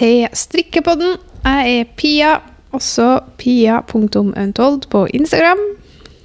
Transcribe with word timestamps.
til 0.00 0.28
Strikkepodden. 0.32 1.16
Jeg 1.44 1.72
er 1.80 1.84
Pia, 1.96 2.30
også 2.72 3.20
pia.untold 3.38 4.86
på 4.90 5.06
Instagram. 5.14 5.58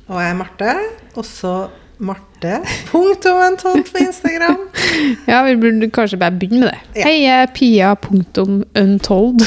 Og 0.07 0.21
jeg 0.21 0.29
er 0.29 0.38
Marte. 0.39 0.75
Også 1.15 1.68
Marte.untold 2.00 3.83
på 3.91 3.97
Instagram. 4.07 4.57
Ja, 5.32 5.41
vi 5.43 5.55
burde 5.59 5.89
kanskje 5.91 6.18
bare 6.19 6.32
begynne 6.32 6.59
med 6.59 6.69
det. 6.69 6.79
Ja. 6.96 7.04
Hei, 7.07 7.21
jeg 7.23 7.41
er 7.41 7.46
pia.untold 7.55 9.43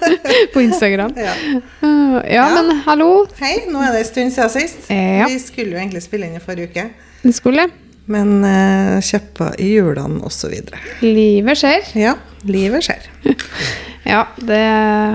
på 0.54 0.60
Instagram. 0.60 1.14
Ja. 1.16 1.34
Uh, 1.82 2.18
ja, 2.24 2.34
Ja. 2.34 2.46
men 2.62 2.80
hallo. 2.86 3.26
Hei, 3.38 3.60
nå 3.70 3.78
er 3.82 3.92
det 3.94 4.00
en 4.00 4.10
stund 4.10 4.30
siden 4.34 4.50
sist. 4.56 4.90
Ja. 4.90 5.26
Vi 5.30 5.38
skulle 5.38 5.70
jo 5.76 5.78
egentlig 5.78 6.02
spille 6.02 6.26
inn 6.26 6.34
i 6.40 6.42
forrige 6.42 6.72
uke, 6.72 6.88
Det 7.22 7.34
skulle. 7.34 7.68
Men 8.10 8.38
eh, 8.48 8.96
kjøppa 9.04 9.52
i 9.60 9.72
hjulene 9.76 10.22
osv. 10.26 10.54
Livet 11.04 11.60
skjer. 11.60 11.92
Ja, 11.98 12.16
livet 12.48 12.88
skjer. 12.88 13.08
Ja, 14.08 14.22
det 14.40 14.56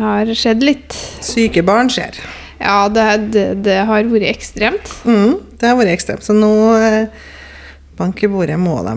har 0.03 0.29
skjedd 0.38 0.61
litt. 0.61 0.93
Syke 1.25 1.63
barn 1.65 1.87
skjer. 1.89 2.20
Ja, 2.59 2.84
det, 2.93 3.05
det, 3.34 3.45
det 3.65 3.79
har 3.87 4.05
vært 4.05 4.27
ekstremt. 4.29 4.91
Mm, 5.07 5.39
det 5.57 5.65
har 5.65 5.79
vært 5.79 5.95
ekstremt. 5.95 6.21
Så 6.21 6.35
nå 6.37 6.51
eh, 6.77 7.07
Bank 7.98 8.21
i 8.25 8.29
bordet 8.29 8.59
må 8.61 8.75
de 8.85 8.93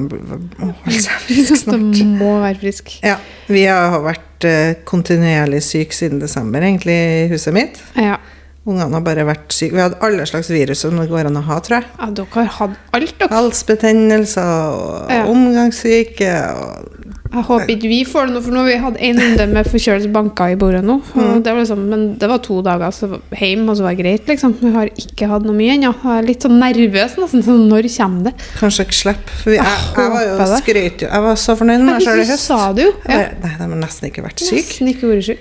holde 0.60 1.00
seg 1.00 1.22
friske 1.26 1.58
snart. 1.62 1.88
De 1.96 2.04
må 2.16 2.34
være 2.44 2.60
frisk. 2.60 2.92
Ja, 3.04 3.16
Vi 3.48 3.64
har 3.68 3.96
vært 4.04 4.46
eh, 4.48 4.76
kontinuerlig 4.88 5.62
syke 5.64 5.96
siden 5.96 6.20
desember, 6.22 6.64
egentlig, 6.64 6.96
i 6.96 7.26
huset 7.32 7.56
mitt. 7.56 7.80
Ja. 7.96 8.18
Ungene 8.66 8.96
har 8.98 9.02
bare 9.06 9.22
vært 9.28 9.52
syke. 9.54 9.76
Vi 9.76 9.82
hadde 9.84 10.00
alle 10.02 10.24
slags 10.26 10.48
virus 10.50 10.80
som 10.82 10.96
det 10.98 11.06
går 11.10 11.28
an 11.30 11.36
å 11.38 11.42
ha, 11.46 11.60
tror 11.62 11.76
jeg. 11.78 11.86
ja, 12.00 12.06
dere 12.18 12.26
har 12.34 12.48
hatt 12.56 12.78
alt, 12.98 13.12
dere. 13.20 13.28
Halsbetennelser 13.30 14.72
og 14.74 15.10
Ja. 15.12 15.24
omgangssyke 15.30 16.32
og 16.56 16.92
Jeg 17.36 17.42
håper 17.44 17.68
ikke 17.74 17.88
vi 17.90 17.98
får 18.06 18.26
det 18.28 18.34
nå, 18.34 18.40
for 18.42 18.54
nå 18.54 18.60
har 18.62 18.66
vi 18.70 18.76
hatt 18.80 18.96
en 19.02 19.18
runde 19.20 19.46
med 19.52 19.66
forkjølelse 19.68 20.10
banka 20.14 20.46
i 20.52 20.56
bordet 20.56 20.82
nå. 20.86 21.00
Mm. 21.14 21.42
det 21.42 21.52
var 21.52 21.60
liksom, 21.60 21.82
men 21.90 22.04
det 22.18 22.28
var 22.30 22.38
to 22.38 22.62
dager 22.62 22.90
så 22.94 23.08
hjem, 23.34 23.68
og 23.68 23.76
så 23.76 23.82
var 23.84 23.94
det 23.94 24.00
greit, 24.04 24.26
liksom. 24.30 24.54
Vi 24.60 24.70
har 24.72 24.86
ikke 24.96 25.28
hatt 25.28 25.42
noe 25.44 25.54
mye 25.58 25.74
ennå. 25.74 25.92
Jeg 26.02 26.22
er 26.22 26.26
litt 26.30 26.42
sånn 26.46 26.56
nervøs 26.62 27.16
nesten. 27.20 27.42
Sånn, 27.44 27.66
når 27.68 27.90
kommer 27.96 28.30
det? 28.30 28.34
kanskje 28.58 28.86
ikke 28.86 28.98
slipper. 29.02 29.36
For 29.42 29.50
vi, 29.50 29.56
jeg, 29.56 29.78
jeg 29.98 30.10
var 30.16 30.26
jo 30.26 30.48
skrøt 30.62 31.02
jo. 31.06 31.08
Jeg 31.12 31.22
var 31.28 31.34
så 31.44 31.56
fornøyd 31.60 31.80
med 31.84 31.92
meg 31.92 32.02
sjøl 32.06 32.20
i 32.22 32.24
Du 32.24 32.32
høst. 32.32 32.46
sa 32.46 32.72
det 32.72 32.84
jo. 32.88 32.92
Ja. 33.08 33.22
Nei, 33.42 33.54
de 33.58 33.64
har 33.66 33.80
nesten 33.84 34.08
ikke 34.10 34.24
vært 34.26 34.40
syke. 34.46 34.56
Nesten 34.62 34.88
ikke 34.94 35.12
vært 35.12 35.28
syk. 35.30 35.38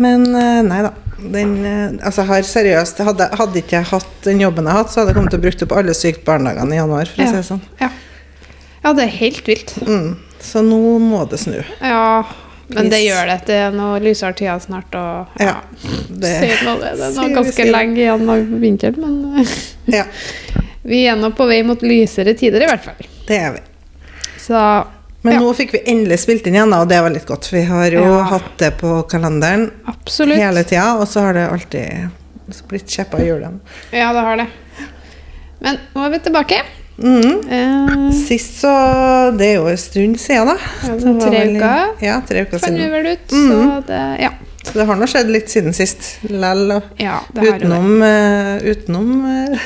Men 0.00 0.24
eh, 0.34 0.60
nei 0.66 0.82
da. 0.86 0.92
Den, 1.24 1.52
eh, 1.64 1.92
altså 2.04 2.24
her 2.26 2.42
seriøst, 2.42 2.98
hadde, 3.06 3.28
hadde 3.38 3.60
ikke 3.62 3.76
jeg 3.78 3.86
hatt 3.92 4.08
den 4.26 4.40
jobben 4.42 4.66
jeg 4.66 4.74
hatt, 4.76 4.90
så 4.92 5.00
hadde 5.00 5.12
jeg 5.12 5.18
kommet 5.20 5.30
til 5.34 5.38
å 5.40 5.44
bruke 5.44 5.66
opp 5.68 5.74
alle 5.78 5.94
sykt 5.96 6.24
barnedagene 6.26 6.74
i 6.74 6.80
januar. 6.80 7.06
for 7.06 7.22
å 7.22 7.28
si 7.28 7.30
Ja. 7.30 7.36
det 7.38 7.44
sånn. 7.46 7.60
Ja. 7.80 7.90
ja, 8.84 8.92
det 8.98 9.04
er 9.06 9.12
helt 9.20 9.46
vilt. 9.48 9.74
Mm. 9.86 10.16
Så 10.44 10.60
nå 10.66 10.80
må 11.00 11.22
det 11.30 11.38
snu. 11.40 11.60
Ja, 11.80 12.24
men 12.74 12.90
det 12.90 13.00
gjør 13.04 13.30
det. 13.30 13.38
Det 13.46 13.54
er 13.68 13.70
noe 13.76 14.00
lysere 14.02 14.34
tider 14.36 14.58
snart, 14.60 14.92
og 14.98 15.40
Ja. 15.40 15.54
Det. 16.10 16.32
Det 16.40 16.50
er 16.58 17.14
noe 17.14 17.30
ganske 17.38 17.64
lenge 17.70 17.96
igjen 18.02 18.28
av 18.34 18.52
vinteren, 18.60 19.00
men 19.00 19.40
eh, 19.44 19.54
ja, 20.00 20.04
vi 20.82 21.04
er 21.08 21.16
nå 21.16 21.30
på 21.38 21.46
vei 21.48 21.62
mot 21.62 21.80
lysere 21.80 22.34
tider, 22.36 22.66
i 22.66 22.68
hvert 22.68 22.84
fall. 22.84 23.08
det 23.28 23.38
er 23.38 23.52
vi. 23.56 23.64
Så 24.44 24.58
Men 25.24 25.32
Ja. 25.34 25.40
nå 25.40 25.54
fikk 25.56 25.70
vi 25.72 25.80
endelig 25.88 26.18
spilt 26.20 26.46
inn 26.46 26.54
igjen, 26.58 26.72
og 26.76 26.88
det 26.88 26.98
var 27.00 27.10
litt 27.10 27.24
godt. 27.26 27.48
Vi 27.52 27.62
har 27.64 27.90
jo 27.90 28.02
Ja. 28.04 28.22
hatt 28.34 28.58
det 28.60 28.74
på 28.76 29.02
kalenderen 29.08 29.70
absolutt. 29.88 30.36
hele 30.36 30.62
tida, 30.64 30.98
og 31.00 31.06
så 31.08 31.20
har 31.24 31.32
det 31.32 31.48
alltid 31.50 32.10
blitt 32.68 32.86
kjeppa 32.86 33.18
i 33.20 33.26
hjulene. 33.30 33.60
Ja, 33.90 34.12
det 34.12 34.20
har 34.20 34.36
det. 34.36 34.46
Men 35.62 35.78
nå 35.96 36.04
er 36.06 36.10
vi 36.10 36.18
tilbake. 36.18 36.60
Mm. 36.98 37.50
Eh, 37.50 38.12
Sist 38.12 38.60
så 38.62 39.36
Det 39.36 39.46
er 39.48 39.54
jo 39.56 39.66
en 39.66 39.76
stund 39.76 40.16
siden, 40.20 40.46
da. 40.46 40.56
Ja, 40.86 40.94
Det 40.94 41.04
var 41.04 41.30
tre 41.30 41.40
uker. 41.56 42.02
Ja, 42.04 42.20
tre 42.20 42.44
uker 42.44 42.58
siden. 42.58 42.90
vel 42.92 43.06
ut, 43.14 43.28
mm. 43.32 43.50
så 43.50 43.86
det 43.86 44.20
Ja. 44.20 44.30
Så 44.64 44.72
det 44.74 44.86
har 44.86 44.96
nå 44.96 45.06
skjedd 45.06 45.30
litt 45.30 45.48
siden 45.48 45.74
sist. 45.74 46.18
Lell 46.30 46.70
og 46.72 46.82
Ja, 46.98 47.18
utenom, 47.34 48.00
uh, 48.02 48.58
utenom 48.62 49.24
uh. 49.52 49.58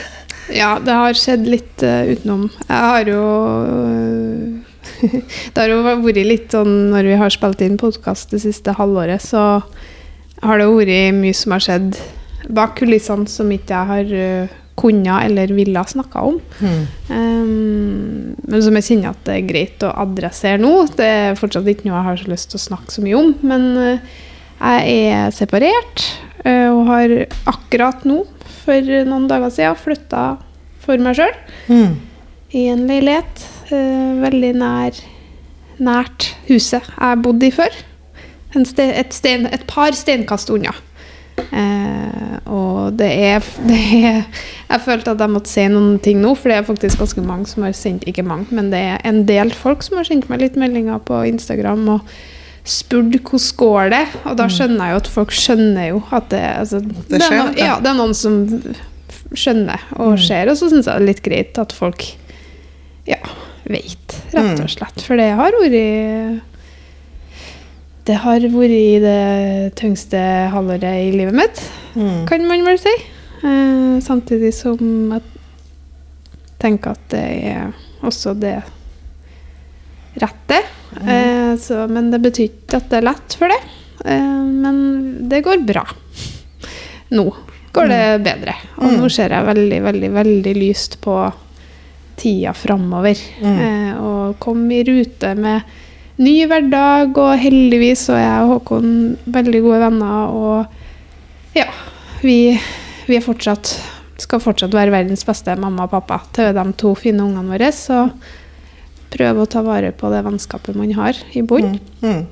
Ja, 0.50 0.78
det 0.78 0.92
har 0.94 1.12
skjedd 1.12 1.46
litt 1.46 1.76
utenom. 1.82 2.50
Jeg 2.68 2.78
har 2.78 3.04
jo 3.04 4.57
Det 5.54 5.58
har 5.60 5.72
jo 5.72 5.82
vært 5.84 6.22
litt 6.26 6.54
sånn 6.54 6.90
når 6.92 7.10
vi 7.12 7.18
har 7.20 7.34
spilt 7.34 7.64
inn 7.64 7.78
podkast 7.80 8.34
det 8.34 8.42
siste 8.44 8.74
halvåret, 8.78 9.22
så 9.22 9.60
har 10.44 10.60
det 10.60 10.70
vært 10.70 11.18
mye 11.18 11.36
som 11.36 11.54
har 11.56 11.64
skjedd 11.64 11.98
bak 12.54 12.76
kulissene 12.78 13.28
som 13.28 13.50
ikke 13.52 13.74
jeg 13.74 13.88
har 13.92 14.56
kunnet 14.78 15.26
eller 15.26 15.52
ville 15.56 15.82
snakka 15.90 16.22
om. 16.22 16.38
Mm. 16.62 16.82
Um, 17.10 18.36
men 18.46 18.62
som 18.62 18.78
jeg 18.78 18.86
kjenner 18.86 19.10
at 19.10 19.24
det 19.26 19.34
er 19.34 19.48
greit 19.48 19.84
å 19.84 19.92
adressere 20.04 20.60
nå. 20.62 20.72
Det 20.96 21.08
er 21.08 21.38
fortsatt 21.38 21.66
ikke 21.68 21.88
noe 21.88 21.96
jeg 21.96 22.08
har 22.08 22.20
så 22.20 22.30
lyst 22.30 22.52
til 22.52 22.60
å 22.60 22.66
snakke 22.68 22.94
så 22.94 23.04
mye 23.04 23.18
om. 23.18 23.32
Men 23.42 23.66
jeg 23.82 24.98
er 25.10 25.34
separert 25.34 26.06
og 26.46 26.84
har 26.88 27.16
akkurat 27.50 28.06
nå, 28.08 28.22
for 28.62 28.92
noen 29.08 29.26
dager 29.30 29.50
siden, 29.52 29.80
flytta 29.82 30.22
for 30.84 31.02
meg 31.02 31.18
sjøl. 31.18 31.34
I 32.56 32.64
en 32.72 32.86
leilighet 32.88 33.44
eh, 33.72 34.18
veldig 34.22 34.52
nær 34.56 35.00
nært 35.78 36.32
huset 36.48 36.84
jeg 36.96 37.22
bodde 37.22 37.48
i 37.48 37.54
før. 37.54 37.74
Ste, 38.64 38.88
et, 38.96 39.12
stein, 39.14 39.44
et 39.52 39.64
par 39.68 39.94
steinkast 39.94 40.48
unna. 40.50 40.72
Eh, 41.38 42.38
og 42.50 42.96
det 42.98 43.10
er, 43.28 43.44
det 43.68 43.82
er 43.98 44.16
Jeg 44.24 44.80
følte 44.84 45.12
at 45.12 45.20
jeg 45.22 45.30
måtte 45.30 45.52
si 45.52 45.66
noen 45.70 46.00
ting 46.02 46.18
nå, 46.22 46.32
for 46.34 46.50
det 46.50 46.58
er 46.58 46.66
faktisk 46.66 46.98
ganske 46.98 47.22
mange 47.22 47.46
som 47.46 47.62
har 47.62 47.76
sendt 47.78 48.08
Ikke 48.10 48.24
mange, 48.26 48.48
men 48.50 48.72
det 48.72 48.80
er 48.80 48.98
en 49.06 49.22
del 49.28 49.52
folk 49.54 49.84
som 49.86 50.00
har 50.00 50.08
sendt 50.08 50.26
meg 50.32 50.42
litt 50.42 50.58
meldinger 50.58 50.98
på 51.06 51.22
Instagram 51.30 51.86
og 51.94 52.10
spurt 52.68 53.14
hvordan 53.14 53.46
går 53.62 53.92
det 53.94 54.02
Og 54.24 54.36
da 54.40 54.48
skjønner 54.50 54.82
jeg 54.82 54.96
jo 54.96 55.02
at 55.04 55.10
folk 55.14 55.36
skjønner 55.36 55.90
jo 55.92 56.02
at 56.10 56.30
det 56.34 56.42
altså, 56.42 56.82
det, 56.82 57.22
er 57.22 57.36
noen, 57.36 57.54
ja, 57.60 57.78
det 57.84 57.92
er 57.92 58.00
noen 58.00 58.16
som 58.18 58.40
skjønner 59.36 59.86
og 60.00 60.18
ser, 60.24 60.50
og 60.50 60.58
så 60.58 60.72
syns 60.72 60.88
jeg 60.88 60.90
det 60.90 60.98
er 60.98 61.06
litt 61.06 61.22
greit 61.22 61.60
at 61.60 61.74
folk 61.76 62.02
ja, 63.08 63.20
vet, 63.68 64.16
rett 64.34 64.62
og 64.62 64.70
slett. 64.72 65.02
For 65.04 65.20
det 65.20 65.30
har 65.38 65.56
vært 65.62 66.44
Det 68.08 68.16
har 68.24 68.40
vært 68.40 69.04
det 69.04 69.74
tyngste 69.76 70.20
halvåret 70.52 71.08
i 71.08 71.12
livet 71.12 71.36
mitt, 71.36 71.62
mm. 71.94 72.26
kan 72.28 72.46
man 72.48 72.64
vel 72.64 72.80
si. 72.80 72.94
Eh, 73.42 74.00
samtidig 74.02 74.54
som 74.54 74.80
jeg 75.12 75.22
tenker 76.58 76.96
at 76.96 77.04
det 77.12 77.26
er 77.52 77.74
også 78.02 78.34
det 78.34 78.56
rette. 80.18 80.62
Eh, 81.04 81.52
så, 81.60 81.84
men 81.90 82.10
det 82.10 82.22
betyr 82.24 82.48
ikke 82.48 82.80
at 82.80 82.88
det 82.90 83.00
er 83.00 83.10
lett 83.10 83.36
for 83.38 83.52
det. 83.52 83.60
Eh, 84.04 84.40
men 84.64 85.28
det 85.30 85.44
går 85.46 85.62
bra. 85.68 85.84
Nå 87.14 87.28
går 87.72 87.90
det 87.92 88.02
bedre. 88.24 88.54
Og 88.82 88.96
nå 88.96 89.10
ser 89.12 89.34
jeg 89.34 89.46
veldig, 89.46 89.82
veldig, 89.84 90.10
veldig 90.14 90.54
lyst 90.58 90.98
på 91.04 91.14
tida 92.18 92.54
framover. 92.56 93.20
Mm. 93.42 93.60
Eh, 93.64 93.92
og 94.02 94.38
kom 94.42 94.64
i 94.74 94.82
rute 94.86 95.34
med 95.38 95.76
ny 96.18 96.34
hverdag, 96.50 97.14
og 97.14 97.38
heldigvis 97.38 98.08
så 98.08 98.16
er 98.18 98.24
jeg 98.24 98.46
og 98.46 98.56
Håkon 98.56 98.90
veldig 99.38 99.62
gode 99.66 99.84
venner. 99.84 100.34
Og 100.34 101.58
ja, 101.58 101.68
vi, 102.24 102.40
vi 103.06 103.18
er 103.18 103.24
fortsatt 103.24 103.76
skal 104.18 104.42
fortsatt 104.42 104.74
være 104.74 104.92
verdens 104.92 105.22
beste 105.26 105.54
mamma 105.60 105.86
og 105.86 105.92
pappa 105.92 106.18
til 106.34 106.50
de 106.56 106.64
to 106.80 106.94
fine 106.98 107.22
ungene 107.22 107.54
våre. 107.54 107.70
Så 107.74 108.08
prøve 109.14 109.44
å 109.44 109.50
ta 109.50 109.62
vare 109.64 109.92
på 109.96 110.10
det 110.12 110.24
vennskapet 110.26 110.76
man 110.76 110.90
har 110.98 111.18
i 111.38 111.44
bunn. 111.46 111.78
Mm. 112.02 112.24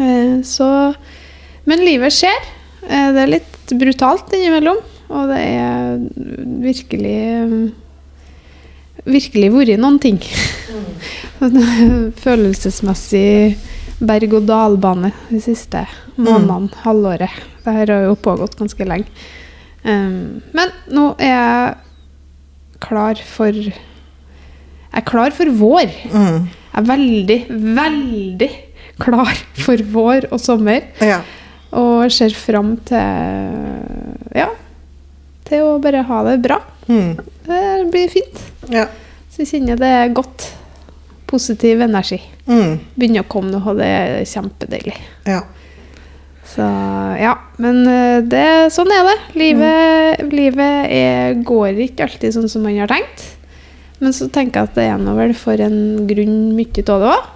Eh, 0.00 0.36
så 0.46 0.94
Men 1.68 1.84
livet 1.84 2.14
skjer. 2.14 2.38
Eh, 2.86 3.10
det 3.14 3.20
er 3.20 3.34
litt 3.34 3.74
brutalt 3.78 4.32
innimellom. 4.32 4.78
Og 5.10 5.28
det 5.28 5.40
er 5.42 5.98
virkelig 6.62 7.18
Virkelig 9.08 9.50
vært 9.54 9.80
noen 9.80 9.98
ting. 10.02 10.18
Følelsesmessig 12.24 13.56
berg-og-dal-bane 14.00 15.12
de 15.28 15.40
siste 15.44 15.84
månedene, 16.16 16.72
halvåret. 16.84 17.36
Det 17.64 17.74
her 17.76 17.92
har 17.92 18.08
jo 18.08 18.16
pågått 18.20 18.56
ganske 18.58 18.86
lenge. 18.88 19.08
Um, 19.84 20.40
men 20.56 20.72
nå 20.92 21.06
er 21.16 21.30
jeg 21.32 21.76
klar 22.84 23.20
for 23.24 23.56
Jeg 23.56 24.98
er 24.98 25.06
klar 25.06 25.32
for 25.36 25.52
vår. 25.56 25.92
Mm. 26.10 26.48
Jeg 26.50 26.80
er 26.80 26.88
veldig, 26.88 27.38
veldig 27.76 28.50
klar 29.00 29.36
for 29.64 29.84
vår 29.94 30.28
og 30.30 30.40
sommer. 30.42 30.88
Ja. 31.00 31.20
Og 31.76 32.10
ser 32.12 32.34
fram 32.34 32.74
til 32.88 34.36
Ja, 34.36 34.50
til 35.46 35.66
å 35.66 35.78
bare 35.82 36.02
ha 36.06 36.22
det 36.28 36.40
bra. 36.44 36.60
Hmm. 36.88 37.14
Det 37.50 37.90
blir 37.92 38.10
fint. 38.12 38.42
ja. 38.72 38.88
Så 39.30 39.44
jeg 39.44 39.52
kjenner 39.52 39.78
det 39.78 39.88
er 39.94 40.12
godt. 40.14 40.48
Positiv 41.30 41.80
energi. 41.84 42.18
Mm. 42.48 42.80
Begynner 42.96 43.22
å 43.22 43.28
komme 43.30 43.52
nå, 43.52 43.60
og 43.62 43.78
det 43.78 43.86
er 43.86 44.20
kjempedeilig. 44.28 44.96
ja. 45.30 45.42
Så 46.50 46.64
ja, 47.20 47.36
men 47.62 47.84
eh, 47.86 48.24
det, 48.26 48.72
sånn 48.74 48.90
er 48.90 49.04
det. 49.06 49.16
Livet, 49.38 50.22
livet 50.34 50.88
er, 50.90 51.36
går 51.46 51.78
ikke 51.84 52.08
alltid 52.08 52.34
sånn 52.34 52.50
som 52.50 52.64
man 52.66 52.74
har 52.80 52.90
tenkt. 52.90 53.22
Men 54.00 54.16
så 54.16 54.26
tenker 54.32 54.64
jeg 54.64 54.70
at 54.70 54.78
det 54.80 54.86
er 54.90 54.98
nå 54.98 55.14
vel 55.14 55.34
for 55.38 55.60
en 55.62 56.08
grunn 56.10 56.38
mye 56.56 56.82
av 56.90 57.04
det 57.04 57.12
òg. 57.12 57.28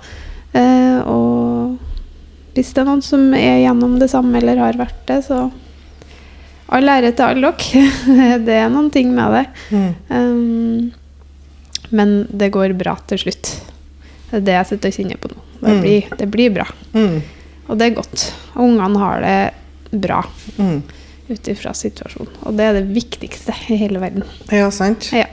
Eh, 0.58 0.98
og 1.10 2.56
hvis 2.56 2.72
det 2.74 2.82
er 2.82 2.88
noen 2.88 3.04
som 3.06 3.28
er 3.38 3.60
gjennom 3.62 4.00
det 4.02 4.10
samme 4.10 4.40
eller 4.40 4.62
har 4.64 4.80
vært 4.80 5.04
det, 5.10 5.20
så 5.28 5.44
all 6.68 6.88
ære 6.88 7.12
til 7.16 7.24
alle 7.24 7.50
dere. 7.52 8.38
det 8.46 8.54
er 8.62 8.68
noen 8.72 8.90
ting 8.90 9.12
med 9.14 9.32
det. 9.36 9.44
Mm. 9.70 9.94
Um, 10.08 10.92
men 11.94 12.14
det 12.32 12.50
går 12.54 12.72
bra 12.78 12.96
til 13.10 13.18
slutt. 13.18 13.50
Det 14.30 14.40
er 14.40 14.46
det 14.48 14.54
jeg 14.56 14.66
sitter 14.72 14.88
og 14.90 14.96
kjenner 14.98 15.20
på 15.22 15.30
nå. 15.34 15.40
Det 15.60 15.70
Mm. 15.74 15.80
blir, 15.80 16.08
det 16.18 16.26
blir 16.30 16.50
bra. 16.52 16.64
Mm. 16.92 17.22
Og 17.68 17.78
det 17.78 17.86
er 17.86 17.94
godt. 17.96 18.32
Og 18.54 18.64
ungene 18.68 18.98
har 19.00 19.20
det 19.24 20.00
bra 20.02 20.22
Mm. 20.58 20.82
ut 21.30 21.48
ifra 21.48 21.72
situasjonen. 21.72 22.32
Og 22.44 22.56
det 22.56 22.64
er 22.66 22.72
det 22.80 22.88
viktigste 22.94 23.54
i 23.72 23.76
hele 23.80 24.00
verden. 24.02 24.24
Ja, 24.52 24.70
sant. 24.70 25.10
Ja. 25.12 25.26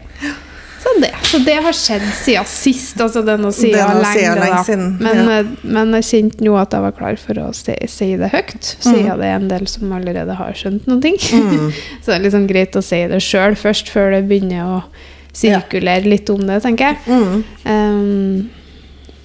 Så 0.82 0.94
det, 0.98 1.12
så 1.30 1.38
det 1.46 1.56
har 1.62 1.76
skjedd 1.78 2.06
siden 2.18 2.48
sist. 2.50 2.98
Altså 3.04 3.22
det 3.26 3.36
er 3.36 3.42
noe 3.42 3.54
siden 3.54 4.00
lenge, 4.02 4.32
lenge 4.40 4.64
siden, 4.66 4.88
Men, 5.04 5.20
ja. 5.22 5.36
eh, 5.44 5.52
men 5.78 5.94
jeg 6.00 6.08
kjente 6.08 6.46
nå 6.48 6.56
at 6.58 6.74
jeg 6.74 6.86
var 6.88 6.96
klar 6.98 7.20
for 7.22 7.42
å 7.44 7.52
si, 7.54 7.76
si 7.92 8.10
det 8.18 8.32
høyt. 8.34 8.58
Siden 8.80 9.12
Mm. 9.12 9.20
det 9.22 9.28
er 9.30 9.36
en 9.36 9.48
del 9.52 9.68
som 9.70 9.94
allerede 9.94 10.36
har 10.40 10.58
skjønt 10.58 10.90
ting. 11.06 11.18
Mm. 11.22 11.70
så 12.02 12.12
det 12.12 12.18
er 12.18 12.26
liksom 12.26 12.48
greit 12.50 12.76
å 12.76 12.82
si 12.86 13.04
det 13.12 13.22
sjøl 13.22 13.56
først, 13.60 13.94
før 13.94 14.16
det 14.16 14.24
begynner 14.30 14.66
å 14.66 14.82
sirkulere 15.38 16.10
litt 16.10 16.30
om 16.34 16.42
det, 16.50 16.60
tenker 16.66 16.92
jeg. 16.92 16.98
Mm. 17.08 17.44
Um, 17.66 18.50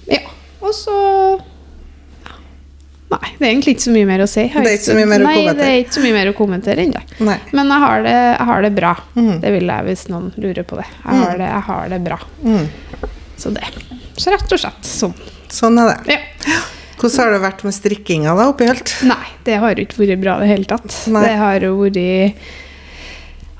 ja. 0.07 0.21
Og 0.61 0.73
så 0.77 0.95
ja. 0.95 1.56
Nei, 3.07 3.29
det 3.37 3.45
er 3.45 3.51
egentlig 3.53 3.73
ikke 3.77 3.85
så 3.85 3.91
mye 3.95 4.07
mer 4.09 4.21
å 4.23 4.27
si. 4.27 4.43
Det 4.51 4.63
er 4.63 4.73
ikke 4.75 4.89
så 4.89 4.95
mye 4.97 5.07
mer 5.07 5.21
å 5.23 5.27
kommentere. 5.27 5.53
Nei, 5.53 5.59
det 5.59 5.67
er 5.67 5.77
ikke 5.79 5.95
så 5.95 6.01
mye 6.03 6.15
mer 6.17 6.29
å 6.29 6.33
kommentere 6.35 6.83
ennå. 6.83 7.03
Men 7.55 7.71
jeg 7.71 7.83
har 7.85 8.01
det, 8.03 8.15
jeg 8.17 8.47
har 8.49 8.65
det 8.65 8.71
bra. 8.75 8.93
Mm. 9.15 9.35
Det 9.43 9.53
vil 9.55 9.71
jeg 9.71 9.87
hvis 9.87 10.03
noen 10.11 10.27
lurer 10.35 10.67
på 10.67 10.79
det. 10.81 10.87
Jeg 11.05 11.21
har 11.21 11.39
det, 11.39 11.47
jeg 11.53 11.65
har 11.69 11.93
det 11.93 12.01
bra. 12.03 12.19
Mm. 12.43 12.65
Så 13.39 13.53
det. 13.55 13.69
Så 14.17 14.33
rett 14.33 14.57
og 14.57 14.59
slett 14.59 14.91
sånn. 14.91 15.15
Sånn 15.53 15.79
er 15.79 15.93
det. 15.93 16.17
Ja. 16.17 16.59
Hvordan 16.97 17.21
har 17.21 17.35
det 17.35 17.41
vært 17.45 17.63
med 17.63 17.75
strikkinga 17.77 18.33
da, 18.35 18.47
oppi 18.51 18.67
helt? 18.67 18.91
Nei, 19.05 19.23
det 19.45 19.59
har 19.61 19.79
ikke 19.79 20.01
vært 20.01 20.23
bra 20.23 20.39
i 20.39 20.43
det 20.43 20.51
hele 20.51 20.67
tatt. 20.67 20.89
Nei. 21.13 21.23
Det 21.29 21.35
har 21.39 21.67
jo 21.67 21.75
vært 21.79 21.99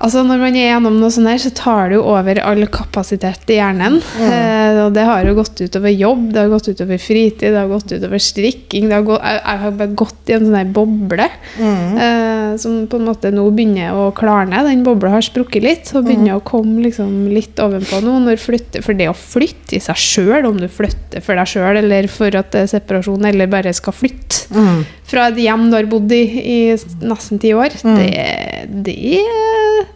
Altså 0.00 0.20
Når 0.22 0.38
man 0.38 0.54
er 0.54 0.68
gjennom 0.68 0.94
noe 1.00 1.10
sånt 1.10 1.26
her, 1.26 1.40
så 1.42 1.50
tar 1.58 1.88
det 1.90 1.96
jo 1.98 2.04
over 2.06 2.38
all 2.46 2.60
kapasitet 2.70 3.50
i 3.50 3.56
hjernen. 3.58 3.96
Mm. 3.98 4.26
Eh, 4.30 4.76
og 4.84 4.92
det 4.94 5.02
har 5.08 5.24
jo 5.26 5.32
gått 5.34 5.58
utover 5.58 5.90
jobb, 5.90 6.28
det 6.32 6.38
har 6.44 6.52
gått 6.52 6.68
utover 6.70 7.00
fritid, 7.02 7.48
det 7.50 7.58
har 7.58 7.66
gått 7.72 7.90
utover 7.90 8.22
strikking. 8.22 8.86
Det 8.86 8.94
har 8.94 9.02
gått, 9.08 9.24
jeg, 9.26 9.40
jeg 9.42 9.58
har 9.64 9.74
bare 9.80 9.96
gått 9.98 10.30
i 10.30 10.36
en 10.36 10.46
sånn 10.46 10.58
her 10.60 10.70
boble 10.76 11.26
Mm. 11.58 11.98
eh, 11.98 12.56
som 12.62 12.86
på 12.86 12.96
en 13.00 13.08
måte 13.08 13.32
nå 13.34 13.42
begynner 13.50 13.90
å 13.98 14.12
klarne. 14.14 14.62
Den 14.68 14.84
bobla 14.86 15.10
har 15.16 15.24
sprukket 15.26 15.62
litt 15.66 15.90
og 15.98 16.06
begynner 16.06 16.36
Mm. 16.36 16.38
å 16.38 16.44
komme 16.46 16.82
liksom 16.86 17.28
litt 17.34 17.56
ovenpå 17.58 17.98
nå. 18.04 18.36
Flytte, 18.38 18.82
for 18.84 18.94
det 18.94 19.08
å 19.10 19.16
flytte 19.18 19.76
i 19.76 19.82
seg 19.82 19.96
sjøl, 19.98 20.46
om 20.46 20.56
du 20.62 20.68
flytter 20.68 21.20
for 21.26 21.34
deg 21.34 21.46
sjøl 21.50 21.76
eller 21.82 22.06
for 22.06 22.30
at 22.38 22.52
det 22.54 22.62
er 22.68 22.70
separasjon, 22.78 23.26
eller 23.26 23.46
bare 23.50 23.72
skal 23.74 23.92
flytte 23.92 24.46
Mm. 24.54 24.84
fra 25.04 25.26
et 25.28 25.36
hjem 25.42 25.68
du 25.70 25.76
har 25.76 25.84
bodd 25.90 26.12
i 26.12 26.22
i 26.38 26.76
nesten 27.02 27.38
ti 27.40 27.50
år, 27.52 27.74
Mm. 27.82 27.96
det, 27.98 28.84
det 28.84 29.87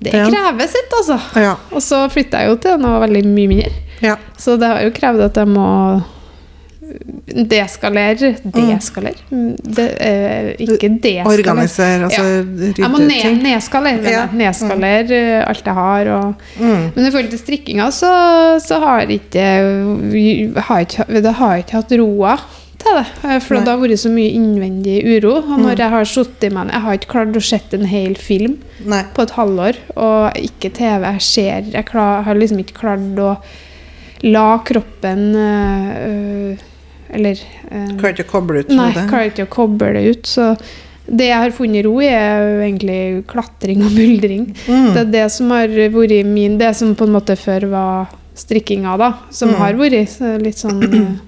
Det 0.00 0.12
krever 0.16 0.66
sitt, 0.72 0.92
altså. 0.96 1.18
Ja. 1.36 1.56
Og 1.76 1.82
så 1.84 2.06
flytta 2.08 2.40
jeg 2.40 2.48
jo 2.54 2.56
til 2.64 2.78
noe 2.80 3.00
veldig 3.02 3.24
mye 3.28 3.48
mindre. 3.52 3.72
ja. 4.00 4.16
Så 4.40 4.54
det 4.56 4.68
har 4.72 4.80
jo 4.86 4.90
krevd 4.96 5.20
at 5.26 5.36
jeg 5.36 5.48
må 5.52 5.66
deskalere 7.50 8.30
Deskalere? 8.44 9.20
Mm, 9.30 9.56
Det, 9.62 9.84
eh, 10.00 10.48
ikke 10.58 10.88
deskalere. 11.02 11.38
Organisere, 11.38 12.04
altså 12.04 12.22
Jeg 12.24 12.90
må 12.90 12.98
rydde 12.98 13.08
ned, 13.08 13.42
nedskalere. 13.44 14.02
Ja. 14.02 14.10
jeg. 14.10 14.28
Nedskalere 14.40 15.20
eh, 15.20 15.44
alt 15.48 15.64
jeg 15.66 15.74
har. 15.74 16.08
Og, 16.16 16.34
Mm. 16.58 16.90
men 16.96 17.06
i 17.06 17.10
forhold 17.10 17.30
til 17.30 17.38
strikkinga, 17.38 17.90
så, 17.92 18.58
så 18.64 18.80
har 18.80 19.00
ikke 19.06 19.44
har 20.56 20.80
ikke, 20.80 21.32
har 21.32 21.56
ikke 21.62 21.72
hatt 21.78 21.92
roa 22.00 22.38
til 22.80 22.96
det. 22.98 23.06
eh, 23.24 23.38
For 23.44 23.54
Nei. 23.56 23.64
det 23.64 23.72
har 23.74 23.80
vært 23.82 24.00
så 24.02 24.10
mye 24.12 24.32
innvendig 24.34 24.98
uro. 25.04 25.36
Og 25.38 25.58
når 25.60 25.74
Mm. 25.74 25.78
jeg 25.78 25.90
har 25.90 26.04
sittet 26.04 26.52
med 26.52 26.70
Jeg 26.72 26.80
har 26.80 26.94
ikke 26.98 27.12
klart 27.14 27.36
å 27.36 27.42
sette 27.42 27.74
en 27.78 27.86
hel 27.86 28.14
film 28.14 28.58
Nei. 28.84 29.02
på 29.14 29.22
et 29.22 29.30
halvår, 29.36 29.76
og 29.96 30.32
ikke 30.36 30.72
TV. 30.72 31.02
Jeg 31.12 31.20
ser 31.20 31.62
Jeg 31.72 31.86
klar, 31.86 32.22
har 32.24 32.34
liksom 32.34 32.58
ikke 32.64 32.78
klart 32.80 33.18
å 33.18 33.36
la 34.22 34.58
kroppen 34.58 35.34
øh, 35.34 36.56
Eller 37.12 37.38
øh, 37.72 37.96
Klarer 37.98 38.14
ikke 38.14 38.26
å 38.28 38.30
koble 38.30 38.60
ut 38.60 38.68
Nei, 38.68 38.92
klarer 38.92 39.30
ikke 39.32 39.46
å 39.48 39.50
koble 39.50 39.92
det 39.96 40.04
ut. 40.10 40.26
Så 40.30 40.56
det 41.10 41.26
jeg 41.26 41.40
har 41.42 41.50
funnet 41.50 41.82
ro 41.84 41.96
i, 41.98 42.06
er 42.06 42.38
jo 42.44 42.60
egentlig 42.62 43.24
klatring 43.26 43.80
og 43.82 43.90
buldring. 43.96 44.44
Mm. 44.68 44.92
Det 44.94 45.00
er 45.00 45.10
det 45.10 45.24
som 45.32 45.50
har 45.50 45.66
vært 45.66 46.26
min 46.28 46.56
Det 46.60 46.68
som 46.76 46.92
på 46.94 47.02
en 47.08 47.12
måte 47.16 47.34
før 47.36 47.66
var 47.72 48.12
strikkinga, 48.38 48.96
da. 49.00 49.08
Som 49.30 49.48
Mm. 49.50 49.58
har 49.58 49.72
vært 49.74 50.42
litt 50.44 50.54
sånn 50.60 51.18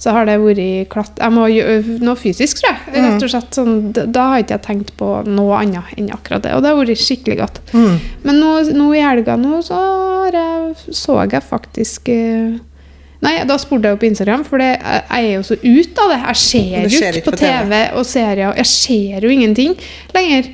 Så 0.00 0.14
har 0.16 0.24
det 0.24 0.38
vært 0.40 0.88
klatt... 0.92 1.18
Jeg 1.20 1.34
må 1.36 1.44
gjøre 1.52 1.98
noe 2.00 2.16
fysisk, 2.16 2.62
tror 2.62 2.70
jeg. 2.70 2.94
Rett 3.04 3.24
og 3.26 3.32
slett 3.34 3.58
sånn, 3.58 3.74
da, 3.92 4.30
har 4.32 4.44
ikke 4.44 4.56
jeg 4.56 4.64
tenkt 4.64 4.94
på 4.96 5.10
noe 5.28 5.58
annet 5.60 5.92
enn 6.00 6.08
akkurat 6.14 6.46
det. 6.46 6.54
Og 6.56 6.64
det 6.64 6.72
har 6.72 6.78
vært 6.78 7.02
skikkelig 7.02 7.36
godt. 7.42 7.60
Mm. 7.76 7.98
Men 8.24 8.40
nå, 8.40 8.54
nå 8.78 8.88
i 8.96 9.04
helga 9.04 9.36
nå 9.40 9.60
så 9.66 9.76
har 9.76 10.38
jeg, 10.38 10.96
så 10.96 11.20
jeg 11.26 11.44
faktisk 11.44 12.08
eh, 12.14 12.58
Nei, 13.20 13.34
da 13.44 13.58
spurte 13.60 13.84
jeg 13.84 13.92
jo 13.92 14.00
på 14.00 14.06
Instagram, 14.08 14.46
for 14.48 14.62
det, 14.62 14.70
jeg, 14.80 15.02
er 15.18 15.34
jo 15.34 15.42
så 15.44 15.56
ute 15.60 16.04
av 16.06 16.12
det. 16.14 16.20
Jeg 16.24 16.38
ser 16.40 17.10
jo 17.10 17.20
ikke 17.20 17.34
på. 17.34 17.40
TV 17.42 17.74
og 18.00 18.06
serier. 18.08 18.54
Jeg 18.56 18.68
ser 18.70 19.26
jo 19.26 19.32
ingenting 19.34 19.74
lenger. 20.16 20.48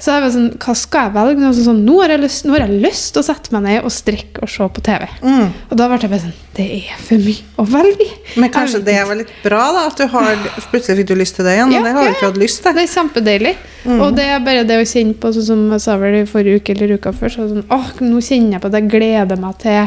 Så 0.00 0.14
jeg 0.14 0.22
var 0.24 0.30
sånn, 0.32 0.46
hva 0.64 0.74
skal 0.80 1.02
jeg 1.06 1.12
velge? 1.12 1.48
Sånn, 1.52 1.64
sånn, 1.66 1.80
nå, 1.84 1.96
har 2.00 2.14
jeg 2.14 2.20
lyst, 2.22 2.44
nå 2.48 2.54
har 2.56 2.62
jeg 2.64 2.78
lyst 2.80 3.10
til 3.12 3.20
å 3.20 3.26
sette 3.26 3.52
meg 3.52 3.62
ned 3.66 3.84
og 3.84 3.92
strekke 3.92 4.40
og 4.46 4.48
se 4.48 4.68
på 4.76 4.84
TV. 4.86 5.04
Mm. 5.20 5.50
Og 5.68 5.74
da 5.76 5.88
ble 5.90 5.98
jeg 6.00 6.10
bare 6.14 6.22
sånn 6.22 6.38
Det 6.56 6.66
er 6.78 7.02
for 7.04 7.20
mye 7.26 7.44
å 7.60 7.66
velge. 7.68 8.06
Men 8.40 8.52
kanskje 8.54 8.80
det 8.86 8.96
var 9.06 9.18
litt 9.20 9.34
bra, 9.44 9.60
da? 9.76 9.82
At 9.90 10.00
du 10.00 10.06
har 10.12 10.40
Plutselig 10.70 11.02
fikk 11.02 11.10
du 11.12 11.14
lyst 11.20 11.36
til 11.36 11.44
det 11.44 11.54
igjen, 11.58 11.72
Ja, 11.76 11.82
det 11.84 11.92
har 11.92 12.02
du 12.02 12.08
ja, 12.10 12.14
ikke 12.16 12.30
hatt 12.32 12.40
lyst 12.40 12.62
til. 12.64 12.74
Det 12.78 12.86
er 12.86 12.94
kjempedeilig. 12.94 13.54
Mm. 13.84 14.00
Og 14.00 14.16
det 14.16 14.24
er 14.24 14.40
bare 14.48 14.64
det 14.64 14.78
å 14.80 14.86
kjenne 14.88 15.14
på, 15.20 15.34
sånn 15.36 15.46
som 15.52 15.66
jeg 15.76 15.84
sa 15.84 15.96
vel 16.00 16.16
i 16.22 16.24
forrige 16.28 16.60
uke 16.62 16.72
eller 16.74 16.96
uka 16.96 17.12
før, 17.12 17.28
så 17.36 17.48
sånn, 17.52 17.66
åh, 17.68 17.92
nå 18.00 18.24
kjenner 18.24 18.56
jeg 18.56 18.64
på 18.64 18.72
at 18.72 18.78
jeg 18.80 18.88
gleder 18.96 19.40
meg 19.40 19.60
til 19.60 19.84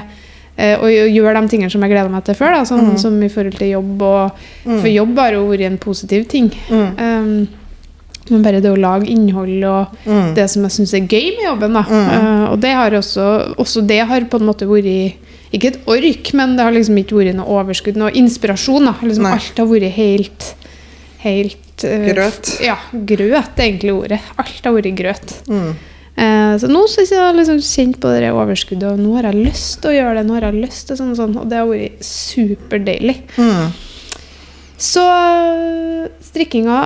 og 0.54 0.84
å 0.86 0.90
gjøre 1.10 1.42
de 1.42 1.50
tingene 1.50 1.72
som 1.74 1.82
jeg 1.82 1.90
gleder 1.90 2.12
meg 2.14 2.24
til 2.28 2.36
før, 2.38 2.52
da, 2.54 2.62
sånn 2.70 2.84
Mm. 2.92 2.98
som 3.02 3.16
i 3.26 3.30
forhold 3.34 3.58
til 3.58 3.72
jobb. 3.74 4.02
Og, 4.06 4.44
For 4.68 4.88
jobb 4.88 5.18
har 5.18 5.32
jo 5.34 5.48
vært 5.50 5.66
en 5.66 5.78
positiv 5.82 6.28
ting. 6.30 6.52
Mm. 6.70 7.00
Um, 7.00 7.48
men 8.30 8.44
bare 8.46 8.62
det 8.64 8.72
å 8.72 8.80
lage 8.80 9.10
innhold 9.12 9.64
og 9.68 9.88
Mm. 10.06 10.34
det 10.36 10.50
som 10.50 10.64
jeg 10.64 10.72
syns 10.72 10.94
er 10.94 11.08
gøy 11.08 11.36
med 11.38 11.46
jobben. 11.50 11.74
Da. 11.74 11.84
Mm. 11.84 12.10
Uh, 12.10 12.46
og 12.52 12.60
det 12.62 12.74
har 12.74 12.92
også, 12.92 13.56
også 13.58 13.86
det 13.88 14.00
har 14.08 14.22
på 14.32 14.40
en 14.40 14.48
måte 14.48 14.68
vært 14.70 15.16
Ikke 15.54 15.68
et 15.70 15.80
ork, 15.86 16.34
men 16.34 16.56
det 16.58 16.64
har 16.66 16.74
liksom 16.74 16.98
ikke 16.98 17.16
vært 17.20 17.36
noe 17.38 17.46
overskudd, 17.46 17.96
noe 17.96 18.10
inspirasjon. 18.18 18.86
Da. 18.90 18.96
Liksom, 19.04 19.26
alt 19.30 19.58
har 19.58 19.68
vært 19.70 19.92
helt 19.94 20.56
Helt 21.24 21.84
uh, 21.86 22.08
Grøt. 22.10 22.60
Ja, 22.60 22.76
grøt 22.92 23.60
er 23.60 23.68
egentlig 23.68 23.94
ordet. 23.94 24.20
Alt 24.38 24.66
har 24.66 24.74
vært 24.74 24.96
grøt. 24.98 25.36
Mm. 25.48 25.76
Eh, 26.16 26.56
så 26.62 26.68
nå 26.70 26.84
syns 26.92 27.10
jeg 27.10 27.18
jeg 27.18 27.26
har 27.26 27.34
liksom 27.38 27.62
kjent 27.66 28.00
på 28.02 28.10
det 28.14 28.28
overskuddet, 28.30 28.86
og 28.92 29.00
nå 29.02 29.16
har 29.18 29.30
jeg 29.32 29.46
lyst 29.48 29.80
til 29.82 29.90
å 29.90 29.96
gjøre 29.96 30.18
det. 30.20 30.26
Nå 30.28 30.36
har 30.38 30.46
jeg 30.50 30.60
lyst 30.62 30.88
til 30.90 31.00
sånn 31.00 31.14
og 31.14 31.18
sånn, 31.18 31.38
og 31.42 31.48
det 31.50 31.58
har 31.58 31.70
vært 31.70 32.04
superdeilig. 32.06 33.16
Mm. 33.38 33.72
Så 34.78 35.06
strikkinga 36.28 36.78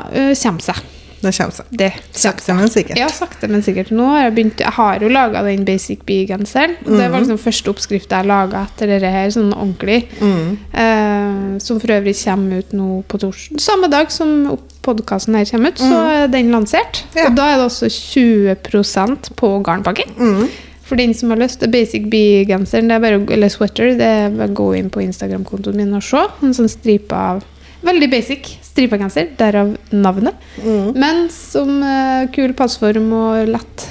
kommer 0.44 0.64
seg. 0.70 0.84
Det 1.22 1.32
kommer 1.34 1.52
seg. 1.56 1.66
Det 1.72 1.92
Sakte, 2.14 2.54
men 2.54 2.68
sikkert. 2.70 2.98
Ja, 2.98 3.08
sakte, 3.10 3.48
men 3.50 3.62
sikkert. 3.66 3.90
Nå 3.92 4.06
har 4.06 4.24
jeg 4.28 4.36
begynt 4.36 4.60
Jeg 4.60 4.74
har 4.76 5.00
jo 5.02 5.10
laga 5.10 5.42
den 5.44 5.64
Basic 5.66 6.00
Bee-genseren. 6.06 6.76
og 6.86 6.92
Det 6.98 7.08
Mhm. 7.08 7.12
var 7.12 7.20
liksom 7.22 7.40
første 7.40 7.74
oppskrift 7.74 8.10
jeg 8.10 8.26
laga 8.26 8.68
etter 8.68 8.88
dette 8.88 9.12
her, 9.12 9.28
sånn 9.30 9.52
ordentlig. 9.54 10.08
Mm. 10.22 10.58
Eh, 10.74 11.58
som 11.60 11.80
for 11.80 11.88
øvrig 11.88 12.16
kommer 12.24 12.60
ut 12.60 12.72
nå 12.74 13.04
på 13.08 13.18
torsdag. 13.20 13.60
Samme 13.60 13.90
dag 13.90 14.12
som 14.12 14.58
podkasten 14.84 15.36
her 15.36 15.46
kommer 15.46 15.70
ut, 15.70 15.78
så 15.80 15.90
Mhm. 15.90 16.24
er 16.24 16.28
den 16.28 16.52
lansert. 16.52 17.04
Ja. 17.16 17.28
Og 17.28 17.36
da 17.36 17.54
er 17.54 17.58
det 17.58 17.66
også 17.66 17.90
20% 17.90 19.30
på 19.36 19.64
garnpakken. 19.64 20.14
Mm. 20.18 20.48
For 20.84 20.96
den 20.96 21.14
som 21.14 21.30
har 21.30 21.38
lyst 21.38 21.60
til 21.60 21.70
Basic 21.70 22.10
Bee-genseren, 22.10 22.92
er 22.92 23.04
eller 23.34 23.50
sweater, 23.50 23.98
det 23.98 24.02
er 24.02 24.30
bare 24.30 24.48
å 24.50 24.54
gå 24.54 24.78
inn 24.78 24.90
på 24.90 25.02
Instagram-kontoen 25.04 25.76
min 25.76 25.94
og 25.94 26.04
se. 26.04 26.18
En 26.42 26.54
sånn 26.54 26.70
stripe 26.70 27.12
av 27.14 27.44
Veldig 27.86 28.10
basic 28.10 28.58
stripa 28.78 29.02
genser, 29.02 29.32
derav 29.40 29.76
navnet. 29.92 30.50
Mm. 30.62 30.92
Men 30.94 31.28
som 31.34 31.80
uh, 31.82 32.28
kul 32.34 32.54
passform 32.58 33.10
og 33.18 33.50
lett, 33.50 33.88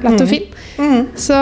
lett 0.00 0.22
og 0.22 0.28
fin. 0.30 0.46
Mm. 0.80 1.08
Så 1.18 1.36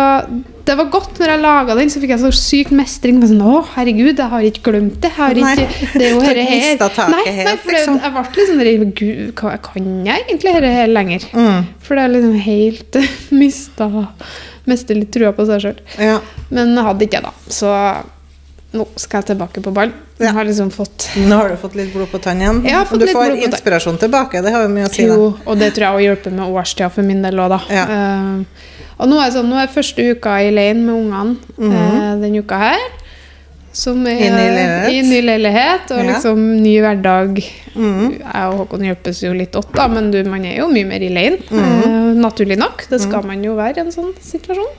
det 0.69 0.75
var 0.77 0.89
godt 0.93 1.17
når 1.21 1.31
jeg 1.33 1.41
laga 1.41 1.75
den, 1.79 1.91
så 1.93 2.01
fikk 2.03 2.13
jeg 2.13 2.21
så 2.21 2.31
sykt 2.35 2.73
mestring. 2.77 3.21
Med 3.21 3.31
sånn, 3.31 3.45
å, 3.45 3.61
herregud, 3.77 4.19
jeg 4.19 4.33
har 4.33 4.49
ikke 4.49 4.65
glemt 4.69 4.99
det. 5.01 5.13
Jeg 5.15 5.17
har 5.17 5.41
ikke, 5.41 5.89
det 5.95 6.09
er 6.09 6.13
jo 6.13 6.21
dette 6.27 6.89
her. 6.99 7.15
Nei, 7.15 7.25
nei, 7.39 7.55
for 7.63 7.73
det, 7.73 7.79
liksom. 7.79 7.99
jeg 8.03 8.15
ble 8.17 8.25
litt 8.37 8.51
sånn 8.51 8.93
Gud, 8.99 9.23
hva 9.41 9.55
kan 9.65 9.89
jeg 10.09 10.27
egentlig 10.27 10.55
dette 10.59 10.75
her 10.75 10.93
lenger? 10.93 11.25
Mm. 11.33 11.73
For 11.85 11.97
det 11.97 12.05
er 12.05 12.15
liksom 12.17 12.39
helt 12.49 13.03
mista 13.43 13.91
Mister 14.69 14.99
litt 14.99 15.09
trua 15.15 15.33
på 15.33 15.47
seg 15.49 15.63
sjøl. 15.65 15.79
Ja. 15.97 16.19
Men 16.53 16.75
jeg 16.77 16.85
hadde 16.85 17.07
ikke 17.07 17.23
det, 17.23 17.31
da. 17.31 17.53
Så 17.57 17.71
nå 18.77 18.85
skal 19.01 19.23
jeg 19.23 19.31
tilbake 19.31 19.63
på 19.65 19.73
ball. 19.73 19.93
Ja. 20.21 20.35
Har 20.37 20.45
liksom 20.45 20.71
fått 20.75 21.09
Nå 21.17 21.37
har 21.37 21.49
du 21.49 21.57
fått 21.57 21.77
litt 21.79 21.93
blod 21.95 22.11
på 22.13 22.19
tann 22.21 22.43
igjen. 22.43 22.61
Fått 22.91 23.01
du 23.01 23.07
får 23.09 23.39
inspirasjon 23.47 23.97
tilbake. 24.01 24.43
Det 24.45 24.53
har 24.53 24.67
jo 24.67 24.73
mye 24.73 24.89
å 24.89 24.93
si. 24.93 25.07
da. 25.09 25.17
Og 25.17 25.61
det 25.61 25.71
tror 25.77 25.87
jeg 25.87 25.95
også 25.95 26.05
hjelper 26.05 26.37
med 26.37 26.59
årstida 26.61 26.91
for 26.93 27.09
min 27.09 27.25
del 27.25 27.41
òg, 27.41 27.55
da. 27.55 27.61
Ja. 27.73 27.87
Uh, 27.89 28.77
og 28.99 29.09
nå 29.09 29.21
er, 29.23 29.33
sånn, 29.33 29.49
nå 29.49 29.61
er 29.63 29.73
første 29.73 30.05
uka 30.13 30.37
i 30.43 30.51
leiren 30.53 30.85
med 30.85 30.95
ungene 30.95 31.37
mm 31.57 31.71
-hmm. 31.71 31.97
uh, 31.97 32.21
denne 32.21 32.45
uka 32.45 32.59
her. 32.59 32.85
Som 33.73 34.07
er 34.07 34.19
I 34.19 34.31
ny 34.31 34.37
leilighet. 34.37 34.93
i 34.93 35.03
ny 35.03 35.21
leilighet, 35.23 35.91
og 35.91 35.99
Ja. 35.99 36.13
liksom 36.13 36.63
ny 36.63 36.81
hverdag. 36.81 37.45
Mm. 37.75 38.19
Jeg 38.19 38.49
og 38.49 38.57
Håkon 38.59 38.85
hjelpes 38.85 39.23
jo 39.23 39.33
litt 39.33 39.57
åt, 39.57 39.73
da, 39.75 39.87
men 39.89 40.11
du, 40.11 40.25
man 40.25 40.45
er 40.45 40.59
jo 40.59 40.69
mye 40.69 40.85
mer 40.85 41.01
alene. 41.01 41.39
Mm. 41.51 41.59
Uh, 41.59 42.15
naturlig 42.21 42.59
nok. 42.59 42.89
Det 42.91 43.01
skal 43.01 43.23
man 43.25 43.45
jo 43.45 43.55
være 43.55 43.77
i 43.77 43.81
en 43.81 43.93
sånn 43.93 44.15
situasjon. 44.21 44.73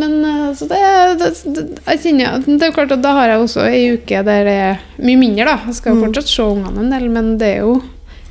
Men 0.00 0.12
eh, 0.24 0.44
så 0.56 0.66
det, 0.70 0.78
det, 1.20 1.30
det, 1.56 1.64
jeg 1.86 2.00
kjenner, 2.06 2.36
at 2.38 2.46
det 2.48 2.68
er 2.68 2.72
klart 2.76 2.92
at 2.94 3.02
da 3.04 3.10
har 3.18 3.28
jeg 3.34 3.42
også 3.44 3.64
ei 3.68 3.82
uke 3.96 4.22
der 4.24 4.46
det 4.48 4.54
er 4.68 4.78
mye 5.04 5.18
mindre, 5.20 5.44
da. 5.50 5.56
Jeg 5.68 5.76
skal 5.80 5.96
jo 5.98 6.06
fortsatt 6.06 6.30
se 6.32 6.46
ungene 6.46 6.80
en 6.86 6.94
del, 6.94 7.08
men 7.12 7.34
det 7.40 7.50
er 7.58 7.66
jo, 7.66 7.74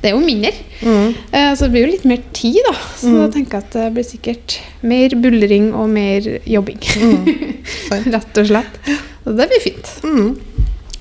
det 0.02 0.10
er 0.10 0.16
jo 0.16 0.22
mindre. 0.24 0.50
Mm. 0.82 1.12
Eh, 1.30 1.52
Så 1.54 1.68
det 1.68 1.70
blir 1.76 1.86
jo 1.86 1.92
litt 1.92 2.08
mer 2.10 2.24
tid, 2.34 2.58
da. 2.66 2.74
Så 2.98 3.12
da 3.20 3.28
tenker 3.36 3.60
jeg 3.60 3.68
at 3.68 3.76
det 3.78 3.86
blir 3.94 4.08
sikkert 4.08 4.58
mer 4.82 5.14
buldring 5.22 5.70
og 5.78 5.88
mer 5.94 6.26
jobbing. 6.50 6.82
Mm. 6.98 7.30
Rett 8.16 8.42
og 8.42 8.50
slett. 8.50 8.80
Så 9.22 9.36
det 9.38 9.48
blir 9.52 9.62
fint. 9.62 9.92
Mm. 10.02 10.32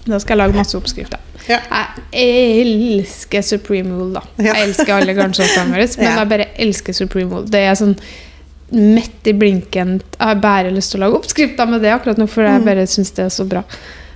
Da 0.06 0.18
skal 0.22 0.36
jeg 0.36 0.44
lage 0.44 0.58
masse 0.62 0.78
oppskrifter. 0.78 1.22
Ja. 1.50 1.58
Jeg 2.14 2.68
elsker 3.02 3.42
Supreme 3.46 3.96
Wool, 3.98 4.12
da. 4.14 4.22
Ja. 4.38 4.54
Jeg 4.54 4.68
elsker 4.70 4.94
alle 5.00 5.14
garnsortene 5.18 5.74
våre, 5.74 5.88
men 5.98 6.06
Ja. 6.06 6.20
jeg 6.22 6.30
bare 6.36 6.48
elsker 6.62 6.94
Supreme 6.94 7.34
Wool. 7.34 7.48
Det 7.50 7.64
er 7.66 7.74
sånn 7.82 7.96
midt 8.72 9.28
i 9.28 9.34
blinken 9.34 9.98
Jeg 10.02 10.20
har 10.22 10.36
bare 10.42 10.72
lyst 10.72 10.92
til 10.94 11.02
å 11.02 11.06
lage 11.08 11.20
oppskrifter 11.20 11.68
med 11.70 11.82
det 11.84 11.92
akkurat 11.96 12.18
nå, 12.22 12.28
for 12.30 12.44
Mm. 12.44 12.54
jeg 12.54 12.66
bare 12.66 12.88
syns 12.88 13.12
det 13.16 13.26
er 13.26 13.30
så 13.30 13.46
bra. 13.48 13.60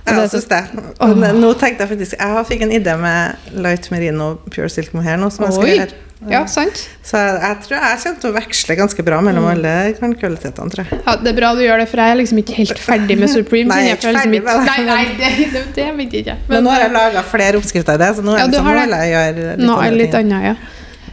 Og 0.06 0.12
Jeg 0.12 0.16
det 0.22 0.30
syns 0.30 0.48
det. 0.48 0.62
Og 1.00 1.16
nå 1.18 1.52
tenkte 1.58 1.82
jeg 1.82 1.88
faktisk 1.90 2.14
Jeg 2.18 2.46
fikk 2.46 2.62
en 2.62 2.70
idé 2.72 2.96
med 2.98 3.36
light 3.52 3.90
merino 3.90 4.36
pure 4.50 4.68
silk 4.70 4.92
mohair 4.94 5.16
nå, 5.18 5.30
som 5.32 5.44
jeg 5.46 5.52
skal 5.54 5.64
Oi. 5.64 5.78
gjøre. 5.78 6.02
Ja, 6.30 6.46
sant? 6.48 6.78
Så 7.04 7.18
jeg, 7.20 7.40
jeg 7.42 7.56
tror 7.66 7.74
jeg 7.76 7.98
kommer 8.02 8.20
til 8.22 8.30
å 8.30 8.34
veksle 8.38 8.76
ganske 8.78 9.04
bra 9.04 9.18
mellom 9.20 9.44
Mm. 9.44 9.50
alle 9.52 10.14
kvalitetene, 10.16 10.70
tror 10.72 10.86
jeg. 10.86 11.00
Ja, 11.06 11.16
det 11.16 11.28
er 11.28 11.36
bra 11.36 11.50
du 11.54 11.60
gjør 11.60 11.78
det, 11.82 11.88
for 11.90 11.96
jeg 12.00 12.10
er 12.10 12.16
liksom 12.22 12.38
ikke 12.40 12.54
helt 12.56 12.78
ferdig 12.80 13.18
med 13.18 13.28
Supreme. 13.28 13.68
Nei, 13.74 13.82
jeg 13.82 13.90
er 13.92 13.96
ikke 13.98 14.12
liksom 14.14 14.32
ferdig 14.32 14.42
med 14.46 14.54
det. 14.56 14.86
nei, 14.86 15.04
det, 15.18 15.52
det, 15.52 15.62
det 15.76 15.88
vet 15.98 16.12
jeg 16.16 16.24
ikke. 16.24 16.36
Men 16.48 16.64
nå 16.64 16.70
har 16.72 16.80
jeg 16.86 16.92
laga 16.96 17.22
flere 17.22 17.60
oppskrifter 17.60 17.94
i 17.94 17.98
det, 17.98 18.08
så 18.16 18.24
nå 18.24 18.38
Ja, 18.38 18.46
det 18.46 18.54
liksom, 18.54 18.64
nå 18.64 18.72
det. 18.72 18.80
vil 18.86 18.96
jeg 18.96 19.12
gjøre 19.12 19.34
litt 19.36 19.66
Nå 19.66 19.76
litt 20.00 20.14
annet, 20.22 20.42
ja. 20.48 20.54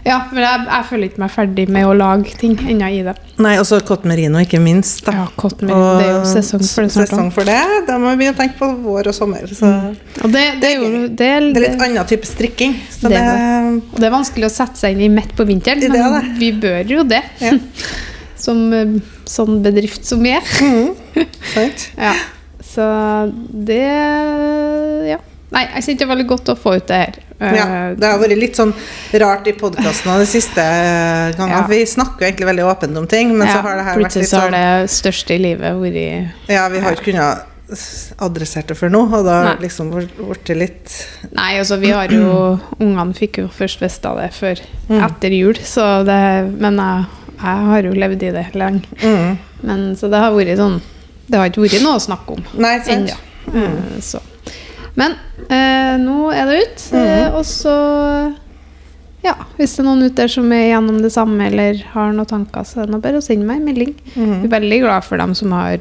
Ja, 0.03 0.17
for 0.27 0.39
jeg, 0.43 0.63
jeg 0.67 0.85
føler 0.89 1.07
ikke 1.07 1.21
meg 1.23 1.31
ferdig 1.31 1.63
med 1.71 1.85
å 1.87 1.93
lage 1.95 2.33
ting 2.39 2.57
ennå 2.59 2.89
i 2.91 2.99
det. 3.05 3.13
Nei, 3.43 3.53
og 3.61 3.63
så 3.69 3.79
Cot 3.87 4.03
merino, 4.07 4.41
ikke 4.43 4.59
minst. 4.59 4.99
Da. 5.05 5.13
Ja, 5.15 5.27
Cot 5.39 5.63
merino, 5.63 5.93
det 5.99 6.09
er 6.09 6.11
jo 6.17 6.25
sesong 6.27 6.63
for 6.65 6.83
det 6.83 6.91
snart. 6.91 7.13
Sesong 7.13 7.29
for 7.33 7.47
det. 7.47 7.59
Da 7.87 7.95
må 8.01 8.11
vi 8.11 8.19
begynne 8.23 8.35
tenke 8.41 8.59
på 8.59 8.69
vår 8.83 9.09
og 9.13 9.15
sommer. 9.15 9.47
Så 9.47 9.69
Og 10.25 10.33
det, 10.33 10.43
det 10.59 10.73
er 10.73 10.75
jo 10.81 10.89
det 11.07 11.15
det 11.17 11.29
er 11.31 11.47
litt 11.55 11.85
annen 11.87 12.09
type 12.09 12.27
strikking. 12.27 12.75
Så 12.91 13.07
Det 13.07 13.15
det, 13.15 13.79
Og 13.93 13.97
det 14.03 14.09
er 14.09 14.15
vanskelig 14.17 14.49
å 14.49 14.53
sette 14.53 14.83
seg 14.83 14.97
inn 14.97 15.05
i 15.07 15.11
midt 15.15 15.31
på 15.39 15.47
vinteren, 15.47 15.83
er 15.87 15.95
men 15.95 16.19
det. 16.19 16.35
vi 16.41 16.51
bør 16.67 16.95
jo 16.97 17.07
det. 17.07 17.23
Ja. 17.43 17.55
Som 18.43 18.65
eh, 18.75 18.97
sånn 19.29 19.61
bedrift 19.63 20.03
som 20.03 20.19
vi 20.19 20.33
er. 20.35 20.43
sant? 21.53 21.85
Ja. 21.95 22.11
Så 22.73 22.83
det 23.71 23.83
Ja. 25.13 25.19
Nei, 25.53 25.63
jeg 25.75 25.83
syns 25.85 25.99
det 25.99 26.05
er 26.07 26.11
veldig 26.15 26.27
godt 26.27 26.49
å 26.53 26.55
få 26.57 26.75
ut 26.79 26.87
det 26.89 26.99
her. 27.03 27.13
Eh, 27.39 27.55
Ja, 27.57 27.65
det 27.97 28.09
har 28.09 28.19
vært 28.21 28.37
litt 28.39 28.55
sånn 28.57 28.73
rart 29.21 29.47
i 29.47 29.53
podkasten 29.53 30.11
de 30.19 30.25
siste 30.29 30.63
gangene. 31.37 31.61
Ja. 31.61 31.67
Vi 31.69 31.85
snakker 31.85 32.19
jo 32.25 32.29
egentlig 32.31 32.47
veldig 32.49 32.67
åpent 32.71 32.97
om 32.97 33.07
ting, 33.07 33.37
men 33.37 33.47
ja, 33.47 33.53
så 33.57 33.61
har 33.67 33.77
det 33.77 33.83
her 33.87 33.97
vært 33.97 34.03
plutselig 34.05 34.23
litt 34.25 34.29
så 34.33 34.39
har 34.43 34.51
sånn 34.51 34.59
det 34.83 34.93
største 34.97 35.35
i 35.35 35.41
livet 35.43 35.81
vært 35.81 36.53
Ja, 36.53 36.67
vi 36.69 36.79
har 36.79 36.91
ikke 36.97 37.11
kunnet 37.11 37.49
adressert 38.21 38.67
det 38.67 38.75
før 38.77 38.91
nå, 38.93 39.01
og 39.13 39.23
da 39.25 39.37
har 39.43 39.55
det 39.55 39.63
liksom 39.69 39.89
blitt 39.93 40.49
litt 40.57 40.91
Nei, 41.31 41.53
altså 41.57 41.77
vi 41.81 41.89
har 41.95 42.11
jo 42.11 42.59
Ungene 42.79 43.15
fikk 43.17 43.39
jo 43.41 43.47
først 43.47 43.81
visst 43.81 44.05
av 44.05 44.19
det 44.21 44.31
før 44.35 44.59
Mm. 44.89 44.99
etter 45.07 45.31
jul, 45.31 45.55
så 45.63 46.03
det 46.05 46.51
Men 46.59 46.75
jeg, 46.75 47.05
jeg 47.39 47.65
har 47.69 47.81
jo 47.87 47.93
levd 47.93 48.23
i 48.23 48.31
det 48.31 48.45
lenge. 48.53 48.83
mm. 49.01 49.37
Men 49.63 49.95
så 49.95 50.09
det 50.11 50.19
har 50.19 50.31
vært 50.35 50.57
sånn 50.59 50.81
Det 51.29 51.39
har 51.39 51.49
ikke 51.49 51.63
vært 51.63 51.81
noe 51.83 51.95
å 51.95 52.03
snakke 52.03 52.35
om 52.35 52.43
ennå. 52.59 53.15
Mm. 53.47 54.01
Så. 54.01 54.19
Men 54.95 55.15
eh, 55.49 55.95
nå 56.01 56.31
er 56.33 56.45
det 56.51 56.57
ut, 56.63 56.83
eh, 56.93 57.29
Mm. 57.29 57.35
og 57.39 57.45
så 57.49 57.73
Ja, 59.23 59.35
hvis 59.57 59.71
det 59.77 59.79
er 59.79 59.87
noen 59.87 60.03
ute 60.03 60.15
der 60.19 60.27
som 60.27 60.51
er 60.51 60.65
gjennom 60.73 60.97
det 61.01 61.11
samme 61.15 61.45
eller 61.47 61.77
har 61.93 62.11
noen 62.11 62.27
tanker, 62.27 62.65
så 62.67 62.81
er 62.83 62.89
det 62.91 63.01
bare 63.01 63.21
å 63.21 63.23
sende 63.23 63.45
meg 63.47 63.61
en 63.61 63.65
melding. 63.69 63.93
Mm. 64.17 64.33
Jeg 64.41 64.43
er 64.49 64.59
veldig 64.59 64.79
glad 64.83 65.03
for 65.07 65.17
dem 65.17 65.33
som 65.33 65.51
har 65.55 65.77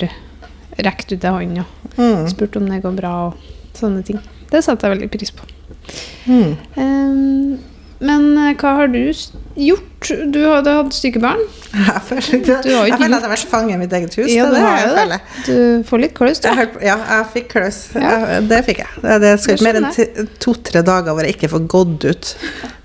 rekt 0.79 1.11
ut 1.13 1.25
en 1.25 1.35
hånd 1.35 1.59
og 1.59 1.97
Mm. 1.99 2.29
spurt 2.31 2.57
om 2.57 2.69
det 2.69 2.83
går 2.85 2.95
bra 2.97 3.27
og 3.27 3.35
sånne 3.75 4.05
ting. 4.07 4.21
Det 4.49 4.63
setter 4.63 4.89
jeg 4.89 4.99
veldig 5.01 5.11
pris 5.11 5.31
på. 5.33 5.43
Mm. 6.29 6.57
Ehm, 6.77 7.59
men 8.03 8.25
eh, 8.43 8.53
hva 8.61 8.75
har 8.83 8.89
du 8.93 9.01
gjort? 9.63 9.89
Du 10.35 10.39
hadde 10.51 10.73
hatt 10.75 10.95
syke 10.97 11.21
barn. 11.23 11.39
Jeg 11.73 12.01
føler, 12.09 12.41
Du 12.43 12.71
jeg 12.73 12.97
føler 12.99 13.15
at 13.15 13.23
jeg 13.23 13.23
har 13.23 13.31
vært 13.31 13.51
fange 13.53 13.73
i 13.73 13.79
mitt 13.81 13.93
eget 13.97 14.17
hus. 14.19 14.29
Ja, 14.35 14.49
det 14.51 14.59
det 14.61 14.97
jeg 14.99 15.11
det. 15.13 15.19
Du 15.47 15.85
får 15.89 16.01
litt 16.03 16.15
kløs, 16.19 16.41
du. 16.43 16.49
ja, 16.83 16.97
jeg 16.99 17.29
fikk 17.37 17.47
kløs. 17.55 17.79
Ja. 17.95 18.41
Det 18.51 18.59
fikk 18.67 18.81
jeg. 18.83 18.91
Det, 19.05 19.19
det 19.23 19.31
skal 19.45 19.63
mer 19.69 19.79
enn 19.81 20.27
to-tre 20.43 20.83
dager 20.85 21.15
hvor 21.15 21.25
jeg 21.29 21.37
ikke 21.37 21.51
får 21.55 21.63
gått 21.71 22.09
ut, 22.11 22.33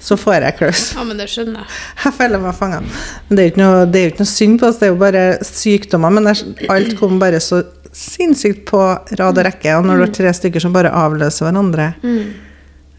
så 0.07 0.17
får 0.21 0.45
jeg 0.45 0.57
kløs. 0.61 0.83
Ja, 0.95 1.07
men 1.09 1.17
det 1.19 1.27
skjønner 1.33 1.63
jeg. 1.65 1.79
Jeg 2.05 2.17
føler 2.19 2.43
meg 2.45 2.55
fanga. 2.59 2.83
Det 3.31 3.39
er 3.39 3.49
jo 3.49 3.53
ikke 3.55 3.63
noe, 3.63 3.81
det 3.91 4.03
er 4.05 4.13
ikke 4.13 4.23
noe 4.23 4.31
synd 4.35 4.61
på 4.61 4.69
oss, 4.69 4.77
det 4.79 4.87
er 4.87 4.93
jo 4.93 5.01
bare 5.01 5.25
sykdommer. 5.49 6.13
Men 6.19 6.29
det 6.29 6.37
alt 6.77 6.93
kom 7.01 7.17
bare 7.23 7.41
så 7.43 7.63
sinnssykt 7.97 8.63
på 8.69 8.83
rad 9.17 9.33
og 9.41 9.43
rekke. 9.49 9.73
Og 9.79 9.87
når 9.89 9.97
du 9.97 10.05
har 10.05 10.13
tre 10.21 10.35
stykker 10.37 10.61
som 10.63 10.75
bare 10.75 10.93
avløser 10.93 11.47
hverandre 11.49 11.89
Mm. 12.03 12.21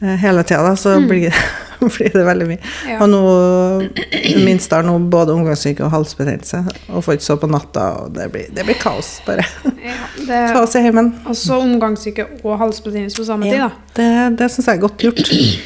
eh, 0.03 0.17
hele 0.27 0.43
tida, 0.47 0.75
så 0.77 0.99
blir, 1.07 1.31
blir 1.95 2.13
det 2.15 2.25
veldig 2.27 2.47
mye. 2.51 2.59
Ja. 2.89 2.99
Og 3.05 3.11
nå 3.13 3.23
minst 4.45 4.73
har 4.75 4.83
nå 4.87 4.97
både 5.11 5.35
omgangssyke 5.37 5.85
og 5.87 5.93
halsbetennelse. 5.95 6.63
Og 6.93 7.05
får 7.07 7.19
ikke 7.19 7.27
sove 7.29 7.43
på 7.45 7.51
natta, 7.53 7.85
og 8.03 8.15
det 8.17 8.29
blir, 8.35 8.49
det 8.55 8.65
blir 8.69 8.79
kaos, 8.81 9.19
bare. 9.27 9.45
Ja, 9.85 9.97
det, 10.19 10.41
Kaos 10.55 10.75
i 10.79 10.83
heimen. 10.85 11.13
altså 11.29 11.59
omgangssyke 11.63 12.27
og 12.43 12.59
halsbetennelse 12.61 13.21
på 13.21 13.27
samme 13.29 13.49
tid, 13.51 13.63
da. 13.63 13.71
det 13.99 14.09
det 14.39 14.51
syns 14.53 14.69
jeg 14.69 14.79
er 14.79 14.83
godt 14.83 15.05
gjort. 15.07 15.23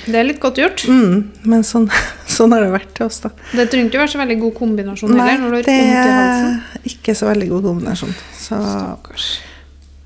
Det 0.06 0.18
er 0.20 0.26
litt 0.28 0.40
godt 0.42 0.60
gjort. 0.62 0.84
Mm, 0.88 1.16
men 1.48 1.64
sånn, 1.66 1.88
sånn 2.36 2.52
har 2.54 2.64
det 2.66 2.72
vært 2.74 2.92
til 2.98 3.08
oss, 3.08 3.22
da. 3.24 3.32
Det 3.52 3.68
trenger 3.72 3.90
ikke 3.90 4.02
være 4.04 4.14
så 4.14 4.20
veldig 4.22 4.38
god 4.44 4.54
kombinasjon 4.58 5.16
Nei, 5.16 5.30
heller, 5.32 5.46
når 5.46 5.50
du 5.50 5.56
har 5.60 5.64
det 5.70 5.78
vondt 5.78 5.96
i 5.96 6.12
halsen. 6.18 6.60
er 6.82 6.92
ikke 6.92 7.16
så 7.18 7.30
veldig 7.32 7.48
god 7.54 7.70
kombinasjon. 7.70 8.14
Så 8.38 8.60
Stakkars. 8.62 9.30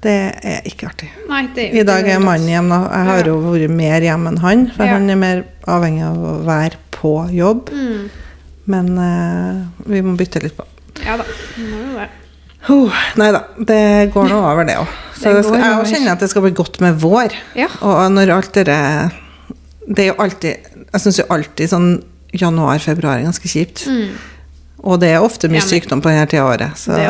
Det 0.05 0.17
er 0.45 0.67
ikke 0.69 0.91
artig. 0.91 1.09
Nei, 1.31 1.47
I 1.73 1.85
dag 1.87 2.07
er 2.09 2.21
mannen 2.23 2.51
hjemme. 2.51 2.79
Jeg 2.93 3.09
har 3.11 3.31
jo 3.31 3.39
vært 3.47 3.73
mer 3.73 4.05
hjemme 4.05 4.33
enn 4.33 4.43
han, 4.43 4.67
for 4.77 4.85
Ja. 4.85 4.99
han 4.99 5.11
er 5.11 5.19
mer 5.21 5.43
avhengig 5.67 6.05
av 6.05 6.21
å 6.21 6.35
være 6.47 6.77
på 6.95 7.15
jobb. 7.33 7.73
Mm. 7.73 8.11
Men 8.67 8.93
uh, 8.99 9.67
vi 9.87 10.03
må 10.03 10.17
bytte 10.19 10.43
litt 10.43 10.57
på. 10.57 10.67
Ja 11.05 11.17
da. 11.21 11.27
Må 11.59 11.83
jo 11.83 11.99
det. 11.99 12.09
Oh, 12.67 13.03
nei 13.21 13.29
da, 13.31 13.45
det 13.63 14.11
går 14.15 14.27
nå 14.27 14.39
over, 14.43 14.67
det 14.67 14.75
òg. 14.81 14.91
Så 15.21 15.33
Det 15.33 15.45
skal, 15.47 15.63
jeg 15.63 15.91
kjenner 15.95 16.17
at 16.17 16.25
det 16.25 16.29
skal 16.33 16.45
bli 16.45 16.53
godt 16.57 16.81
med 16.83 16.99
vår. 17.01 17.37
Ja. 17.57 17.71
Og 17.87 18.11
når 18.13 18.35
alt 18.35 18.59
det 18.59 18.67
Det 19.87 20.03
er 20.03 20.09
jo 20.11 20.17
alltid 20.21 20.67
Jeg 20.93 21.01
syns 21.01 21.21
jo 21.23 21.25
alltid 21.33 21.71
sånn 21.73 21.91
januar-februar 22.37 23.21
er 23.21 23.29
ganske 23.29 23.49
kjipt. 23.49 23.87
Mm. 23.89 24.17
Og 24.85 25.01
det 25.01 25.15
er 25.15 25.25
ofte 25.25 25.49
mye 25.49 25.63
ja, 25.63 25.67
sykdom 25.67 26.03
på 26.05 26.11
denne 26.11 26.27
tida 26.29 26.43
av 26.43 26.53
året, 26.53 26.77
så 26.77 26.99
Det 26.99 27.07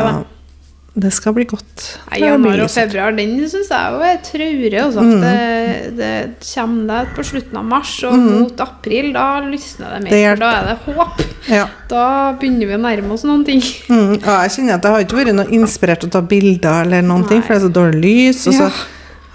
det, 0.97 1.03
det. 1.05 1.11
skal 1.13 1.33
bli 1.37 1.45
godt. 1.45 1.83
Nei, 2.09 2.19
Januar 2.23 2.63
og 2.65 2.71
februar, 2.73 3.15
den 3.17 3.37
syns 3.49 3.69
jeg 3.69 4.09
er 4.09 4.19
traurig. 4.25 4.73
Altså. 4.81 5.05
Mm. 5.05 5.21
Det, 5.21 5.95
det 5.97 6.11
kommer 6.53 6.89
det 6.91 7.15
på 7.15 7.25
slutten 7.31 7.57
av 7.61 7.65
mars, 7.65 7.93
og 8.03 8.17
Mm. 8.17 8.27
mot 8.39 8.59
april, 8.65 9.13
da 9.13 9.27
lysner 9.45 9.93
det 9.97 10.03
mer. 10.09 10.35
Det 10.35 10.39
da 10.41 10.51
er 10.57 10.67
det 10.71 10.77
håp. 10.97 11.21
Ja. 11.47 11.65
Da 11.87 12.05
begynner 12.41 12.67
vi 12.67 12.75
å 12.75 12.81
nærme 12.81 13.13
oss 13.13 13.23
noen 13.27 13.45
ting. 13.45 13.61
Mm, 13.89 14.17
ja, 14.19 14.41
jeg 14.43 14.51
kjenner 14.57 14.75
at 14.75 14.81
det 14.83 14.91
har 14.91 15.05
ikke 15.05 15.17
vært 15.21 15.35
noe 15.37 15.53
inspirert 15.55 16.01
til 16.03 16.09
å 16.09 16.15
ta 16.17 16.21
bilder 16.21 16.81
eller 16.85 17.01
noen 17.05 17.23
ting, 17.29 17.41
for 17.41 17.53
det 17.55 17.61
er 17.61 17.67
så 17.67 17.73
dårlig 17.73 18.01
lys. 18.03 18.47
Og 18.47 18.53
så 18.57 18.67
Ja. 18.67 18.71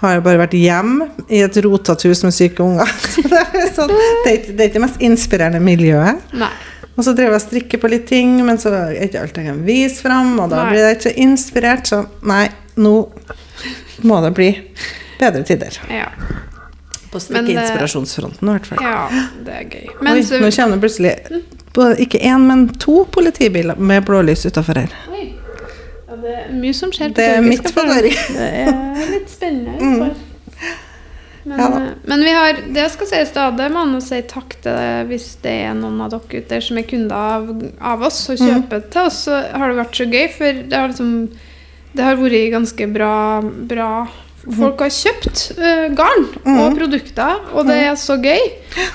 har 0.03 0.13
jeg 0.17 0.23
bare 0.25 0.37
vært 0.43 0.53
hjem 0.59 0.91
i 1.29 1.39
et 1.45 1.55
rotete 1.63 2.09
hus 2.11 2.23
med 2.27 2.33
syke 2.35 2.59
unger. 2.59 2.85
Så 3.15 3.23
det, 3.23 3.39
er 3.55 3.69
sånn, 3.73 3.87
det, 3.87 4.27
er 4.27 4.35
ikke, 4.37 4.51
det 4.57 4.59
er 4.59 4.67
ikke 4.69 4.79
det 4.79 4.81
mest 4.83 4.99
inspirerende 5.07 5.61
miljøet. 5.63 6.19
Nei. 6.35 6.49
Og 6.95 7.05
så 7.05 7.13
drev 7.17 7.31
jeg 7.31 7.39
og 7.39 7.41
strikker 7.41 7.81
på 7.81 7.89
litt 7.89 8.05
ting, 8.09 8.35
men 8.45 8.59
så 8.61 8.69
er 8.77 8.97
ikke 9.07 9.23
alt 9.23 9.37
jeg 9.39 9.47
kan 9.47 9.61
vise 9.65 10.03
fram, 10.03 10.35
og 10.39 10.51
da 10.51 10.59
Nei. 10.61 10.71
blir 10.73 10.83
jeg 10.85 10.97
ikke 10.97 11.07
så 11.07 11.13
inspirert. 11.25 11.89
Så 11.89 12.03
nei, 12.29 12.43
nå 12.77 12.93
må 14.05 14.19
det 14.25 14.33
bli 14.37 14.49
bedre 15.19 15.41
tider. 15.47 15.79
Ja. 15.89 16.09
På 17.13 17.21
strikkeinspirasjonsfronten 17.21 18.49
i 18.49 18.53
hvert 18.55 18.69
fall. 18.69 18.81
ja, 18.81 19.25
det 19.45 19.57
er 19.57 19.65
gøy. 19.69 19.87
Men 20.01 20.19
Oi, 20.19 20.25
så 20.25 20.39
nå 20.41 20.49
kommer 20.53 20.77
det 20.77 20.83
plutselig 20.85 21.15
ikke 22.05 22.21
én, 22.21 22.45
men 22.49 22.67
to 22.81 23.03
politibiler 23.09 23.77
med 23.81 24.05
blålys 24.05 24.45
utafor 24.45 24.77
her. 24.81 24.93
Oi. 25.13 25.31
Ja, 26.09 26.19
det 26.21 26.35
er 26.43 26.51
mye 26.53 26.73
som 26.77 26.93
skjer. 26.93 27.09
på 27.09 27.17
Det 27.21 27.25
er 27.37 27.41
mitt 27.41 27.65
på 27.73 27.87
Det 27.89 28.13
er 28.37 29.09
litt 29.15 29.33
spennende. 29.33 29.79
Mm. 29.83 30.32
Men, 31.43 31.59
Ja 31.59 31.67
eh, 31.81 31.89
men 32.07 32.23
vi 32.23 32.31
har, 32.31 32.59
det 32.75 32.85
skal 32.93 33.07
sies 33.09 33.33
da, 33.35 33.49
det 33.51 33.69
må 33.73 33.85
man 33.85 34.01
si 34.01 34.21
takk 34.21 34.55
til 34.63 34.71
det 34.79 35.07
hvis 35.09 35.25
det 35.43 35.55
er 35.67 35.73
noen 35.75 35.99
av 36.05 36.13
dere 36.13 36.39
ute 36.39 36.47
der 36.53 36.63
som 36.63 36.77
er 36.79 36.87
kunder 36.87 37.15
av, 37.15 37.49
av 37.81 38.05
oss 38.07 38.21
og 38.29 38.37
Mm. 38.39 38.47
kjøper 38.47 38.85
til 38.91 39.01
oss, 39.09 39.23
så 39.27 39.41
har 39.51 39.67
det 39.69 39.79
vært 39.81 39.97
så 39.99 40.07
gøy, 40.07 40.27
for 40.37 40.63
det 40.69 40.77
har 40.79 40.87
liksom 40.93 41.29
Det 41.95 42.03
har 42.03 42.15
vært 42.17 42.51
ganske 42.51 42.85
bra, 42.93 43.41
bra 43.69 43.89
Folk 44.43 44.79
har 44.83 44.89
kjøpt 44.91 45.41
uh, 45.57 45.93
garn 45.95 46.25
og 46.43 46.71
Mm. 46.73 46.77
produkter, 46.77 47.37
og 47.53 47.65
det 47.67 47.75
er 47.87 47.93
så 47.95 48.17
gøy. 48.19 48.41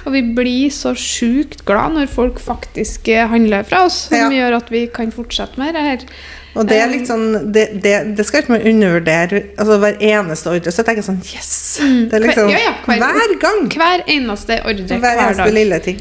Og 0.04 0.12
vi 0.12 0.20
blir 0.36 0.68
så 0.74 0.92
sjukt 0.94 1.64
glad 1.64 1.94
når 1.94 2.08
folk 2.12 2.38
faktisk 2.38 3.08
eh, 3.08 3.26
handler 3.30 3.62
fra 3.64 3.84
oss, 3.86 4.08
som 4.10 4.18
Ja. 4.18 4.28
gjør 4.28 4.56
at 4.58 4.68
vi 4.70 4.86
kan 4.92 5.10
fortsette 5.10 5.56
med 5.58 5.72
det 5.74 5.82
her. 5.82 5.98
Og 6.54 6.66
det 6.66 6.76
er 6.80 6.88
litt 6.90 7.06
sånn 7.06 7.52
Det, 7.52 7.80
det, 7.82 8.16
det 8.16 8.26
skal 8.26 8.42
ikke 8.42 8.50
man 8.56 8.62
undervurdere. 8.66 9.42
Altså 9.58 9.78
Hver 9.78 9.96
eneste 10.00 10.50
ordre 10.50 10.72
så 10.72 10.82
tenker 10.82 11.02
jeg 11.02 11.08
sånn 11.08 11.20
Yes! 11.32 11.78
Det 12.10 12.12
er 12.14 12.20
liksom 12.26 12.48
Mm. 12.48 12.50
Ja, 12.50 12.58
ja, 12.58 12.72
hver- 12.84 12.98
hver, 12.98 13.34
gang! 13.40 13.68
Hver 13.70 14.02
eneste 14.08 14.60
ordre 14.64 14.86
Hver 14.88 14.98
hver 14.98 15.20
eneste 15.28 15.44
dag. 15.44 15.52
lille 15.54 15.78
ting. 15.80 16.00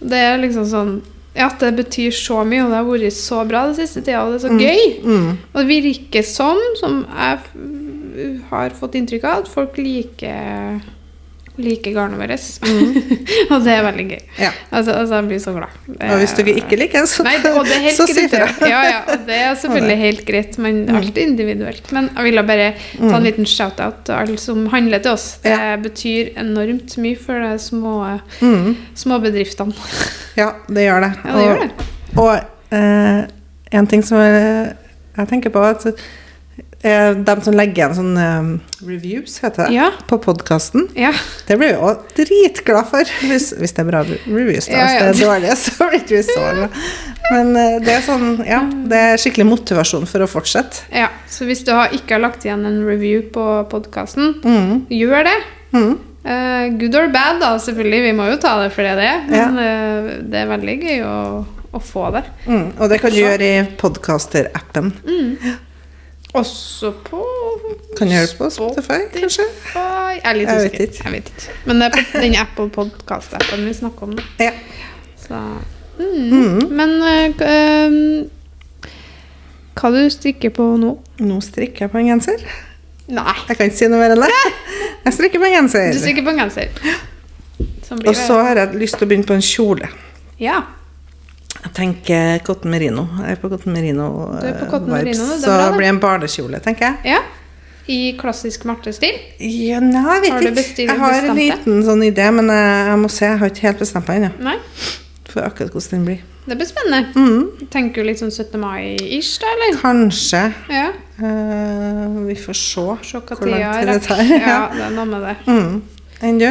Det 0.00 0.18
er 0.18 0.38
liksom 0.38 0.64
sånn 0.66 1.00
ja, 1.36 1.46
at 1.46 1.58
det 1.60 1.76
betyr 1.76 2.10
så 2.10 2.44
mye, 2.44 2.64
og 2.64 2.70
det 2.70 2.76
har 2.76 2.84
vært 2.84 3.12
så 3.14 3.44
bra 3.48 3.66
den 3.66 3.74
siste 3.76 4.00
tida, 4.02 4.22
og 4.24 4.32
det 4.32 4.44
er 4.44 4.48
Mm. 4.48 4.58
så 4.58 4.64
gøy. 4.64 5.36
Og 5.54 5.66
det 5.66 5.82
virker 5.84 6.22
som, 6.24 6.58
som 6.80 7.06
jeg 7.18 7.38
har 8.50 8.70
fått 8.78 8.94
inntrykk 9.00 9.24
av, 9.24 9.44
at 9.44 9.48
folk 9.52 9.76
liker 9.80 10.80
liker 11.60 11.92
garnet 11.92 12.16
vårt. 12.16 12.44
og 13.52 13.64
det 13.66 13.72
er 13.74 13.82
veldig 13.84 14.04
gøy. 14.08 14.20
Ja. 14.40 14.50
Altså, 14.72 14.94
altså, 14.96 15.16
jeg 15.18 15.26
blir 15.28 15.40
så 15.42 15.52
glad. 15.52 15.74
Det 15.90 16.06
Og 16.14 16.20
hvis 16.22 16.32
du 16.38 16.40
ikke 16.48 16.78
liker 16.80 17.02
det, 17.02 17.08
så, 17.10 17.24
Nei, 17.26 17.34
det, 17.42 17.50
det 17.68 17.74
er 17.90 17.96
så 17.98 18.06
si 18.08 18.22
greit. 18.22 18.32
fra. 18.54 18.68
Ja, 18.70 18.78
ja, 18.86 19.00
og 19.12 19.26
det 19.26 19.36
er 19.44 19.58
selvfølgelig 19.60 19.96
helt 20.00 20.22
greit, 20.30 20.56
men 20.62 20.78
Mm. 20.86 20.96
alt 20.96 21.18
er 21.18 21.26
individuelt. 21.26 21.90
Men 21.92 22.08
jeg 22.16 22.24
ville 22.30 22.44
bare 22.48 22.68
ta 22.96 23.10
en 23.18 23.26
liten 23.26 23.44
shout-out 23.50 23.98
til 24.08 24.14
alle 24.16 24.38
som 24.40 24.62
handler 24.72 25.02
til 25.04 25.12
oss. 25.12 25.26
Det 25.44 25.52
Ja. 25.52 25.74
betyr 25.76 26.30
enormt 26.40 26.96
mye 27.02 27.18
for 27.20 27.44
de 27.44 27.52
små, 27.60 28.20
Mm. 28.40 28.76
små 28.94 29.20
bedriftene. 29.20 29.74
Ja, 30.40 30.52
det 30.70 30.86
gjør 30.86 31.00
det. 31.04 31.12
Ja, 31.26 31.32
det 31.36 31.44
gjør 31.44 31.60
det. 31.66 31.70
Og 32.16 32.32
eh, 32.72 33.26
en 33.76 33.86
ting 33.90 34.02
som 34.06 34.16
jeg, 34.22 34.76
jeg 35.18 35.28
tenker 35.28 35.50
på, 35.52 35.60
at 35.60 35.84
eh, 36.82 37.10
de 37.14 37.34
som 37.44 37.54
legger 37.56 37.82
igjen 37.82 37.94
sånne 37.98 38.26
eh, 38.26 38.50
reviews, 38.88 39.38
heter 39.44 39.66
det, 39.68 39.74
Ja. 39.76 39.90
på 40.08 40.18
podkasten, 40.22 40.88
Ja. 40.96 41.12
det 41.46 41.58
blir 41.60 41.74
vi 41.74 41.78
også 41.78 42.24
dritglad 42.26 42.86
for. 42.90 43.04
Hvis, 43.28 43.50
hvis 43.58 43.72
det 43.76 43.84
er 43.84 43.90
bra 43.90 44.02
reviews, 44.08 44.66
da. 44.66 44.80
Hvis 44.84 44.98
det 44.98 45.08
er 45.08 45.20
dårlige, 45.26 45.56
så 45.60 45.88
blir 45.90 46.00
ikke 46.00 46.16
vi 46.16 46.22
så 46.22 46.46
glad. 46.56 46.78
Men 47.30 47.54
eh, 47.56 47.78
det 47.84 47.94
er 47.98 48.04
sånn, 48.06 48.28
ja, 48.46 48.60
det 48.90 49.02
er 49.12 49.16
skikkelig 49.22 49.46
motivasjon 49.50 50.06
for 50.10 50.24
å 50.24 50.30
fortsette. 50.30 50.86
ja. 50.92 51.08
Så 51.30 51.46
hvis 51.46 51.62
du 51.64 51.70
har, 51.72 51.88
ikke 51.94 52.16
har 52.18 52.24
lagt 52.24 52.42
igjen 52.44 52.64
en 52.66 52.80
review 52.84 53.22
på 53.32 53.44
podkasten, 53.70 54.40
Mm. 54.44 54.86
gjør 54.90 55.24
det. 55.28 55.36
Mm. 55.72 55.92
Uh, 56.20 56.66
good 56.76 56.94
or 56.98 57.06
bad, 57.08 57.38
da, 57.40 57.54
selvfølgelig. 57.56 58.00
Vi 58.02 58.12
må 58.18 58.26
jo 58.28 58.36
ta 58.42 58.56
det 58.62 58.72
for 58.74 58.82
det 58.84 58.96
det 58.98 59.06
er. 59.08 59.22
Men 59.30 59.56
uh, 59.56 60.10
det 60.28 60.42
er 60.42 60.50
veldig 60.50 60.74
gøy 60.82 60.98
å, 61.06 61.14
å 61.72 61.80
få 61.80 62.10
det. 62.12 62.24
Mm. 62.46 62.66
Og 62.76 62.90
det 62.92 62.98
kan 63.00 63.14
du 63.14 63.16
gjøre 63.22 63.40
i 63.46 63.62
podcaster-appen. 63.80 64.90
Også 66.34 66.92
på 67.04 67.24
Kan 67.98 68.12
oss 68.22 68.34
på 68.38 68.50
Spotify, 68.54 69.00
kanskje? 69.14 69.46
Jeg 69.74 70.20
er 70.24 70.36
litt 70.38 70.48
Jeg 70.48 70.60
usikker. 70.60 70.80
ikke. 70.86 71.04
Jeg 71.04 71.12
vet 71.12 71.30
ikke. 71.32 71.54
Men 71.66 71.80
det 71.80 71.88
er 71.88 72.04
på 72.12 72.22
den 72.22 72.36
Apple 72.38 72.68
Podcast-appen 72.70 73.64
vi 73.66 73.74
snakker 73.74 74.02
om. 74.02 74.10
nå. 74.14 74.22
Ja. 74.38 74.52
Så, 75.18 75.40
mm. 75.98 76.70
Men 76.70 76.94
eh, 77.02 77.34
eh, 77.50 77.90
hva 79.80 79.90
du 79.94 80.00
strikker 80.12 80.54
på 80.54 80.68
nå? 80.80 80.94
Nå 81.18 81.40
strikker 81.44 81.86
jeg 81.86 81.90
på 81.92 81.98
en 81.98 82.10
genser. 82.12 82.42
Nei. 83.10 83.36
Jeg 83.48 83.56
kan 83.58 83.66
ikke 83.66 83.80
si 83.80 83.88
noe 83.90 83.98
mer 84.00 84.14
enn 84.14 84.22
det. 84.22 84.30
Jeg 85.04 85.16
strikker 85.16 85.40
på 85.40 85.48
en 85.48 85.54
genser. 85.56 85.92
Du 85.94 85.98
strikker 85.98 86.22
på 86.26 86.30
en 86.34 86.42
genser. 86.44 86.68
Og 88.06 88.14
så 88.14 88.36
har 88.44 88.58
jeg 88.60 88.76
lyst 88.78 88.98
til 89.00 89.06
å 89.06 89.10
begynne 89.10 89.26
på 89.26 89.34
en 89.34 89.42
kjole. 89.42 89.88
Ja. 90.38 90.60
Jeg 91.60 91.72
tenker 91.76 92.38
cotton 92.46 92.70
merino. 92.72 93.04
Jeg 93.20 93.36
er 93.36 93.40
på 93.42 93.50
cotton 93.52 93.72
merino. 93.74 94.06
Du 94.40 94.46
er 94.46 94.54
på 94.58 94.64
eh, 94.66 94.70
så 95.42 95.56
det. 95.70 95.76
blir 95.76 95.88
en 95.90 96.00
barnekjole, 96.00 96.60
tenker 96.64 96.86
jeg. 96.90 97.14
ja. 97.16 97.20
I 97.90 98.12
klassisk 98.20 98.62
Marte-stil. 98.68 99.16
Ja, 99.42 99.80
nei, 99.82 100.20
jeg 100.20 100.22
vet 100.22 100.42
ikke. 100.44 100.54
bestilt- 100.54 100.90
Jeg 100.92 100.98
har 101.00 101.12
en 101.24 101.34
det? 101.34 101.46
liten 101.48 101.80
sånn 101.82 102.02
idé, 102.06 102.26
men 102.32 102.46
jeg, 102.46 102.86
jeg 102.86 102.98
må 103.02 103.08
se. 103.10 103.24
Jeg 103.26 103.38
har 103.40 103.50
ikke 103.50 103.64
helt 103.66 103.78
bestemt 103.82 104.08
meg 104.08 104.22
ennå 104.28 104.52
for 105.30 105.42
akkurat 105.42 105.72
hvordan 105.74 105.90
den 105.90 106.04
blir. 106.06 106.20
det 106.46 106.56
blir 106.58 106.66
spennende. 106.66 107.12
Mm, 107.14 107.66
Tenker 107.70 108.02
du 108.02 108.08
litt 108.08 108.18
sånn 108.20 108.30
17. 108.30 108.60
mai-ish, 108.60 109.40
da, 109.42 109.46
eller? 109.56 109.80
kanskje. 109.80 110.42
Ja. 110.70 110.86
Uh, 111.20 112.26
vi 112.28 112.34
får 112.34 112.54
se 112.54 112.80
hvor 112.80 113.50
lang 113.50 113.74
tid 113.74 113.88
er. 113.88 113.92
det 113.92 114.02
tar. 114.06 114.22
Ja, 114.28 114.38
Ja. 114.38 114.60
det 114.74 114.84
er 114.86 114.90
noe 114.94 115.04
med 115.06 115.22
det. 115.26 115.36
Mm. 115.46 115.82
Enn 116.22 116.38
du? 116.38 116.48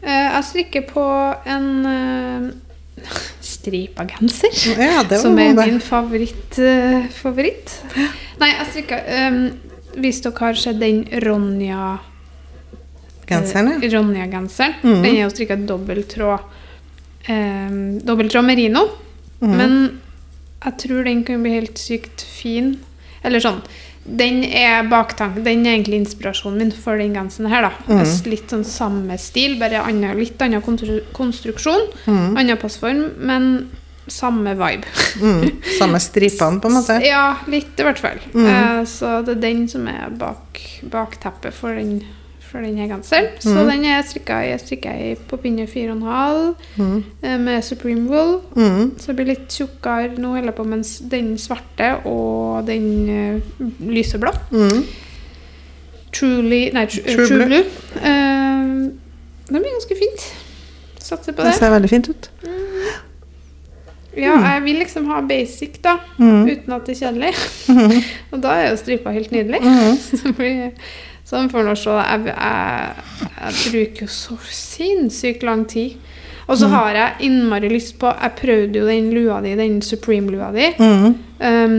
Uh, 0.00 0.08
jeg 0.08 0.44
strikker 0.48 0.86
på 0.94 1.04
en 1.46 1.68
uh, 1.86 2.50
stripa 3.60 4.06
genser. 4.08 4.54
Ja, 4.80 5.04
Som 5.20 5.38
er 5.38 5.54
det. 5.54 5.66
min 5.66 5.80
favoritt. 5.80 6.58
Uh, 6.58 7.06
favoritt. 7.12 7.76
Nei, 8.40 8.48
jeg 8.54 8.68
strikka 8.72 9.00
um, 9.28 9.40
Hvis 10.00 10.22
dere 10.24 10.38
har 10.46 10.54
sett 10.58 10.80
den 10.80 11.02
Ronja 11.24 11.98
Genseren, 13.30 13.76
ja. 13.76 13.86
Uh, 13.88 13.92
Ronja-genseren. 13.94 14.74
Mhm. 14.82 15.02
Den 15.04 15.16
er 15.16 15.22
jo 15.24 15.30
strikka 15.34 15.56
dobbelttråd 15.56 16.46
um, 17.30 17.98
Dobbelttråd 18.06 18.46
merino. 18.48 18.86
Mhm. 19.40 19.56
Men 19.56 20.00
jeg 20.64 20.76
tror 20.82 21.04
den 21.06 21.24
kan 21.24 21.42
bli 21.44 21.54
helt 21.58 21.78
sykt 21.80 22.24
fin. 22.26 22.78
Eller 23.22 23.40
sånn 23.44 23.60
Den 24.04 24.42
er 24.44 24.86
baktanken, 24.88 25.44
Den 25.44 25.66
er 25.66 25.76
egentlig 25.76 26.00
inspirasjonen 26.00 26.58
min 26.58 26.72
for 26.72 26.96
den 26.96 27.12
genseren 27.14 27.50
her. 27.52 27.68
da. 27.68 27.72
Mm. 27.86 28.30
Litt 28.32 28.50
sånn 28.50 28.64
samme 28.64 29.18
stil, 29.20 29.58
bare 29.60 29.82
annen, 29.84 30.16
litt 30.18 30.40
annen 30.42 30.62
konstruksjon. 31.12 31.86
Mm. 32.06 32.38
Annen 32.40 32.58
passform, 32.58 33.04
men 33.18 33.50
samme 34.10 34.54
vibe. 34.58 34.88
Mm. 35.20 35.60
Samme 35.78 36.00
stripene, 36.08 36.60
på 36.60 36.70
en 36.70 36.78
måte. 36.80 36.96
Ja, 37.06 37.36
litt 37.46 37.78
i 37.78 37.86
hvert 37.86 38.00
fall. 38.02 38.22
Mm. 38.32 38.46
Eh, 38.48 38.80
så 38.90 39.20
det 39.26 39.36
er 39.36 39.44
den 39.44 39.68
som 39.70 39.86
er 39.90 40.08
bak, 40.10 40.58
bakteppet 40.90 41.54
for 41.54 41.76
den 41.76 42.00
for 42.50 42.58
denne 42.60 42.88
genseren. 42.90 43.26
Så 43.40 43.54
Mhm. 43.54 43.70
den 43.70 43.84
er 43.84 44.02
strikka 44.02 44.40
jeg 44.50 44.60
strikka 44.60 44.90
i 44.98 45.14
på 45.28 45.36
pinne 45.36 45.66
4,5 45.66 46.54
Mm. 46.76 47.04
eh, 47.22 47.38
med 47.40 47.62
Supreme 47.62 48.08
Wool. 48.10 48.40
Mm. 48.56 48.98
Så 48.98 49.06
det 49.06 49.16
blir 49.16 49.26
litt 49.26 49.48
tjukkere 49.48 50.18
nå, 50.18 50.34
holder 50.34 50.52
på 50.52 50.64
mens 50.66 50.98
den 51.10 51.36
svarte 51.38 51.92
og 52.06 52.66
den 52.66 53.08
uh, 53.08 53.66
lyseblå. 53.90 54.32
Mm. 54.52 54.84
Truly 56.12 56.70
Nei, 56.74 56.86
tr 56.86 57.00
True 57.06 57.26
True, 57.26 57.36
Blue. 57.36 57.46
Blue. 57.46 57.64
Uh, 57.96 58.90
det 59.50 59.60
blir 59.62 59.70
ganske 59.76 59.96
fint. 59.98 60.26
Satser 60.98 61.32
på 61.32 61.42
Det 61.42 61.52
det. 61.52 61.54
ser 61.58 61.70
veldig 61.70 61.90
fint 61.90 62.08
ut. 62.08 62.30
Ja, 64.16 64.34
jeg 64.42 64.62
vil 64.64 64.74
liksom 64.82 65.06
ha 65.06 65.20
basic, 65.20 65.78
da. 65.84 65.96
Mm. 66.18 66.48
Uten 66.50 66.72
at 66.74 66.86
det 66.86 66.96
er 66.96 67.06
kjedelig. 67.06 67.34
Mm. 67.68 68.02
Og 68.32 68.42
da 68.42 68.48
er 68.58 68.70
jo 68.70 68.76
stripa 68.76 69.10
helt 69.14 69.30
nydelig. 69.32 69.60
Mhm. 69.64 70.72
Så 71.30 71.44
får 71.48 71.66
nå 71.66 71.76
se. 71.78 71.94
Jeg, 71.94 72.26
jeg, 72.26 73.26
jeg 73.38 73.58
bruker 73.70 74.06
jo 74.06 74.12
så 74.12 74.36
sinnssykt 74.50 75.44
lang 75.46 75.66
tid. 75.70 75.98
Og 76.50 76.58
så 76.58 76.66
har 76.66 76.96
jeg 76.96 77.28
innmari 77.28 77.68
lyst 77.70 77.94
på 78.00 78.10
Jeg 78.10 78.32
prøvde 78.40 78.80
jo 78.80 78.86
den 78.88 79.12
lua 79.14 79.36
di, 79.44 79.52
den 79.54 79.78
Supreme-lua 79.86 80.48
di. 80.50 80.72
Mm. 80.80 81.12
Um, 81.38 81.76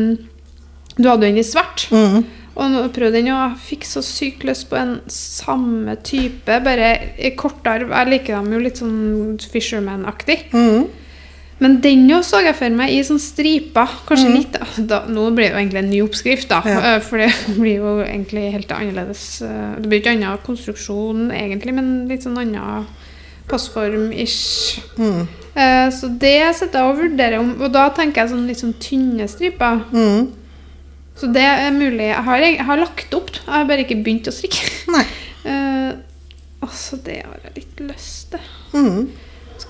du 0.96 1.10
hadde 1.10 1.28
jo 1.28 1.34
den 1.34 1.42
i 1.42 1.44
svart. 1.44 1.90
Mm. 1.92 2.24
Og 2.56 2.72
nå 2.72 2.86
prøvde 2.96 3.18
den, 3.18 3.28
og 3.32 3.42
jeg 3.42 3.60
fikk 3.66 3.86
så 3.88 4.04
sykt 4.04 4.46
lyst 4.48 4.70
på 4.70 4.80
en 4.80 4.98
samme 5.12 5.96
type, 6.04 6.58
bare 6.64 6.90
i 7.16 7.32
kortere 7.40 7.88
Jeg 7.88 8.10
liker 8.12 8.38
dem 8.38 8.56
jo 8.56 8.64
litt 8.64 8.80
sånn 8.80 9.38
Fisherman-aktig. 9.52 10.40
Mm. 10.56 10.88
Men 11.62 11.76
den 11.84 12.08
jo 12.10 12.17
så 12.26 12.39
jeg 12.41 12.56
for 12.58 12.74
meg 12.74 12.89
i 12.89 13.04
sånn 13.06 13.19
striper. 13.21 13.91
Kanskje 14.10 14.32
litt 14.34 14.56
da, 14.89 15.04
Nå 15.08 15.28
blir 15.38 15.45
det 15.45 15.52
jo 15.54 15.60
egentlig 15.62 15.82
en 15.84 15.91
ny 15.91 16.00
oppskrift, 16.02 16.47
da. 16.50 16.62
Ja. 16.65 16.95
For 17.06 17.21
det 17.21 17.28
blir 17.54 17.76
jo 17.84 17.91
egentlig 18.02 18.47
helt 18.56 18.71
annerledes. 18.74 19.26
eh, 19.45 19.76
Det 19.78 19.88
blir 19.91 20.02
ikke 20.02 20.15
annen 20.15 20.41
konstruksjon, 20.47 21.28
egentlig, 21.38 21.76
men 21.78 21.91
litt 22.10 22.26
sånn 22.26 22.39
annen 22.41 22.88
passform-ish. 23.52 24.80
Mm. 24.97 25.28
Eh, 25.54 25.88
Så 25.93 26.10
det 26.17 26.56
sitter 26.58 26.80
jeg 26.82 26.89
og 26.89 27.00
vurderer 27.04 27.39
om. 27.39 27.54
Og 27.62 27.71
da 27.74 27.89
tenker 27.93 28.24
jeg 28.24 28.34
sånn 28.34 28.47
litt 28.50 28.62
sånn 28.63 28.76
tynne 28.82 29.28
striper. 29.30 29.84
Mm. 29.93 30.30
Så 31.21 31.30
det 31.32 31.43
er 31.45 31.69
mulig. 31.76 32.08
Jeg 32.10 32.24
har, 32.26 32.38
jeg 32.41 32.65
har 32.65 32.78
lagt 32.82 33.13
opp, 33.13 33.30
jeg 33.36 33.52
har 33.54 33.65
bare 33.69 33.84
ikke 33.86 34.00
begynt 34.02 34.30
å 34.32 34.36
strikke. 34.36 34.65
Nei. 34.97 35.06
Eh, 35.41 35.93
altså, 36.62 37.00
det 37.02 37.15
har 37.26 37.39
jeg 37.47 37.54
litt 37.56 37.80
lyst 37.88 38.28
til. 38.36 38.43
Mm. 38.78 39.08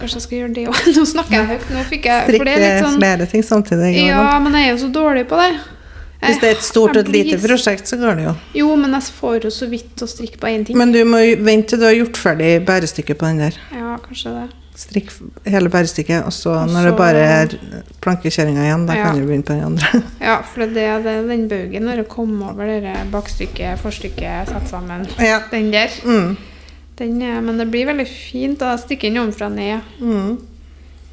Kanskje 0.02 0.18
jeg 0.18 0.26
skal 0.26 0.38
gjøre 0.40 0.54
det 0.56 0.64
òg. 0.72 0.80
Nå 0.98 1.04
snakker 1.12 1.38
jeg 1.38 1.50
høyt. 1.52 1.68
Nå 1.76 1.84
fikk 1.92 2.08
jeg, 2.10 2.32
Strikke 2.32 2.72
sånn 2.82 2.98
flere 2.98 3.30
ting 3.30 3.46
samtidig. 3.46 3.92
Ja, 4.08 4.24
men 4.42 4.58
jeg 4.58 4.68
er 4.72 4.74
jo 4.76 4.82
så 4.88 4.90
dårlig 4.96 5.28
på 5.30 5.38
det. 5.42 5.52
Hvis 6.22 6.38
det 6.38 6.50
er 6.52 6.58
et 6.60 6.66
stort 6.66 6.94
og 6.94 7.02
et 7.02 7.10
lite 7.10 7.38
prosjekt, 7.42 7.90
så 7.90 7.98
går 7.98 8.20
det 8.20 8.26
jo. 8.28 8.34
Jo, 8.60 8.72
men 8.78 8.94
jeg 8.94 9.08
får 9.18 9.48
jo 9.48 9.52
så 9.54 9.66
vidt 9.72 10.02
å 10.06 10.08
strikke 10.10 10.38
på 10.42 10.50
én 10.52 10.66
ting. 10.68 10.78
Men 10.78 10.92
du 10.94 11.00
må 11.08 11.22
vente 11.42 11.74
til 11.74 11.82
du 11.82 11.88
har 11.88 11.96
gjort 11.98 12.20
ferdig 12.22 12.52
bærestykket 12.68 13.18
på 13.18 13.26
den 13.32 13.42
der. 13.48 13.58
Ja, 13.74 13.96
kanskje 14.04 14.34
det. 14.36 14.44
Strikk 14.82 15.10
hele 15.50 15.70
bærestykket, 15.74 16.24
og 16.26 16.34
så 16.34 16.54
når 16.70 16.88
det 16.88 16.94
bare 16.98 17.24
er 17.26 17.56
plankekjøringa 18.06 18.64
igjen, 18.68 18.86
da 18.88 18.96
Ja. 18.96 19.04
kan 19.08 19.18
du 19.20 19.26
begynne 19.26 19.46
på 19.46 19.54
den 19.58 19.66
andre. 19.66 20.04
Ja, 20.30 20.38
for 20.46 20.66
det 20.78 20.86
er 20.86 21.02
det, 21.04 21.18
den 21.28 21.48
baugen 21.50 21.90
når 21.90 22.04
jeg 22.04 22.08
kommer 22.14 22.54
over 22.54 22.70
det 22.86 22.96
bakstykket, 23.12 23.82
forstykket, 23.82 24.54
satt 24.54 24.70
sammen. 24.70 25.08
Ja. 25.20 25.42
Den 25.52 25.74
der. 25.74 25.90
Mm. 26.06 26.38
Den, 27.02 27.18
er- 27.26 27.42
men 27.42 27.58
det 27.58 27.68
blir 27.74 27.90
veldig 27.90 28.08
fint. 28.08 28.62
å 28.62 28.78
stikke 28.78 29.10
inn 29.10 29.18
ovenfra 29.22 29.50
og 29.50 29.58
ned. 29.58 29.94
Mm. 30.00 30.40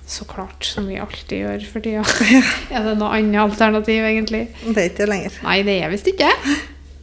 Så 0.09 0.25
klart, 0.29 0.65
som 0.65 0.87
vi 0.89 0.97
alltid 1.01 1.43
gjør 1.43 1.65
for 1.69 1.85
tida. 1.85 2.03
er 2.73 2.85
det 2.87 2.95
noe 3.01 3.13
annet 3.19 3.43
alternativ, 3.43 4.05
egentlig? 4.09 4.47
Det 4.65 4.77
er 4.81 4.91
ikke 4.93 5.03
det 5.05 5.09
lenger. 5.13 5.39
Nei, 5.45 5.57
det 5.67 5.75
er 5.85 5.93
visst 5.93 6.09
ikke. 6.09 6.31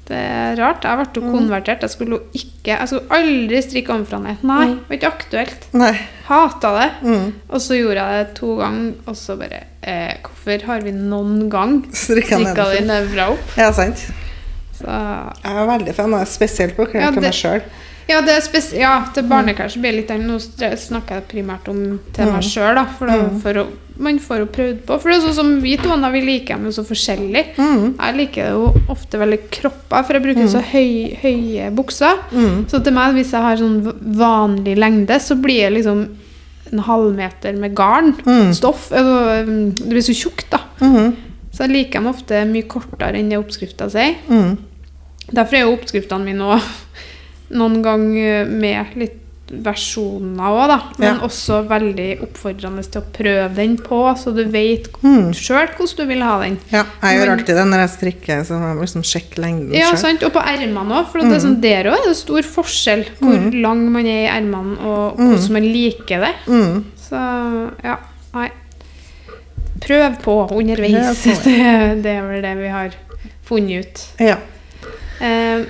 Det 0.05 0.17
er 0.21 0.57
rart. 0.59 0.85
Jeg 0.85 0.97
ble 1.01 1.21
jo 1.21 1.29
konvertert. 1.33 1.81
Jeg 1.85 1.93
skulle 1.93 2.19
ikke 2.37 2.73
Jeg 2.75 2.89
skulle 2.89 3.13
aldri 3.17 3.61
strikke 3.65 3.93
ovenfra 3.93 4.19
ned. 4.21 4.41
Nei, 4.45 4.65
det 4.73 4.89
var 4.89 4.97
ikke 4.99 5.09
aktuelt. 5.13 5.63
Nei. 5.77 5.91
Hata 6.27 6.71
det. 6.79 6.89
Mm. 7.05 7.31
Og 7.49 7.61
så 7.61 7.77
gjorde 7.77 8.03
jeg 8.09 8.25
det 8.25 8.35
to 8.41 8.51
ganger, 8.61 8.91
og 9.09 9.17
så 9.21 9.37
bare 9.41 9.63
eh, 9.85 10.13
Hvorfor 10.25 10.65
har 10.69 10.85
vi 10.85 10.93
noen 10.97 11.47
gang 11.53 11.79
Strikka 11.93 12.37
det 12.41 12.83
nedenfra. 12.85 13.31
opp? 13.33 13.57
Ja, 13.57 13.71
sant. 13.73 14.05
Så 14.77 14.85
Jeg 14.89 15.53
er 15.61 15.69
veldig 15.69 15.93
fan 15.97 16.13
av 16.13 16.25
det, 16.25 16.29
spesielt 16.33 16.77
på 16.77 16.85
klær 16.89 17.13
til 17.13 17.21
meg 17.25 17.37
sjøl. 17.37 17.61
Ja, 18.05 18.19
det 18.21 18.35
er 18.37 18.65
ja 18.77 18.91
til 19.13 19.25
barneklær 19.29 19.71
så 19.73 19.81
blir 19.81 19.95
litt. 19.97 20.11
Nå 20.21 20.37
snakker 20.39 21.19
jeg 21.19 21.29
primært 21.31 21.69
om 21.71 21.97
til 22.13 22.29
meg 22.29 22.45
sjøl. 22.45 22.77
For, 22.99 23.09
da, 23.09 23.29
for 23.41 23.61
å, 23.63 23.65
man 23.97 24.19
får 24.21 24.43
jo 24.43 24.49
prøvd 24.57 24.83
på. 24.85 24.97
For 25.01 25.11
det 25.11 25.17
er 25.17 25.23
sånn 25.25 25.37
som 25.39 25.53
vi 25.63 25.73
to 25.81 25.95
vi 26.13 26.21
liker 26.21 26.55
dem 26.59 26.67
jo 26.69 26.75
så 26.75 26.85
forskjellig. 26.85 27.45
Mm. 27.57 27.95
Jeg 27.97 28.17
liker 28.19 28.43
det 28.43 28.51
jo 28.53 28.91
ofte 28.93 29.21
veldig 29.21 29.39
kroppa, 29.57 30.03
for 30.03 30.17
jeg 30.17 30.25
bruker 30.27 30.51
så 30.51 30.61
høy, 30.61 31.15
høye 31.23 31.71
bukser. 31.73 32.21
Mm. 32.35 32.67
Så 32.69 32.83
til 32.85 32.95
meg, 32.95 33.17
hvis 33.17 33.33
jeg 33.33 33.47
har 33.47 33.57
sånn 33.61 33.81
vanlig 34.21 34.77
lengde, 34.77 35.17
så 35.23 35.39
blir 35.39 35.65
det 35.65 35.79
liksom 35.79 36.05
en 36.71 36.85
halvmeter 36.85 37.57
med 37.57 37.73
garn. 37.77 38.13
Mm. 38.25 38.53
Stoff. 38.53 38.91
Altså, 38.93 39.49
mm, 39.49 39.75
Det 39.81 39.89
blir 39.89 40.05
så 40.05 40.13
tjukt, 40.13 40.49
da. 40.53 40.61
Mhm. 40.81 41.15
Så 41.55 41.63
jeg 41.63 41.71
liker 41.71 42.01
dem 42.01 42.07
ofte 42.11 42.39
mye 42.49 42.67
kortere 42.67 43.15
enn 43.15 43.29
det 43.31 43.37
oppskrifta 43.39 43.87
sier. 43.89 44.17
Mm. 44.27 44.57
Derfor 45.31 45.55
er 45.55 45.61
jo 45.63 45.75
oppskriftene 45.77 46.27
mine 46.27 46.49
òg 46.51 46.65
noen 47.51 47.81
ganger 47.85 48.45
med 48.49 48.95
litt 48.95 49.21
versjoner 49.61 50.41
òg, 50.49 50.67
da. 50.71 50.77
Men 50.97 51.19
Ja. 51.19 51.21
også 51.27 51.59
veldig 51.69 52.07
oppfordrende 52.25 52.81
til 52.89 53.01
å 53.01 53.05
prøve 53.13 53.55
den 53.55 53.75
på, 53.77 53.99
så 54.17 54.33
du 54.35 54.43
vet 54.49 54.87
Mm. 55.03 55.29
sjøl 55.37 55.67
hvordan 55.77 55.95
du 55.97 56.05
vil 56.07 56.21
ha 56.23 56.39
den. 56.41 56.57
Ja, 56.71 56.83
jeg 57.03 57.19
gjør 57.19 57.31
alltid 57.35 57.55
det 57.55 57.65
når 57.69 57.79
jeg 57.85 57.89
strikker. 57.93 58.41
Så 58.43 58.57
må 58.59 58.81
liksom 58.81 59.03
sjekke 59.05 59.37
lengden 59.37 59.73
Ja, 59.77 59.93
sant? 59.95 60.23
Og 60.23 60.33
på 60.33 60.41
ermene 60.41 60.89
òg, 60.97 61.11
for 61.11 61.19
det 61.21 61.31
er 61.31 61.39
sånn, 61.47 61.61
der 61.61 61.83
òg 61.85 61.93
er 61.93 62.07
det 62.09 62.15
stor 62.17 62.41
forskjell 62.41 63.05
hvor 63.21 63.53
lang 63.61 63.85
man 63.91 64.05
er 64.07 64.25
i 64.25 64.41
ermene, 64.41 64.79
og 64.81 65.17
hvordan 65.17 65.51
man 65.51 65.63
liker 65.63 66.19
det. 66.25 66.33
Mm. 66.47 66.83
Så 66.97 67.71
ja, 67.83 67.97
nei. 68.33 68.49
Prøv 69.79 70.17
på 70.23 70.51
underveis. 70.51 71.21
Prøv 71.21 71.37
på. 71.37 71.43
Det, 71.45 72.03
det 72.03 72.11
er 72.17 72.21
vel 72.27 72.41
det 72.41 72.57
vi 72.57 72.67
har 72.73 72.89
funnet 73.45 73.85
ut. 73.85 74.05
Ja. 74.19 74.37
Eh, 75.21 75.65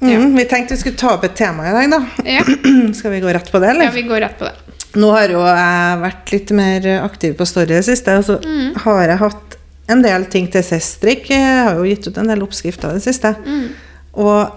Mm. 0.00 0.34
Vi 0.36 0.44
tenkte 0.48 0.74
vi 0.74 0.80
skulle 0.80 0.96
ta 0.96 1.10
opp 1.14 1.24
et 1.28 1.34
tema 1.36 1.66
i 1.68 1.72
dag, 1.76 1.90
da. 1.92 2.00
ja, 2.24 2.44
Skal 2.98 3.10
vi 3.12 3.20
gå 3.20 3.32
rett 3.36 3.50
på 3.52 3.60
det, 3.60 3.70
eller? 3.74 3.84
ja, 3.84 3.90
vi 3.94 4.02
går 4.08 4.20
rett 4.24 4.38
på 4.38 4.44
det. 4.48 4.54
Nå 4.96 5.10
har 5.14 5.28
jo 5.30 5.42
jeg 5.44 5.98
vært 6.02 6.32
litt 6.32 6.50
mer 6.56 6.86
aktiv 7.04 7.34
på 7.38 7.46
Story 7.46 7.68
i 7.70 7.76
det 7.78 7.84
siste, 7.86 8.16
og 8.18 8.24
så 8.26 8.38
Mm. 8.42 8.74
har 8.86 9.02
jeg 9.08 9.18
hatt 9.20 9.56
en 9.90 10.02
del 10.02 10.24
ting 10.32 10.48
til 10.50 10.62
teststrikk. 10.62 11.28
Jeg 11.30 11.64
har 11.66 11.74
jo 11.76 11.84
gitt 11.84 12.06
ut 12.08 12.18
en 12.18 12.26
del 12.32 12.42
oppskrifter 12.42 12.90
i 12.90 12.98
det 12.98 13.02
siste. 13.04 13.34
Mm. 13.44 13.68
Og 14.14 14.50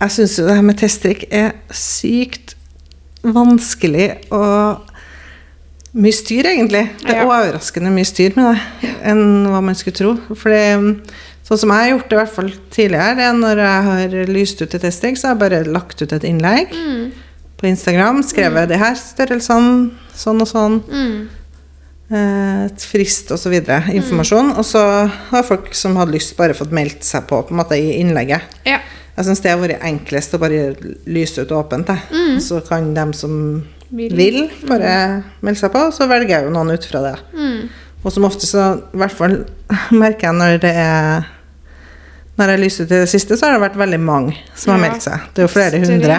jeg 0.00 0.10
syns 0.10 0.36
jo 0.38 0.46
det 0.46 0.54
her 0.58 0.62
med 0.66 0.78
teststrikk 0.78 1.24
er 1.32 1.52
sykt 1.70 2.54
vanskelig 3.26 4.10
og 4.30 4.82
mye 5.96 6.12
styr, 6.14 6.44
egentlig. 6.52 6.84
Det 7.00 7.10
er 7.14 7.22
Ja. 7.22 7.26
overraskende 7.26 7.90
mye 7.94 8.04
styr 8.04 8.36
med 8.36 8.58
det 8.82 8.90
enn 9.02 9.46
hva 9.48 9.62
man 9.62 9.74
skulle 9.74 9.96
tro. 9.96 10.16
For 10.34 10.50
det, 10.50 11.00
sånn 11.46 11.58
som 11.62 11.70
jeg 11.70 11.78
har 11.84 11.92
gjort 11.98 12.08
det 12.10 12.16
i 12.16 12.20
hvert 12.22 12.34
fall 12.34 12.50
tidligere, 12.74 13.14
det 13.16 13.24
er 13.28 13.36
når 13.38 13.62
jeg 13.62 13.86
har 13.88 14.32
lyst 14.34 14.62
ut 14.62 14.74
et 14.74 14.82
testing, 14.82 15.16
så 15.16 15.28
har 15.28 15.36
jeg 15.36 15.42
bare 15.44 15.72
lagt 15.72 16.02
ut 16.02 16.12
et 16.12 16.24
innlegg 16.26 16.72
Mm. 16.74 17.12
på 17.56 17.66
Instagram, 17.70 18.22
skrevet 18.26 18.68
de 18.68 18.76
her 18.76 18.94
størrelsene, 18.98 19.90
sånn 20.14 20.40
og 20.42 20.48
sånn, 20.50 20.80
Mm. 20.90 21.28
eh, 22.10 22.68
frist 22.78 23.30
osv. 23.30 23.54
Informasjon. 23.94 24.52
Og 24.58 24.64
så 24.64 24.82
har 25.30 25.42
folk 25.46 25.72
som 25.74 25.96
hadde 25.96 26.12
lyst, 26.12 26.36
bare 26.36 26.54
fått 26.54 26.70
meldt 26.74 27.02
seg 27.06 27.26
på 27.28 27.42
på 27.46 27.50
en 27.54 27.56
måte 27.62 27.78
i 27.78 28.00
innlegget. 28.02 28.42
Ja. 28.66 28.78
Jeg 29.16 29.24
syns 29.24 29.40
det 29.40 29.50
har 29.50 29.58
vært 29.62 29.80
enklest 29.86 30.34
å 30.36 30.38
bare 30.42 30.74
lyse 31.06 31.38
ut 31.40 31.48
åpent. 31.56 31.86
Mm. 32.10 32.36
Så 32.40 32.60
kan 32.66 32.92
dem 32.94 33.12
som 33.14 33.64
Vil. 33.90 34.10
vil, 34.14 34.50
bare 34.68 35.22
melde 35.42 35.58
seg 35.62 35.72
på, 35.72 35.86
så 35.92 36.06
velger 36.08 36.28
jeg 36.28 36.44
jo 36.44 36.50
noen 36.50 36.72
ut 36.74 36.84
fra 36.84 37.00
det. 37.02 37.18
Mm. 37.34 37.68
Og 38.04 38.12
som 38.12 38.24
ofte 38.24 38.46
så, 38.46 38.82
i 38.92 38.96
hvert 38.98 39.12
fall 39.16 39.38
merker 39.92 40.28
jeg 40.28 40.34
når 40.34 40.60
det 40.60 40.74
er 40.74 41.24
Når 42.36 42.50
jeg 42.52 42.60
lyser 42.60 42.84
i 42.84 42.88
det 42.90 43.08
siste, 43.08 43.36
så 43.36 43.46
har 43.48 43.56
det 43.56 43.62
vært 43.70 43.78
veldig 43.80 44.00
mange 44.04 44.34
som 44.54 44.74
har 44.74 44.80
meldt 44.82 45.02
seg. 45.06 45.20
Det 45.34 45.40
er 45.42 45.46
jo 45.46 45.52
flere 45.54 45.78
hundre 45.80 46.18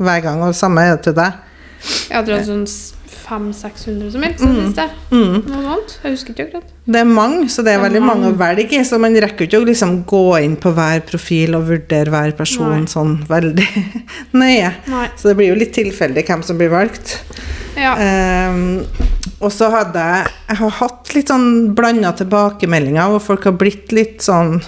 hver 0.00 0.22
gang, 0.24 0.42
og 0.42 0.54
samme 0.58 0.82
er 0.82 0.96
det 0.96 1.04
til 1.06 1.14
deg. 1.20 1.32
Jeg 2.10 2.16
hadde 2.18 2.34
hatt 2.40 2.48
sånn 2.48 2.66
500-600 3.30 4.10
som 4.10 4.24
seg 4.24 4.40
Mm. 4.42 4.72
sted. 4.72 4.90
Mm. 5.12 5.36
Noe 5.46 5.60
annet. 5.74 5.92
Jeg 6.02 6.12
husker 6.16 6.32
ikke 6.34 6.46
akkurat. 6.48 6.72
Det 6.86 7.00
er 7.00 7.04
mange, 7.04 7.44
så 7.48 7.62
det 7.62 7.72
er 7.74 7.78
Det 7.78 7.84
veldig 7.92 8.02
mange 8.02 8.26
å 8.32 8.36
velge 8.36 8.72
i. 8.80 8.82
Så 8.84 8.98
man 8.98 9.14
rekker 9.14 9.46
ikke 9.46 9.60
å 9.60 9.66
liksom 9.68 10.04
gå 10.04 10.42
inn 10.42 10.56
på 10.56 10.72
hver 10.74 11.00
profil 11.06 11.54
og 11.54 11.68
vurdere 11.68 12.10
hver 12.10 12.32
person 12.36 12.70
Nei. 12.80 12.86
sånn 12.90 13.14
veldig 13.28 13.68
nøye. 14.32 14.72
Nei. 14.88 15.06
Så 15.16 15.28
det 15.30 15.36
blir 15.36 15.48
jo 15.52 15.54
litt 15.60 15.72
tilfeldig 15.76 16.26
hvem 16.26 16.42
som 16.42 16.58
blir 16.58 16.70
valgt. 16.70 17.20
Ja. 17.76 17.94
Um, 18.50 18.84
og 19.40 19.52
så 19.52 19.70
hadde 19.70 19.94
jeg 19.94 20.26
Jeg 20.48 20.56
har 20.58 20.70
hatt 20.70 21.14
litt 21.14 21.28
sånn 21.30 21.74
blanda 21.74 22.10
tilbakemeldinger, 22.18 23.08
hvor 23.14 23.20
folk 23.20 23.44
har 23.44 23.52
blitt 23.52 23.92
litt 23.92 24.18
sånn 24.26 24.60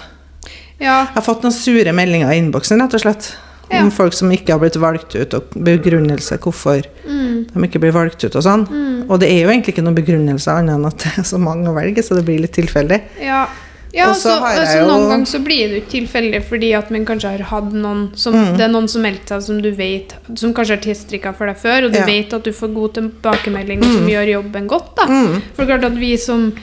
ja. 0.83 0.99
Jeg 1.07 1.15
har 1.15 1.25
fått 1.25 1.43
noen 1.45 1.55
sure 1.55 1.91
meldinger 1.95 2.31
i 2.33 2.37
innboksen, 2.41 2.81
rett 2.83 2.93
og 2.99 3.03
slett. 3.05 3.31
Ja. 3.71 3.79
Om 3.81 3.89
folk 3.95 4.13
som 4.13 4.29
ikke 4.29 4.51
har 4.53 4.59
blitt 4.61 4.75
valgt 4.77 5.15
ut, 5.15 5.33
og 5.33 5.43
begrunnelse 5.55 6.37
hvorfor 6.43 6.83
Mm. 7.07 7.47
de 7.53 7.67
ikke 7.67 7.79
blir 7.81 7.91
valgt 7.95 8.23
ut 8.23 8.35
og 8.35 8.43
sånn. 8.43 8.67
Og 9.09 9.19
det 9.19 9.29
er 9.31 9.41
jo 9.43 9.49
egentlig 9.49 9.73
ikke 9.73 9.83
noen 9.83 9.95
begrunnelse 9.97 10.51
annet 10.51 10.75
enn 10.75 10.85
at 10.85 10.97
det 10.99 11.13
er 11.17 11.23
så 11.27 11.39
mange 11.41 11.67
å 11.71 11.73
velge, 11.75 12.03
så 12.03 12.15
det 12.15 12.25
blir 12.27 12.39
litt 12.43 12.53
tilfeldig. 12.53 13.01
Ja. 13.23 13.47
Ja, 13.93 14.07
Og 14.09 14.15
så 14.17 14.31
altså, 14.41 14.79
jo- 14.79 14.87
Noen 14.89 15.07
ganger 15.09 15.25
så 15.29 15.39
blir 15.43 15.69
det 15.69 15.75
jo 15.83 15.99
tilfeldig 16.01 16.39
fordi 16.49 16.71
at 16.75 16.89
man 16.89 17.05
kanskje 17.05 17.29
har 17.29 17.43
hatt 17.45 17.73
noen 17.73 18.09
som, 18.17 18.33
Mm. 18.33 18.57
Det 18.57 18.61
er 18.65 18.71
noen 18.73 18.87
som 18.89 19.03
meldte 19.03 19.27
seg 19.35 19.43
som 19.43 19.61
du 19.61 19.69
vet 19.71 20.15
Som 20.35 20.51
kanskje 20.51 20.69
har 20.77 20.81
teststrikka 20.81 21.35
for 21.35 21.45
deg 21.45 21.57
før, 21.57 21.85
og 21.85 21.91
du 21.93 21.99
Ja. 21.99 22.05
vet 22.05 22.33
at 22.33 22.43
du 22.43 22.51
får 22.51 22.73
god 22.73 22.93
tilbakemelding 22.95 23.77
og 23.83 23.91
som 23.93 24.07
gjør 24.07 24.31
jobben 24.33 24.67
godt. 24.67 24.95
da 24.95 25.05
Mm. 25.05 25.41
For 25.55 25.65
det 25.65 25.69
er 25.69 25.77
klart 25.77 25.91
at 25.91 25.99
vi 25.99 26.17
som, 26.17 26.53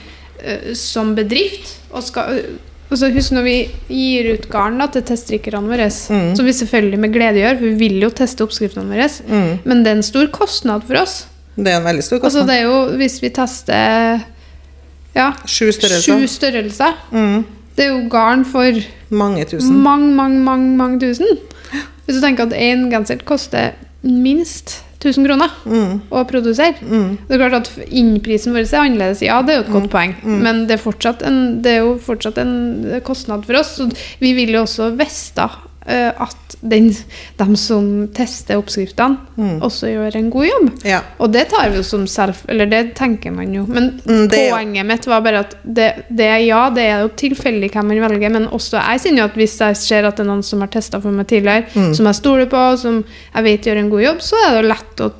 eh, 0.43 0.73
som 0.73 1.15
bedrift 1.15 1.75
og 1.93 2.03
skal, 2.03 2.41
eh, 2.91 2.97
så 2.97 3.09
Husk 3.13 3.31
når 3.31 3.43
vi 3.43 3.55
gir 3.89 4.33
ut 4.33 4.49
garn 4.51 4.77
da, 4.77 4.87
til 4.87 5.01
teststrikkerne 5.01 5.67
våre, 5.71 5.87
Mm. 5.89 6.35
som 6.35 6.45
vi 6.45 6.51
selvfølgelig 6.53 6.99
med 6.99 7.13
glede 7.13 7.39
gjør, 7.41 7.57
for 7.59 7.65
vi 7.65 7.75
vil 7.87 8.01
jo 8.01 8.09
teste 8.09 8.43
oppskriftene 8.43 8.87
våre, 8.91 9.07
Mm. 9.27 9.59
men 9.65 9.83
det 9.83 9.91
er 9.91 9.95
en 9.95 10.03
stor 10.03 10.27
kostnad 10.27 10.83
for 10.87 11.01
oss. 11.01 11.25
Det 11.57 11.67
er 11.67 11.77
en 11.77 11.83
veldig 11.85 12.03
stor 12.03 12.19
kostnad. 12.19 12.23
Altså 12.23 12.39
kostnad. 12.39 12.47
det 12.47 12.59
er 12.59 12.63
jo 12.63 12.97
Hvis 12.97 13.21
vi 13.21 13.29
tester 13.29 14.21
ja, 15.15 15.33
Sju 15.45 15.71
størrelser. 15.71 16.19
sju 16.19 16.27
størrelser 16.27 16.93
Mm. 17.11 17.45
Det 17.75 17.85
er 17.85 17.89
jo 17.89 18.09
garn 18.09 18.43
for 18.45 18.71
Mange 19.09 19.45
tusen. 19.45 19.81
mange, 19.83 20.11
mange, 20.13 20.39
mange, 20.39 20.77
mange 20.77 20.99
tusen. 20.99 21.27
Hvis 22.05 22.15
du 22.15 22.21
tenker 22.21 22.43
at 22.43 22.53
én 22.53 22.89
genser 22.91 23.17
koster 23.23 23.71
minst 24.03 24.83
1000 25.01 25.25
kroner 25.25 25.49
Mm. 25.65 26.01
å 26.11 26.21
produsere 26.29 26.75
Mm. 26.81 27.17
Det 27.27 27.35
er 27.35 27.41
klart 27.49 27.53
at 27.61 27.71
Innprisen 27.89 28.53
vår 28.53 28.67
er 28.69 28.79
annerledes, 28.83 29.21
ja, 29.25 29.41
det 29.41 29.53
er 29.53 29.61
jo 29.61 29.65
et 29.67 29.73
godt 29.81 29.89
poeng. 29.91 30.15
Men 30.23 30.67
det 30.67 30.77
er, 30.79 31.23
en, 31.25 31.61
det 31.61 31.71
er 31.71 31.79
jo 31.81 31.95
fortsatt 31.97 32.37
en 32.37 33.01
kostnad 33.03 33.45
for 33.45 33.57
oss. 33.57 33.77
Så 33.77 33.89
vi 34.19 34.33
vil 34.33 34.53
jo 34.53 34.61
også 34.63 34.91
vite 34.97 35.49
at 35.87 36.55
den, 36.61 36.91
de 37.37 37.55
som 37.57 38.07
tester 38.13 38.57
oppskriftene, 38.61 39.17
Mm. 39.37 39.61
også 39.65 39.87
gjør 39.89 40.15
en 40.15 40.29
god 40.29 40.45
jobb. 40.45 40.67
Ja. 40.85 40.99
Og 41.19 41.31
det 41.33 41.47
tar 41.49 41.69
vi 41.71 41.77
jo 41.77 41.83
som 41.83 42.05
selv 42.07 42.35
Eller 42.47 42.65
det 42.69 42.93
tenker 42.95 43.31
man 43.33 43.53
jo. 43.53 43.65
Men 43.67 43.99
Mm, 44.05 44.27
jo- 44.29 44.51
poenget 44.51 44.85
mitt 44.85 45.05
var 45.07 45.21
bare 45.21 45.39
at 45.39 45.55
det, 45.65 46.05
det 46.09 46.45
ja, 46.47 46.69
det 46.69 46.83
er 46.83 47.01
jo 47.01 47.09
tilfeldig 47.09 47.71
hvem 47.71 47.85
man 47.87 48.01
velger, 48.09 48.29
men 48.31 48.47
også 48.47 48.77
jeg 48.77 48.99
kjenner 49.01 49.17
jo 49.17 49.23
at 49.25 49.33
hvis 49.35 49.57
jeg 49.59 49.75
ser 49.77 50.05
at 50.05 50.15
det 50.17 50.25
er 50.25 50.29
noen 50.29 50.43
som 50.43 50.59
har 50.59 50.67
testa 50.67 50.99
for 51.01 51.11
meg 51.11 51.27
tidligere, 51.27 51.65
Mm. 51.73 51.95
som 51.95 52.05
jeg 52.05 52.15
stoler 52.15 52.45
på, 52.45 52.77
som 52.77 53.03
jeg 53.35 53.43
vet 53.43 53.61
gjør 53.65 53.77
en 53.79 53.89
god 53.89 54.01
jobb, 54.03 54.17
så 54.21 54.35
er 54.47 54.51
det 54.53 54.63
jo 54.63 54.69
lett 54.69 54.95
å 55.01 55.11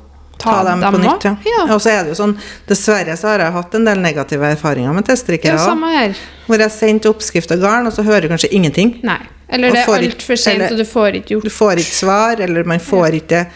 ta, 0.42 0.54
Ta 0.58 0.62
dem 0.68 0.82
på 0.84 1.00
nytt, 1.02 1.24
ja. 1.28 1.34
ja. 1.48 1.64
Og 1.74 1.80
så 1.84 1.92
er 1.94 2.04
det 2.04 2.12
jo 2.14 2.18
sånn, 2.20 2.34
dessverre 2.68 3.16
så 3.18 3.30
har 3.32 3.44
jeg 3.46 3.54
hatt 3.56 3.74
en 3.78 3.86
del 3.88 4.02
negative 4.04 4.50
erfaringer 4.56 4.92
med 4.96 5.06
teststrikkere 5.08 5.56
Ja, 5.56 5.74
òg. 5.74 6.16
Hvor 6.48 6.58
jeg 6.66 6.74
sendte 6.74 7.10
oppskrift 7.12 7.54
av 7.54 7.62
garn, 7.62 7.86
og 7.88 7.94
så 7.96 8.04
hører 8.06 8.26
du 8.26 8.32
kanskje 8.34 8.50
ingenting. 8.58 8.96
Nei. 9.06 9.20
Eller 9.52 9.70
det 9.74 9.82
er 9.84 9.98
altfor 9.98 10.38
sent, 10.40 10.62
og 10.72 10.78
du 10.80 10.84
får 10.88 11.18
ikke 11.20 11.34
gjort 11.36 11.44
Du 11.44 11.52
får 11.52 11.80
ikke 11.82 11.96
svar, 12.02 12.40
eller 12.40 12.64
man 12.64 12.80
får 12.80 13.18
ikke 13.22 13.46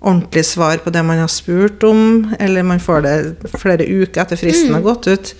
ordentlig 0.00 0.44
svar 0.48 0.78
på 0.80 0.90
det 0.94 1.02
man 1.04 1.18
har 1.20 1.28
spurt 1.28 1.82
om, 1.84 2.04
eller 2.40 2.62
man 2.64 2.78
får 2.80 3.02
det 3.04 3.16
flere 3.60 3.84
uker 3.84 4.22
etter 4.22 4.38
fristen 4.40 4.70
Mm. 4.70 4.74
har 4.78 4.86
gått 4.94 5.06
ut. 5.10 5.32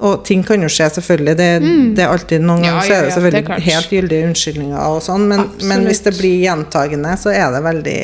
Og 0.00 0.22
ting 0.24 0.42
kan 0.46 0.62
jo 0.62 0.68
skje, 0.72 0.86
selvfølgelig. 0.96 1.36
Det, 1.36 1.48
det 1.96 2.04
er 2.04 2.08
alltid 2.12 2.40
Noen 2.40 2.60
Mm. 2.62 2.64
Ja, 2.64 2.70
ganger 2.70 2.86
så 2.86 2.92
er 2.94 3.00
det 3.02 3.08
ja, 3.08 3.14
selvfølgelig 3.16 3.46
det 3.48 3.56
er 3.56 3.66
helt 3.74 3.90
gyldige 3.90 4.28
unnskyldninger 4.28 4.78
og 4.86 5.02
sånn, 5.04 5.26
men, 5.28 5.42
men 5.68 5.84
hvis 5.88 6.00
det 6.06 6.14
blir 6.16 6.38
gjentagende, 6.46 7.16
så 7.20 7.32
er 7.34 7.50
det 7.52 7.60
veldig 7.66 7.98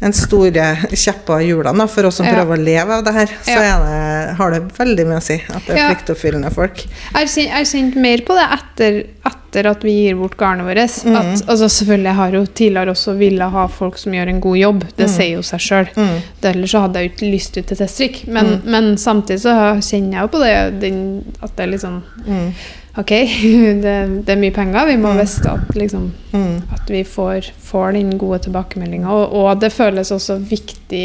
en 0.00 0.12
stor 0.12 0.50
kjepper 0.92 1.40
i 1.40 1.46
hjulene 1.50 1.86
for 1.88 2.04
oss 2.08 2.16
som 2.20 2.26
Ja. 2.26 2.34
prøver 2.34 2.58
å 2.58 2.64
leve 2.64 2.90
av 2.98 3.04
det 3.04 3.14
her. 3.14 3.26
Så 3.26 3.50
Ja. 3.56 3.62
er 3.62 4.26
det, 4.26 4.36
har 4.36 4.50
det 4.50 4.62
veldig 4.76 5.06
mye 5.06 5.16
å 5.16 5.22
si 5.22 5.34
at 5.48 5.62
det 5.66 5.70
er 5.70 5.76
Ja. 5.76 5.94
pliktoppfyllende 5.94 6.52
folk. 6.52 6.84
Jeg 7.14 7.50
har 7.50 7.64
kjent 7.64 7.96
mer 7.96 8.18
på 8.18 8.34
det 8.36 8.46
etter, 8.58 9.06
etter 9.56 9.70
at 9.70 9.84
vi 9.84 9.92
gir 10.04 10.16
bort 10.18 10.36
garnet 10.36 10.66
vårt. 10.66 10.96
Mm. 11.06 11.16
At, 11.16 11.42
altså 11.48 11.68
selvfølgelig, 11.68 12.08
jeg 12.10 12.14
har 12.20 12.34
jo 12.36 12.46
tidligere 12.46 12.92
også 12.92 13.14
villet 13.16 13.52
ha 13.54 13.66
folk 13.72 13.98
som 13.98 14.12
gjør 14.12 14.28
en 14.28 14.40
god 14.44 14.56
jobb. 14.60 14.84
Det 14.98 15.08
sier 15.10 15.36
jo 15.38 15.44
seg 15.46 15.62
sjøl. 15.64 15.88
Mm. 15.96 16.16
Ellers 16.50 16.70
så 16.74 16.82
hadde 16.84 17.00
jeg 17.00 17.08
jo 17.08 17.14
ikke 17.14 17.30
lyst 17.32 17.56
ut 17.56 17.66
til 17.70 17.78
teststrikk. 17.80 18.18
Men, 18.28 18.50
men 18.64 18.90
samtidig 19.00 19.40
så 19.46 19.54
kjenner 19.80 20.18
jeg 20.18 20.26
jo 20.26 20.32
på 20.34 20.42
det 20.44 20.56
den, 20.84 20.98
at 21.40 21.54
det 21.56 21.64
er 21.66 21.72
liksom 21.76 22.02
Mm. 22.26 22.50
Ok, 22.98 23.10
det, 23.84 23.92
det 24.24 24.32
er 24.32 24.38
mye 24.40 24.54
penger. 24.56 24.86
Vi 24.88 24.96
må 25.00 25.10
vite 25.18 25.50
at, 25.52 25.74
liksom, 25.76 26.10
Mm. 26.32 26.62
at 26.74 26.88
vi 26.90 27.02
får, 27.04 27.50
får 27.62 27.92
den 27.92 28.14
gode 28.18 28.38
tilbakemeldinga. 28.46 29.08
Og, 29.12 29.32
og 29.36 29.60
det 29.60 29.70
føles 29.72 30.10
også 30.12 30.38
viktig 30.40 31.04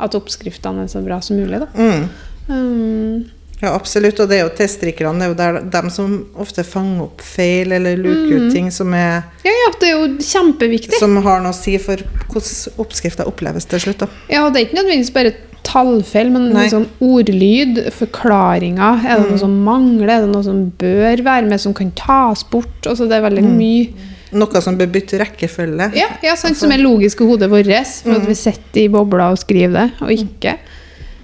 at 0.00 0.14
oppskriftene 0.18 0.84
er 0.84 0.90
så 0.90 1.02
bra 1.04 1.20
som 1.22 1.38
mulig. 1.38 1.60
Da. 1.62 1.68
Mm. 1.74 2.08
Um, 2.50 3.30
Ja, 3.60 3.74
absolutt. 3.76 4.20
Og 4.22 4.30
det 4.30 4.38
er 4.38 4.46
jo 4.46 4.52
teststrikkerne. 4.56 5.28
Det 5.36 5.44
er 5.44 5.58
jo 5.58 5.64
dem 5.74 5.90
som 5.92 6.14
ofte 6.40 6.64
fanger 6.64 7.04
opp 7.08 7.24
feil 7.24 7.74
eller 7.76 8.00
luker 8.00 8.46
ut 8.46 8.54
ting 8.54 8.70
som, 8.72 8.94
er, 8.96 9.20
ja, 9.44 9.52
ja, 9.52 9.68
det 9.80 9.90
er 9.90 9.98
jo 9.98 10.08
kjempeviktig. 10.16 10.96
som 11.00 11.18
har 11.24 11.44
noe 11.44 11.52
å 11.52 11.56
si 11.56 11.76
for 11.82 12.00
hvordan 12.30 12.80
oppskrifta 12.80 13.28
oppleves 13.28 13.68
til 13.68 13.82
slutt. 13.84 14.04
Da. 14.04 14.10
Ja, 14.32 14.46
og 14.46 14.54
det 14.54 14.62
er 14.62 14.68
ikke 14.68 14.80
nødvendigvis 14.80 15.14
bare 15.14 15.34
tallfeil, 15.66 16.30
men 16.32 16.48
Nei. 16.54 16.64
liksom 16.66 16.86
ordlyd, 17.04 17.82
forklaringer. 17.94 19.04
Er 19.04 19.20
det 19.20 19.34
noe 19.34 19.42
som 19.42 19.58
mangler? 19.66 20.08
Er 20.14 20.24
det 20.24 20.32
noe 20.32 20.46
som 20.46 20.62
bør 20.80 21.24
være 21.26 21.50
med, 21.50 21.60
som 21.62 21.76
kan 21.76 21.92
tas 21.98 22.46
bort? 22.48 22.80
Altså, 22.86 23.08
det 23.10 23.18
er 23.18 23.28
veldig 23.28 23.44
mye 23.50 24.08
Noe 24.30 24.60
som 24.62 24.76
bør 24.78 24.86
bytte 24.94 25.18
rekkefølge. 25.18 25.88
ja, 25.98 26.06
ja, 26.22 26.36
sant, 26.38 26.54
som 26.54 26.70
er 26.70 26.78
logisk 26.78 27.18
i 27.18 27.26
hodet 27.26 27.48
vårt, 27.50 27.66
for 28.04 28.14
at 28.14 28.28
vi 28.28 28.36
sitter 28.38 28.84
i 28.84 28.90
bobla 28.92 29.32
og 29.34 29.40
skriver 29.42 29.72
det, 29.74 29.86
og 30.06 30.12
ikke. 30.14 30.52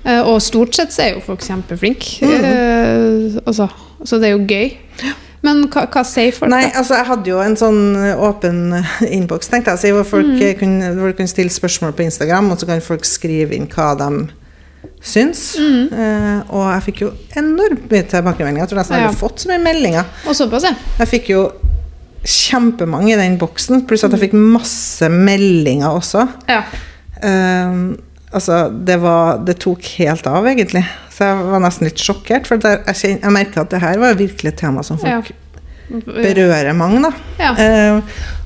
Eh, 0.07 0.23
og 0.23 0.41
stort 0.45 0.75
sett 0.79 0.93
så 0.95 1.03
er 1.03 1.15
jo 1.17 1.21
folk 1.27 1.43
kjempeflinke. 1.43 2.23
Mm. 2.23 3.41
altså, 3.47 3.67
så 4.07 4.19
det 4.23 4.29
er 4.31 4.37
jo 4.37 4.47
gøy. 4.47 4.77
Men 5.43 5.65
hva, 5.71 5.85
hva 5.93 6.03
sier 6.07 6.33
folk? 6.35 6.51
Nei, 6.51 6.65
da? 6.71 6.79
altså 6.81 6.95
jeg 6.97 7.07
hadde 7.11 7.31
jo 7.31 7.41
en 7.43 7.57
sånn 7.59 7.81
åpen 8.23 8.61
innboks, 9.17 9.51
tenkte 9.53 9.75
jeg 9.83 9.95
hvor 9.95 10.07
folk 10.09 10.27
Mm. 10.27 10.41
eh, 10.43 10.55
kunne, 10.59 10.89
hvor 10.97 11.13
kunne 11.19 11.29
stille 11.31 11.51
spørsmål 11.51 11.93
på 11.99 12.03
Instagram, 12.07 12.51
og 12.51 12.59
så 12.59 12.67
kan 12.67 12.81
folk 12.83 13.05
skrive 13.05 13.55
inn 13.55 13.67
hva 13.71 13.93
de 13.99 14.09
syns. 15.03 15.57
Mm. 15.61 15.93
Eh, 15.93 16.41
og 16.55 16.65
jeg 16.73 16.83
fikk 16.89 17.01
jo 17.05 17.11
enormt 17.37 17.91
mye 17.91 18.07
tilbakemeldinger. 18.11 18.65
Jeg 18.65 18.69
tror 18.73 18.79
nesten 18.81 18.97
jeg 18.97 19.03
Ja. 19.05 19.11
hadde 19.11 19.21
fått 19.21 19.39
så 19.45 19.49
mye 19.53 19.63
meldinger. 19.63 20.05
Og 20.27 20.35
såpass, 20.35 20.63
ja. 20.67 20.75
Jeg 20.99 21.09
fikk 21.09 21.29
jo 21.35 21.45
kjempemange 22.27 23.13
i 23.15 23.19
den 23.21 23.37
boksen, 23.39 23.85
pluss 23.87 24.03
at 24.07 24.11
jeg 24.17 24.25
fikk 24.29 24.35
masse 24.39 25.09
meldinger 25.13 25.91
også. 26.01 26.27
ja. 26.49 26.63
Eh, 27.23 27.97
altså, 28.37 28.59
det 28.87 28.99
var 29.03 29.39
Det 29.45 29.57
tok 29.65 29.83
helt 29.99 30.27
av, 30.31 30.47
egentlig. 30.47 30.85
Så 31.11 31.25
jeg 31.25 31.49
var 31.49 31.61
nesten 31.65 31.89
litt 31.89 32.01
sjokkert, 32.03 32.47
for 32.47 32.61
jeg, 32.61 32.85
kjen- 33.01 33.21
jeg 33.23 33.33
merka 33.33 33.63
at 33.65 33.71
det 33.73 33.81
her 33.83 33.99
var 34.03 34.15
virkelig 34.19 34.53
et 34.53 34.59
tema 34.61 34.83
som 34.87 34.99
folk 35.01 35.33
berører 36.05 36.75
mange, 36.75 36.99
da. 37.05 37.13
Ja. 37.39 37.53
Eh, 37.57 37.99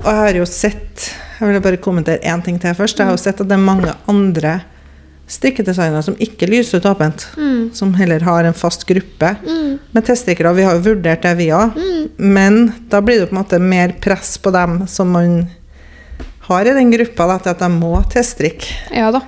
og 0.03 0.09
jeg 0.11 0.19
har 0.21 0.35
jo 0.37 0.45
sett 0.45 1.07
Jeg 1.41 1.49
vil 1.49 1.61
bare 1.65 1.77
kommentere 1.81 2.21
én 2.29 2.43
ting 2.45 2.59
til 2.61 2.75
først. 2.77 2.99
Jeg 3.01 3.07
har 3.09 3.15
jo 3.15 3.21
sett 3.21 3.39
at 3.41 3.47
det 3.49 3.55
er 3.57 3.63
mange 3.65 3.89
andre 4.07 4.59
strikkedesignere 5.31 6.03
som 6.05 6.13
ikke 6.21 6.45
lyser 6.51 6.77
ut 6.77 6.85
åpent. 6.85 7.23
Mm. 7.39 7.71
Som 7.73 7.95
heller 7.97 8.21
har 8.27 8.45
en 8.45 8.53
fast 8.53 8.85
gruppe 8.85 9.31
med 9.95 10.05
teststikkere. 10.05 10.51
Vi 10.53 10.63
har 10.67 10.75
jo 10.77 10.83
vurdert 10.91 11.23
det, 11.25 11.31
vi 11.39 11.47
òg. 11.55 11.73
Men 12.19 12.73
da 12.91 13.01
blir 13.01 13.23
det 13.23 13.31
på 13.31 13.35
en 13.35 13.41
måte 13.41 13.57
mer 13.59 13.95
press 14.03 14.35
på 14.37 14.51
dem 14.53 14.83
som 14.87 15.09
man 15.15 15.47
har 16.45 16.67
i 16.69 16.73
den 16.77 16.91
gruppa, 16.93 17.25
da, 17.31 17.39
til 17.39 17.49
at 17.55 17.59
de 17.65 17.69
må 17.73 17.95
teststrikke. 18.11 18.69
ja 18.93 19.09
da. 19.17 19.21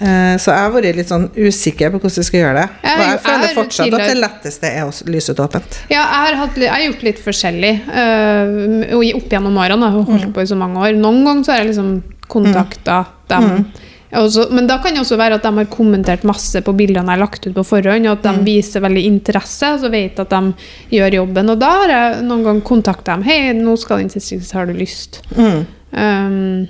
Eh, 0.00 0.36
Så 0.38 0.52
jeg 0.52 0.62
har 0.62 0.70
vært 0.70 0.96
litt 0.98 1.10
sånn 1.10 1.26
usikker 1.34 1.90
på 1.90 1.98
hvordan 1.98 2.22
vi 2.22 2.26
skal 2.28 2.40
gjøre 2.40 2.60
det. 2.60 2.68
Jeg 2.84 2.92
Og 2.92 3.02
jeg 3.02 3.10
jeg 3.10 3.22
føler 3.24 3.56
fortsatt 3.56 3.96
at 3.98 4.04
det 4.06 4.20
letteste 4.20 4.70
er 4.70 4.84
å 4.86 4.92
lyse 5.10 5.34
ut 5.34 5.42
åpent. 5.42 5.80
Ja, 5.90 6.04
jeg 6.04 6.22
har, 6.26 6.38
hatt, 6.44 6.56
jeg 6.62 6.70
har 6.70 6.84
gjort 6.86 7.02
litt 7.08 7.18
forskjellig 7.24 7.74
uh, 7.90 9.16
opp 9.18 9.28
gjennom 9.34 9.58
årene. 9.58 9.90
Jeg 9.90 9.98
har 9.98 10.08
holdt 10.12 10.32
på 10.34 10.44
i 10.44 10.50
så 10.52 10.58
mange 10.58 10.78
år. 10.84 10.94
Noen 10.94 11.24
ganger 11.26 11.44
så 11.44 11.52
har 11.54 11.62
jeg 11.64 11.72
liksom 11.72 11.92
kontakta 12.30 13.04
dem. 13.28 13.66
Også, 14.08 14.46
men 14.56 14.64
da 14.66 14.78
kan 14.80 14.94
det 14.96 15.02
også 15.02 15.18
være 15.20 15.36
at 15.36 15.44
de 15.44 15.50
har 15.58 15.66
kommentert 15.68 16.22
masse 16.24 16.62
på 16.64 16.72
bildene 16.76 17.04
jeg 17.04 17.18
har 17.18 17.20
lagt 17.20 17.44
ut 17.44 17.52
på 17.58 17.64
forhånd, 17.74 18.06
og 18.08 18.14
at 18.14 18.24
de 18.24 18.46
viser 18.46 18.80
veldig 18.80 19.02
interesse, 19.04 19.68
og 19.74 19.82
så 19.82 19.90
vet 19.92 20.22
at 20.22 20.32
de 20.32 20.96
gjør 20.96 21.18
jobben. 21.18 21.52
Og 21.52 21.60
da 21.60 21.72
har 21.82 21.92
jeg 21.92 22.22
noen 22.24 22.46
ganger 22.46 22.64
kontakta 22.70 23.18
dem. 23.18 23.26
'Hei, 23.26 23.52
nå 23.58 23.76
skal 23.76 24.00
den 24.00 24.08
siste, 24.14 24.40
har 24.56 24.66
du 24.66 24.72
lyst?' 24.72 25.20
Mm. 25.36 25.66
Um, 25.92 26.68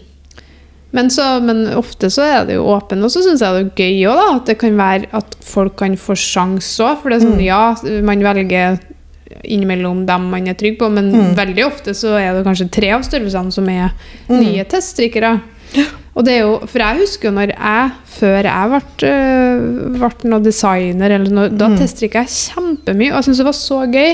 men, 0.96 1.11
så, 1.12 1.24
men 1.44 1.66
ofte 1.77 2.09
så 2.12 2.24
er 2.24 2.46
det 2.48 2.57
jo 2.57 2.68
åpen, 2.72 3.03
og 3.05 3.12
så 3.12 3.20
syns 3.24 3.42
jeg 3.44 3.57
det 3.57 3.64
er 3.66 3.83
gøy 3.85 4.07
òg, 4.09 4.22
at 4.38 4.46
det 4.48 4.57
kan 4.62 4.79
være 4.79 5.11
at 5.18 5.37
folk 5.44 5.77
kan 5.83 5.98
få 6.01 6.16
sjanse 6.16 6.81
òg. 6.85 7.03
For 7.03 7.12
det 7.12 7.18
er 7.18 7.27
sånn, 7.27 7.42
ja, 7.44 7.62
man 8.07 8.24
velger 8.24 8.79
innimellom 9.44 10.07
dem 10.09 10.31
man 10.33 10.48
er 10.48 10.57
trygg 10.59 10.79
på, 10.81 10.88
men 10.92 11.12
veldig 11.37 11.66
ofte 11.66 11.92
så 11.96 12.16
er 12.16 12.33
det 12.33 12.46
kanskje 12.46 12.70
tre 12.72 12.94
av 12.96 13.05
størrelsene 13.07 13.53
som 13.55 13.68
er 13.68 13.92
nye 14.33 14.64
teststrikkere. 14.68 15.37
Og 16.18 16.24
det 16.27 16.33
er 16.35 16.40
jo, 16.40 16.55
For 16.66 16.83
jeg 16.83 17.03
husker 17.05 17.29
jo 17.29 17.35
når 17.37 17.53
jeg, 17.53 17.90
før 18.18 18.48
jeg 18.48 18.70
ble, 18.72 19.11
øh, 19.12 20.01
ble 20.01 20.33
noe 20.33 20.42
designer, 20.42 21.14
eller 21.14 21.35
noe, 21.37 21.53
da 21.53 21.68
teststrikka 21.77 22.24
jeg 22.24 22.35
kjempemye, 22.35 23.12
og 23.12 23.20
jeg 23.20 23.29
syntes 23.29 23.42
det 23.44 23.48
var 23.51 23.59
så 23.61 23.79
gøy. 23.92 24.11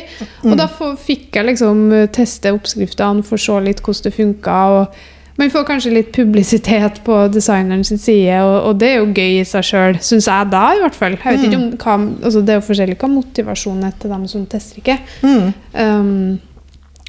Og 0.51 0.59
da 0.61 0.69
fikk 1.07 1.39
jeg 1.39 1.49
liksom 1.53 1.85
teste 2.13 2.53
oppskriftene, 2.53 3.25
få 3.25 3.41
se 3.41 3.61
litt 3.65 3.81
hvordan 3.87 4.09
det 4.11 4.17
funka. 4.19 4.61
og 4.75 5.03
man 5.37 5.51
får 5.51 5.65
kanskje 5.67 5.91
litt 5.91 6.11
publisitet 6.15 7.01
på 7.07 7.17
designeren 7.35 7.85
sin 7.87 7.99
side, 7.99 8.39
og, 8.45 8.69
og 8.69 8.79
det 8.79 8.91
er 8.93 9.01
jo 9.01 9.11
gøy 9.11 9.41
i 9.41 9.47
seg 9.49 9.67
sjøl, 9.67 9.99
syns 10.05 10.29
jeg 10.31 10.51
da, 10.53 10.65
i 10.77 10.83
hvert 10.83 10.99
fall. 10.99 11.17
Jeg 11.19 11.39
vet 11.39 11.47
ikke 11.49 11.59
om 11.59 11.69
hva, 11.75 11.97
altså 12.29 12.43
Det 12.43 12.55
er 12.55 12.61
jo 12.61 12.67
forskjellig 12.69 12.99
hva 13.01 13.11
motivasjonen 13.11 13.89
er 13.89 13.97
til 13.99 14.15
dem 14.15 14.27
som 14.31 14.45
teststrikker. 14.51 15.01
Mm. 15.27 15.49
Um, 15.75 16.13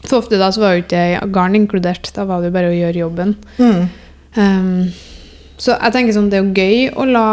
for 0.05 0.21
ofte 0.21 0.39
da 0.41 0.49
så 0.53 0.63
var 0.63 0.75
jo 0.75 0.85
ikke 0.85 1.03
garn 1.33 1.57
inkludert, 1.57 2.09
da 2.15 2.25
var 2.29 2.41
det 2.41 2.49
jo 2.49 2.55
bare 2.57 2.71
å 2.71 2.79
gjøre 2.79 3.03
jobben. 3.03 3.35
Mm. 3.61 3.85
Um, 4.35 4.81
så 5.61 5.77
jeg 5.77 5.95
tenker 5.95 6.17
sånn, 6.17 6.31
det 6.33 6.39
er 6.39 6.47
jo 6.47 6.65
gøy 6.65 6.89
å 6.97 7.05
la 7.09 7.27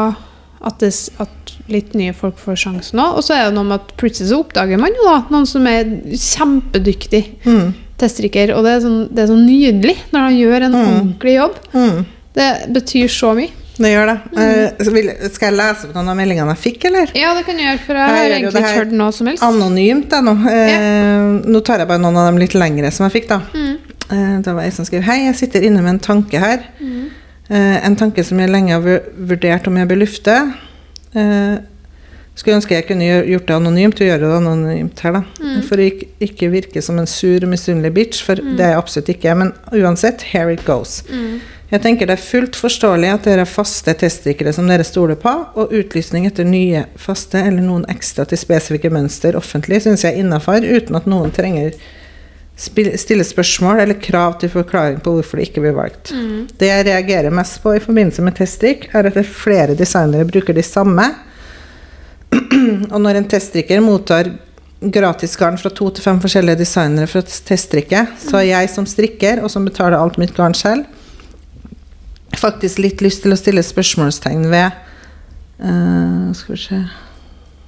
at, 0.63 0.79
det, 0.79 0.93
at 1.23 1.55
litt 1.73 1.97
nye 1.99 2.13
folk 2.15 2.39
får 2.41 2.61
sjansen 2.65 3.01
òg. 3.03 3.19
Og 3.19 3.27
så 3.27 3.35
er 3.37 3.49
det 3.49 3.57
noe 3.57 3.67
med 3.67 3.81
at 3.81 3.95
plutselig 3.99 4.31
så 4.31 4.43
oppdager 4.45 4.81
man 4.81 4.95
jo 4.95 5.09
da 5.09 5.17
noen 5.33 5.49
som 5.49 5.67
er 5.71 5.89
kjempedyktig 6.13 7.25
Mm. 7.43 7.73
Teststrikker. 8.03 8.53
Og 8.57 8.67
det 8.67 8.77
er, 8.77 8.85
sånn, 8.85 9.01
det 9.11 9.25
er 9.25 9.33
så 9.33 9.39
nydelig 9.39 9.97
når 10.13 10.29
han 10.29 10.39
gjør 10.39 10.69
en 10.69 10.79
ordentlig 10.83 11.35
jobb. 11.39 11.59
Mm. 11.73 11.99
Det 12.37 12.49
betyr 12.77 13.13
så 13.13 13.35
mye. 13.39 13.59
Det 13.73 13.89
gjør 13.89 14.11
det. 14.11 14.17
Mm. 14.37 14.83
så 14.85 14.93
vil, 14.93 15.07
skal 15.33 15.49
jeg 15.49 15.57
lese 15.57 15.87
opp 15.89 15.95
noen 15.97 16.11
av 16.13 16.17
meldingene 16.19 16.53
jeg 16.53 16.61
fikk, 16.61 16.85
eller? 16.91 17.13
Ja, 17.17 17.31
det 17.39 17.47
kan 17.47 17.57
du 17.57 17.65
gjøre, 17.65 17.81
for 17.87 17.97
jeg 17.99 18.11
Jeg 18.13 18.19
har 18.19 18.35
egentlig 18.37 18.61
ikke 18.61 18.81
hørt 18.83 18.93
noe 19.01 19.15
som 19.17 19.31
helst. 19.31 19.45
Anonymt, 19.47 20.13
jeg 20.13 20.27
nå. 20.29 20.35
Eh, 20.53 21.49
Nå 21.49 21.63
tar 21.65 21.83
jeg 21.83 21.89
bare 21.89 22.03
noen 22.03 22.21
av 22.21 22.29
dem 22.29 22.43
litt 22.43 22.55
lengre 22.59 22.93
som 22.93 23.07
jeg 23.09 23.17
fikk, 23.17 23.31
da. 23.33 23.41
Mm. 23.57 23.97
Eh, 24.13 24.37
det 24.45 24.55
var 24.55 24.67
ei 24.67 24.75
som 24.77 24.87
skrev 24.87 25.07
Hei, 25.07 25.23
jeg 25.25 25.39
sitter 25.41 25.65
inne 25.67 25.83
med 25.85 25.97
en 25.97 26.03
tanke 26.05 26.43
her. 26.43 26.67
Mm. 26.83 27.09
Eh, 27.49 27.79
en 27.87 27.97
tanke 27.99 28.25
som 28.25 28.41
jeg 28.41 28.53
lenge 28.53 28.77
har 28.77 29.09
vurdert 29.17 29.67
om 29.69 29.81
jeg 29.81 29.89
bør 29.91 30.03
lufte. 30.05 30.37
Eh, 31.17 31.57
skulle 32.35 32.59
ønske 32.59 32.77
jeg 32.77 32.87
kunne 32.89 33.09
gjort 33.29 33.49
det 33.49 33.57
anonymt, 33.57 34.01
og 34.01 34.09
gjøre 34.09 34.21
det 34.25 34.37
anonymt 34.39 35.01
her, 35.05 35.19
da. 35.19 35.25
Mm. 35.43 35.57
For 35.69 35.81
å 35.81 35.89
ikke, 35.89 36.07
ikke 36.25 36.53
virke 36.55 36.83
som 36.85 37.01
en 37.01 37.11
sur 37.11 37.45
misunnelig 37.49 37.93
bitch, 37.97 38.23
for 38.25 38.41
det 38.41 38.65
er 38.65 38.73
jeg 38.73 38.83
absolutt 38.83 39.11
ikke. 39.13 39.35
Men 39.39 39.53
uansett, 39.77 40.25
here 40.33 40.55
it 40.55 40.65
goes. 40.69 41.03
Mm. 41.11 41.43
Jeg 41.73 41.81
tenker 41.81 42.09
det 42.09 42.19
er 42.19 42.25
fullt 42.25 42.57
forståelig 42.61 43.09
at 43.15 43.25
dere 43.25 43.47
er 43.47 43.49
faste 43.49 43.95
teststrikkere 43.97 44.53
som 44.53 44.67
dere 44.69 44.85
stoler 44.85 45.17
på, 45.21 45.33
og 45.57 45.73
utlysning 45.73 46.27
etter 46.29 46.45
nye 46.45 46.85
faste 47.01 47.41
eller 47.41 47.65
noen 47.65 47.87
ekstra 47.93 48.27
til 48.29 48.41
spesifikke 48.41 48.91
mønster 48.93 49.39
offentlig 49.39 49.81
syns 49.85 50.05
jeg 50.05 50.13
er 50.13 50.25
innafor, 50.25 50.61
uten 50.61 50.99
at 51.01 51.09
noen 51.09 51.33
trenger 51.33 51.73
stille 52.57 53.25
spørsmål 53.25 53.81
eller 53.87 53.97
krav 54.05 54.37
til 54.41 54.53
forklaring 54.53 55.01
på 55.03 55.15
hvorfor 55.17 55.41
det 55.41 55.49
ikke 55.49 55.65
blir 55.65 55.77
valgt. 55.77 56.13
Mm. 56.13 56.45
Det 56.61 56.69
jeg 56.69 56.87
reagerer 56.91 57.35
mest 57.35 57.63
på 57.65 57.73
i 57.73 57.81
forbindelse 57.83 58.25
med 58.25 58.37
testdrikk, 58.37 58.91
er 58.93 59.09
at 59.09 59.21
flere 59.27 59.77
designere 59.79 60.29
bruker 60.29 60.53
de 60.53 60.65
samme. 60.67 61.09
Og 62.93 62.99
når 63.03 63.21
en 63.21 63.29
teststrikker 63.29 63.83
mottar 63.85 64.31
gratis 64.83 65.37
garn 65.39 65.59
fra 65.61 65.71
to 65.71 65.91
til 65.95 66.05
fem 66.05 66.19
forskjellige 66.23 66.63
designere 66.63 67.11
for 67.11 67.23
å 67.23 67.37
teststrikke, 67.49 68.07
så 68.19 68.41
har 68.41 68.49
jeg 68.49 68.73
som 68.73 68.89
strikker, 68.89 69.43
og 69.43 69.53
som 69.53 69.67
betaler 69.69 69.99
alt 69.99 70.19
mitt 70.21 70.35
garn 70.37 70.57
selv, 70.59 70.89
faktisk 72.39 72.81
litt 72.83 73.05
lyst 73.05 73.23
til 73.23 73.35
å 73.35 73.39
stille 73.39 73.63
spørsmålstegn 73.63 74.49
ved 74.51 74.73
uh, 75.61 76.33
Skal 76.35 76.55
vi 76.55 76.61
se 76.63 76.79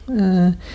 uh, 0.09 0.75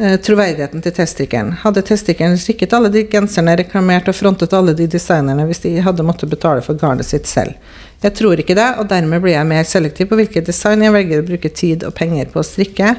Troverdigheten 0.00 0.80
til 0.80 0.94
teststrikkeren. 0.96 1.50
Hadde 1.60 1.82
teststrikkeren 1.84 2.38
strikket 2.40 2.72
alle 2.76 2.88
de 2.94 3.02
genserne, 3.10 3.56
reklamert 3.58 4.06
og 4.08 4.16
frontet 4.16 4.54
alle 4.56 4.72
de 4.78 4.86
designerne 4.88 5.44
hvis 5.48 5.60
de 5.64 5.74
hadde 5.84 6.06
måttet 6.06 6.30
betale 6.30 6.62
for 6.64 6.78
garnet 6.80 7.08
sitt 7.08 7.28
selv? 7.28 7.58
Jeg 8.00 8.14
tror 8.16 8.40
ikke 8.40 8.56
det, 8.56 8.68
og 8.80 8.88
dermed 8.88 9.20
blir 9.20 9.34
jeg 9.34 9.48
mer 9.50 9.66
selektiv 9.68 10.08
på 10.08 10.16
hvilket 10.20 10.46
design 10.48 10.86
jeg 10.86 10.94
velger 10.94 11.20
å 11.20 11.26
bruke 11.26 11.50
tid 11.52 11.84
og 11.84 11.92
penger 11.98 12.30
på 12.32 12.40
å 12.40 12.46
strikke. 12.46 12.94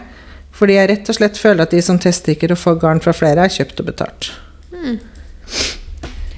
Fordi 0.56 0.78
jeg 0.78 0.90
rett 0.92 1.10
og 1.10 1.18
slett 1.18 1.40
føler 1.40 1.66
at 1.66 1.74
de 1.74 1.82
som 1.86 2.00
teststikker 2.02 2.54
og 2.54 2.60
får 2.60 2.80
garn 2.82 3.02
fra 3.04 3.14
flere, 3.16 3.46
er 3.46 3.54
kjøpt 3.54 3.84
og 3.84 3.92
betalt. 3.92 4.32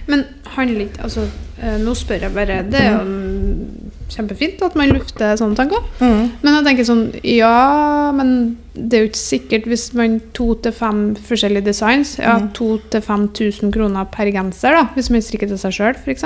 Men 0.08 0.26
handler 0.56 0.88
ikke 0.88 1.04
Altså, 1.08 1.28
eh, 1.62 1.78
nå 1.82 1.94
spør 1.98 2.26
jeg 2.28 2.36
bare 2.36 2.60
Det 2.70 2.82
er 2.82 2.98
jo 2.98 3.68
kjempefint 4.14 4.62
at 4.66 4.76
man 4.78 4.92
lufter 4.94 5.38
sånne 5.40 5.58
tanker. 5.58 5.82
Mm. 6.02 6.26
Men 6.44 6.58
jeg 6.58 6.66
tenker 6.68 6.88
sånn 6.90 7.04
Ja, 7.26 8.12
men 8.16 8.58
det 8.76 8.98
er 8.98 9.06
jo 9.06 9.12
ikke 9.12 9.22
sikkert 9.22 9.70
hvis 9.70 9.88
man 9.98 10.20
to 10.38 10.54
til 10.66 10.76
fem 10.76 11.02
forskjellige 11.16 11.68
designs 11.70 12.18
Ja, 12.20 12.40
to 12.54 12.78
til 12.94 13.02
5000 13.02 13.74
kroner 13.74 14.10
per 14.14 14.30
genser, 14.34 14.78
da, 14.78 14.86
hvis 14.98 15.12
man 15.14 15.26
strikker 15.26 15.50
til 15.50 15.62
seg 15.62 15.78
sjøl, 15.78 15.98
f.eks. 15.98 16.26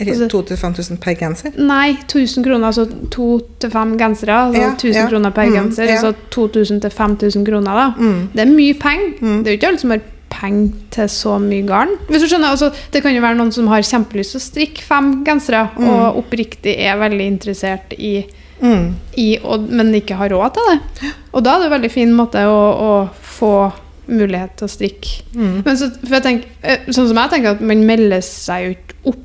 Altså- 0.00 0.28
2000-5000 0.28 1.00
per 1.00 1.14
genser? 1.14 1.52
Nei, 1.58 1.96
1000 2.06 2.44
kroner, 2.44 2.66
altså 2.68 2.86
to 3.10 3.40
til 3.60 3.70
fem 3.70 3.96
gensere. 3.98 4.36
Altså 4.46 4.60
Ja, 4.60 4.70
1000 4.74 4.94
ja. 4.94 5.08
kroner 5.08 5.30
per 5.30 5.46
Mm, 5.46 5.54
genser, 5.56 5.84
ja. 5.84 5.96
altså 5.96 6.14
2000 6.30 6.80
til 6.80 6.90
5000 6.90 7.44
kroner, 7.46 7.72
da. 7.74 7.88
Mm. 7.98 8.28
Det 8.34 8.40
er 8.40 8.52
mye 8.52 8.74
penger. 8.74 9.10
Mm. 9.20 9.38
Det 9.44 9.46
er 9.46 9.50
jo 9.52 9.58
ikke 9.58 9.66
alle 9.68 9.78
som 9.78 9.90
har 9.90 10.00
penger 10.30 10.72
til 10.90 11.08
så 11.08 11.38
mye 11.40 11.66
garn. 11.66 11.88
Hvis 12.08 12.20
du 12.22 12.28
skjønner, 12.28 12.48
altså, 12.52 12.70
Det 12.92 13.02
kan 13.02 13.14
jo 13.14 13.20
være 13.20 13.36
noen 13.36 13.52
som 13.52 13.66
har 13.66 13.80
kjempelyst 13.82 14.30
til 14.30 14.40
å 14.40 14.42
strikke 14.44 14.82
fem 14.82 15.24
gensere, 15.24 15.68
Mm. 15.76 15.88
og 15.88 16.16
oppriktig 16.24 16.76
er 16.78 16.96
veldig 16.96 17.26
interessert 17.26 17.92
i, 17.98 18.24
Mm. 18.62 18.94
i 19.16 19.38
og, 19.42 19.68
men 19.70 19.92
ikke 19.94 20.14
har 20.16 20.28
råd 20.28 20.54
til 20.54 20.62
det. 20.70 21.12
Og 21.32 21.42
da 21.44 21.54
er 21.56 21.58
det 21.60 21.72
en 21.72 21.80
veldig 21.80 21.90
fin 21.90 22.12
måte 22.12 22.38
å, 22.44 22.74
å 22.80 23.08
få 23.22 23.72
mulighet 24.08 24.56
til 24.56 24.66
å 24.66 24.70
strikke. 24.70 25.22
Mm. 25.34 25.62
Men 25.64 25.76
så, 25.76 25.90
for 26.06 26.14
jeg 26.14 26.22
tenker, 26.22 26.46
eh, 26.62 26.78
sånn 26.88 27.08
som 27.08 27.16
jeg 27.16 27.30
tenker 27.30 27.50
at 27.50 27.60
man 27.60 27.84
melder 27.84 28.20
seg 28.20 28.64
jo 28.64 28.70
ikke 28.70 28.94
opp 29.06 29.24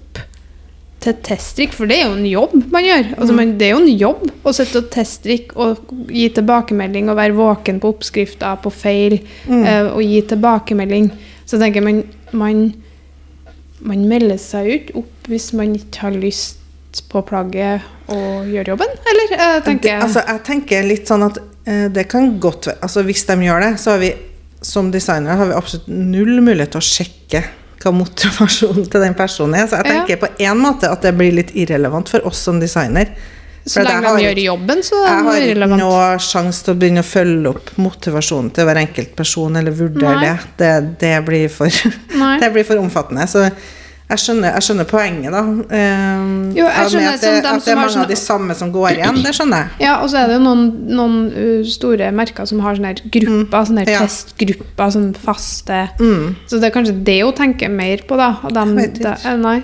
til 1.04 1.16
teststrikk, 1.26 1.74
for 1.76 1.90
det 1.90 1.98
er 2.00 2.06
jo 2.08 2.16
en 2.16 2.26
jobb 2.30 2.54
man 2.72 2.86
gjør. 2.88 3.10
Altså, 3.18 3.36
man, 3.36 3.52
det 3.60 3.68
er 3.68 3.74
jo 3.76 3.82
en 3.84 3.98
jobb 4.00 4.24
å 4.48 4.54
sitte 4.56 4.80
og 4.82 4.90
teststrikke 4.94 5.58
og 5.60 5.94
gi 6.10 6.30
tilbakemelding 6.38 7.12
og 7.12 7.20
være 7.20 7.36
våken 7.38 7.82
på 7.84 7.92
oppskrifter, 7.94 8.58
på 8.64 8.72
feil, 8.72 9.20
Mm. 9.48 9.64
eh, 9.68 9.92
og 9.92 10.02
gi 10.04 10.22
tilbakemelding. 10.32 11.12
Så 11.46 11.58
jeg 11.58 11.66
tenker 11.68 11.84
man, 11.84 12.04
man, 12.32 12.62
man 13.84 14.06
melder 14.08 14.38
seg 14.40 14.68
jo 14.70 14.78
ikke 14.80 14.96
opp 15.04 15.28
hvis 15.32 15.50
man 15.60 15.74
ikke 15.76 16.06
har 16.08 16.16
lyst 16.16 17.04
på 17.10 17.22
plagget 17.26 17.82
og 18.14 18.46
gjøre 18.52 18.74
jobben, 18.74 18.92
eller? 19.10 19.32
Jeg 19.34 19.64
tenker, 19.66 19.90
Det, 19.90 20.04
altså, 20.06 20.22
jeg 20.28 20.44
tenker 20.46 20.84
litt 20.88 21.08
sånn 21.10 21.24
at 21.26 21.40
eh, 21.66 21.88
det 21.90 22.08
kan 22.12 22.40
godt 22.40 22.68
være 22.70 22.82
altså, 22.86 23.02
Hvis 23.08 23.24
de 23.26 23.38
gjør 23.48 23.64
det, 23.66 23.72
så 23.82 23.96
har 23.96 24.00
vi 24.04 24.14
som 24.64 24.92
designere 24.94 25.36
har 25.36 25.50
vi 25.50 25.56
absolutt 25.58 25.88
null 25.92 26.38
mulighet 26.40 26.72
til 26.72 26.80
å 26.80 26.88
sjekke 26.88 27.42
hva 27.84 27.92
motivasjonen 27.96 28.90
til 28.92 29.02
den 29.04 29.14
personen 29.18 29.56
er. 29.60 29.68
Så 29.68 29.78
jeg 29.80 29.86
Ja. 29.86 29.92
tenker 30.06 30.18
på 30.24 30.30
en 30.40 30.58
måte 30.58 30.90
at 30.92 31.02
det 31.02 31.14
blir 31.18 31.32
litt 31.34 31.52
irrelevant 31.56 32.10
for 32.10 32.26
oss 32.28 32.38
som 32.38 32.60
designer. 32.60 33.08
så 33.66 33.84
lenge 33.84 34.04
har 34.08 34.18
de 34.18 34.24
gjør 34.24 34.44
jobben, 34.44 34.82
så 34.84 34.96
er 35.00 35.08
Jeg 35.08 35.18
det 35.18 35.26
har 35.26 35.42
ikke 35.42 35.70
har 35.70 35.78
noe 35.78 36.18
sjanse 36.20 36.64
til 36.66 36.74
å 36.74 36.78
begynne 36.80 37.00
å 37.00 37.08
følge 37.08 37.48
opp 37.50 37.70
motivasjonen 37.78 38.52
til 38.54 38.66
hver 38.66 38.76
enkelt 38.82 39.16
person, 39.16 39.56
eller 39.56 39.72
vurdere 39.72 40.20
det. 40.20 40.40
det. 40.58 41.00
Det 41.00 41.26
blir 41.26 41.48
for 41.50 41.68
Det 42.42 42.52
blir 42.54 42.64
for 42.66 42.76
omfattende. 42.78 43.28
Så 43.28 43.50
jeg 44.10 44.20
skjønner, 44.20 44.54
jeg 44.54 44.64
skjønner 44.68 44.86
poenget, 44.90 45.32
da. 45.34 45.42
Um, 45.42 46.52
Jo, 46.54 46.66
jeg 46.68 46.90
skjønner 46.92 47.14
at 47.16 47.22
det, 47.24 47.30
at 47.50 47.64
det 47.66 47.72
er 47.72 47.78
mange 47.80 47.94
sånne, 47.94 48.04
av 48.04 48.10
de 48.12 48.18
samme 48.20 48.56
som 48.60 48.72
går 48.74 48.90
igjen. 48.98 49.22
Det 49.24 49.32
skjønner 49.34 49.64
jeg. 49.64 49.70
Ja, 49.88 49.94
og 50.04 50.10
så 50.12 50.20
er 50.22 50.28
det 50.34 50.40
noen, 50.44 50.66
noen 50.92 51.16
uh, 51.34 51.64
store 51.66 52.12
merker 52.14 52.46
som 52.50 52.60
har 52.66 52.76
sånne 52.78 52.92
her 52.92 53.02
grupper, 53.16 53.66
sånne 53.70 53.86
her 53.86 53.90
Mm. 53.90 53.94
Ja. 53.96 54.02
testgrupper, 54.06 54.92
sånn 54.98 55.14
faste 55.16 55.80
Mm. 56.00 56.36
Så 56.48 56.60
det 56.60 56.70
er 56.70 56.76
kanskje 56.76 56.98
det 57.04 57.18
hun 57.24 57.34
tenker 57.34 57.70
mer 57.72 57.98
på, 58.08 58.18
da. 58.20 58.32
Dem, 58.54 58.76
det- 58.76 59.06
eh, 59.26 59.36
nei. 59.38 59.64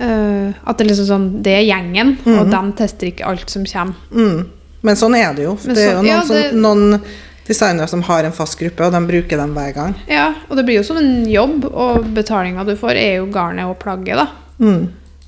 uh, 0.00 0.52
at 0.66 0.76
det 0.78 0.84
er 0.86 0.90
liksom 0.90 1.06
sånn 1.06 1.42
Det 1.42 1.52
er 1.54 1.64
gjengen, 1.68 2.16
og 2.26 2.50
de 2.50 2.62
tester 2.76 3.06
ikke 3.12 3.26
alt 3.26 3.48
som 3.50 3.64
kommer. 3.64 3.94
Mm. 4.12 4.46
Men 4.82 4.96
sånn 4.96 5.14
er 5.16 5.32
det 5.34 5.44
jo. 5.44 5.58
Men 5.64 5.74
det 5.74 5.84
er 5.88 5.92
jo 5.94 6.02
noen, 6.02 6.06
ja, 6.06 6.20
som, 6.22 6.60
noen 6.60 7.00
designere 7.46 7.88
som 7.90 8.02
har 8.06 8.24
en 8.24 8.32
fast 8.32 8.58
gruppe, 8.60 8.86
og 8.86 8.92
de 8.94 9.00
bruker 9.08 9.40
dem 9.40 9.54
hver 9.56 9.72
gang. 9.76 9.94
Ja, 10.08 10.30
og 10.48 10.56
det 10.56 10.64
blir 10.66 10.78
jo 10.80 10.86
som 10.86 11.00
en 11.00 11.24
jobb, 11.28 11.66
og 11.70 12.06
betalinga 12.16 12.64
du 12.64 12.74
får, 12.80 12.96
er 12.96 13.16
jo 13.18 13.30
garnet 13.32 13.68
og 13.68 13.78
plagget, 13.82 14.16
da. 14.20 14.28
Mm. 14.58 14.84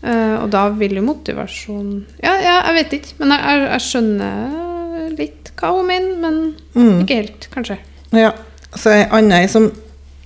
Uh, 0.06 0.36
og 0.44 0.50
da 0.52 0.68
vil 0.76 0.92
jo 1.00 1.02
motivasjon 1.02 1.88
Ja, 2.22 2.36
ja 2.38 2.56
jeg 2.68 2.74
vet 2.76 2.92
ikke, 2.98 3.14
men 3.18 3.32
jeg, 3.32 3.40
jeg, 3.48 3.62
jeg 3.72 3.84
skjønner 3.86 5.14
litt 5.16 5.50
hva 5.56 5.70
hun 5.72 5.88
mener, 5.88 6.18
men 6.20 6.36
Mm. 6.76 7.00
ikke 7.02 7.16
helt, 7.22 7.48
kanskje. 7.54 7.78
Ja. 8.12 8.34
Så 8.76 8.92
ei 8.92 9.06
anna 9.16 9.38
som 9.48 9.70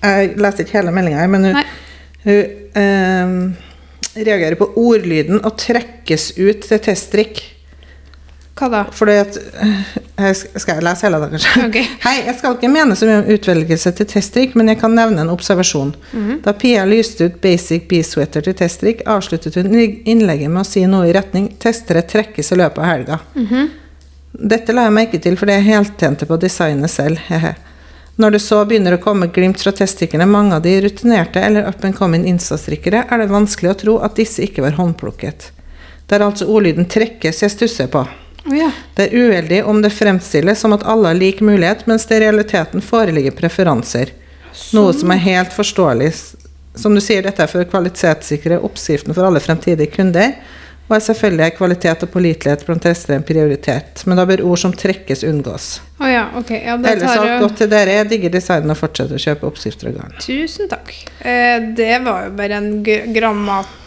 Jeg 0.03 0.33
leser 0.40 0.64
ikke 0.64 0.79
hele 0.81 0.92
meldinga 0.96 1.20
her, 1.20 1.31
men 1.31 1.44
hun, 1.44 1.57
hun 2.24 2.40
uh, 2.74 3.70
reagerer 4.16 4.57
på 4.59 4.70
ordlyden 4.81 5.42
og 5.44 5.59
trekkes 5.61 6.33
ut 6.38 6.64
til 6.66 6.81
teststrikk'. 6.87 7.42
Hva 8.58 8.68
da? 8.68 8.80
Fordi 8.92 9.14
at 9.20 9.36
jeg 10.20 10.36
Skal 10.60 10.74
jeg 10.76 10.84
lese 10.84 11.06
hele, 11.06 11.20
det, 11.22 11.30
kanskje? 11.32 11.62
Okay. 11.70 11.84
Hei, 12.02 12.16
jeg 12.26 12.36
skal 12.38 12.56
ikke 12.56 12.70
mene 12.72 12.96
så 12.98 13.08
mye 13.08 13.22
om 13.22 13.30
utvelgelse 13.32 13.92
til 13.96 14.08
testdrikk, 14.10 14.56
men 14.58 14.68
jeg 14.72 14.80
kan 14.82 14.94
nevne 14.96 15.24
en 15.24 15.32
observasjon. 15.32 15.94
Mhm. 16.12 16.40
Da 16.44 16.52
Pia 16.52 16.84
lyste 16.88 17.30
ut 17.30 17.40
Basic 17.40 17.86
B-sweater 17.88 18.44
til 18.44 18.56
testdrikk, 18.58 19.04
avsluttet 19.08 19.56
hun 19.56 19.72
innlegget 19.74 20.50
med 20.50 20.64
å 20.64 20.68
si 20.68 20.84
noe 20.86 21.08
i 21.08 21.14
retning 21.16 21.48
'testere 21.58 22.02
trekkes 22.02 22.52
i 22.52 22.60
løpet 22.60 22.78
av 22.78 22.90
helga'. 22.90 23.20
Mhm. 23.34 23.70
Dette 24.50 24.72
la 24.72 24.84
jeg 24.86 24.94
merke 24.94 25.18
til 25.18 25.36
fordi 25.36 25.56
jeg 25.56 25.66
heltjente 25.70 26.26
på 26.26 26.38
designet 26.38 26.90
selv. 26.90 27.18
hehe. 27.28 27.54
Når 28.20 28.30
det 28.30 28.40
så 28.44 28.64
begynner 28.68 28.98
å 28.98 29.00
komme 29.00 29.30
glimt 29.32 29.62
fra 29.62 29.72
teststikkerne, 29.72 30.26
mange 30.28 30.52
av 30.54 30.62
de 30.62 30.74
rutinerte 30.84 31.40
eller 31.40 31.66
up 31.68 31.84
and 31.84 31.96
coming 31.96 32.26
Insta-strikkere, 32.28 33.06
er 33.10 33.18
det 33.18 33.30
vanskelig 33.30 33.70
å 33.70 33.78
tro 33.80 33.98
at 34.04 34.16
disse 34.16 34.42
ikke 34.44 34.60
var 34.62 34.76
håndplukket. 34.76 35.50
Det 36.06 36.18
er 36.18 36.26
altså 36.26 36.44
ordlyden 36.46 36.84
'trekkes' 36.86 37.42
jeg 37.42 37.50
stusser 37.50 37.86
på. 37.86 38.06
Ja. 38.44 38.70
Det 38.94 39.09
er 39.09 39.16
uheldig 39.16 39.64
om 39.68 39.83
det 39.83 39.92
fremstilles 39.92 40.61
som 40.61 40.72
at 40.76 40.87
alle 40.88 41.12
har 41.12 41.18
lik 41.18 41.42
mulighet, 41.44 41.87
mens 41.90 42.07
det 42.07 42.20
i 42.20 42.24
realiteten 42.24 42.85
foreligger 42.85 43.37
preferanser. 43.37 44.14
Noe 44.74 44.94
som 44.96 45.12
er 45.12 45.20
helt 45.24 45.53
forståelig. 45.55 46.12
Som 46.79 46.94
du 46.94 47.03
sier, 47.03 47.22
dette 47.26 47.42
er 47.44 47.50
for 47.50 47.62
å 47.62 47.68
kvalitetssikre 47.68 48.61
oppskriften 48.64 49.14
for 49.14 49.26
alle 49.26 49.42
fremtidige 49.42 49.92
kunder. 49.94 50.35
Og 50.90 50.96
er 50.96 51.03
selvfølgelig 51.05 51.55
kvalitet 51.55 52.00
og 52.03 52.11
pålitelighet 52.11 52.64
blant 52.66 52.83
tester 52.83 53.14
en 53.14 53.26
prioritet. 53.26 54.03
Men 54.11 54.18
da 54.18 54.24
bør 54.26 54.42
ord 54.48 54.59
som 54.59 54.72
trekkes 54.74 55.22
unngås. 55.29 55.68
Oh 56.03 56.09
ja, 56.11 56.24
okay. 56.35 56.64
Ja, 56.66 56.74
Ellers 56.74 57.12
alt 57.12 57.29
jo 57.29 57.37
godt 57.44 57.61
til 57.62 57.70
dere. 57.70 57.94
Jeg 58.00 58.09
digger 58.11 58.35
designen 58.35 58.74
og 58.74 58.81
fortsetter 58.81 59.14
å 59.14 59.22
kjøpe 59.22 59.46
oppskrifter 59.46 59.92
og 59.92 60.00
garn. 60.00 60.16
Tusen 60.24 60.70
takk. 60.72 60.90
Eh, 61.22 61.62
det 61.79 61.92
var 62.03 62.26
jo 62.26 62.35
bare 62.40 62.59
en 62.59 62.72
g 62.83 62.98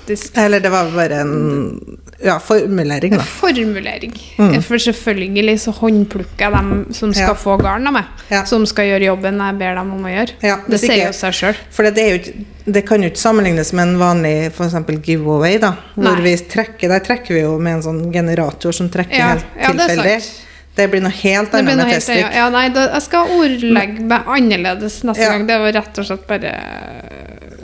grammatisk 0.04 0.38
Eller 0.38 0.60
det 0.60 0.70
var 0.70 0.92
bare 0.92 1.16
en 1.22 1.98
ja, 2.24 2.39
formulering, 2.39 3.18
da. 3.18 3.24
formulering. 3.24 4.13
Mm. 4.38 4.62
For 4.63 4.78
selvfølgelig 4.78 5.60
så 5.60 5.72
håndplukker 5.72 6.39
jeg 6.46 6.52
dem 6.52 6.86
som 6.94 7.13
skal 7.13 7.28
Ja. 7.28 7.36
få 7.36 7.58
garn 7.62 7.88
av 7.88 7.94
meg. 7.94 8.04
Ja. 8.30 8.46
Som 8.46 8.66
skal 8.66 8.86
gjøre 8.86 9.06
jobben 9.06 9.38
jeg 9.39 9.58
ber 9.60 9.76
dem 9.76 9.92
om 9.92 10.04
å 10.06 10.10
gjøre. 10.10 10.32
Ja, 10.42 10.56
det 10.68 10.80
hvis 10.80 10.82
sier 10.88 11.08
jo 11.08 11.12
seg 11.12 11.34
sjøl. 11.34 11.56
For 11.72 11.84
det, 11.84 11.98
ikke, 11.98 12.46
det 12.66 12.86
kan 12.88 13.02
jo 13.02 13.10
ikke 13.10 13.20
sammenlignes 13.20 13.74
med 13.74 13.88
en 13.88 13.98
vanlig 14.00 14.52
for 14.54 14.66
eksempel 14.66 15.02
giveaway, 15.02 15.58
da. 15.58 15.76
Hvor 15.96 16.16
Nei. 16.16 16.22
vi 16.22 16.36
trekker, 16.38 16.88
der 16.89 17.00
trekker 17.00 17.34
vi 17.34 17.42
jo 17.42 17.60
med 17.60 17.74
en 17.76 17.84
sånn 17.84 18.12
generator 18.13 18.72
som 18.72 18.89
trekker 18.89 19.13
helt 19.13 19.46
det 19.56 19.89
tilfeldig. 19.89 20.22
Det 20.76 20.88
blir 20.89 21.02
noe 21.06 21.12
helt 21.13 21.54
annet 21.54 21.76
med 21.78 21.86
helt 21.86 22.34
ja, 22.34 22.50
nei, 22.50 22.70
da, 22.74 22.88
Jeg 22.96 23.02
skal 23.04 23.28
ordlegge 23.30 24.02
meg 24.02 24.24
annerledes 24.26 25.04
neste 25.04 25.22
Ja. 25.22 25.30
gang. 25.34 25.46
Det 25.46 25.60
var 25.60 25.72
rett 25.72 26.00
og 26.00 26.06
slett 26.06 26.26
bare 26.28 26.54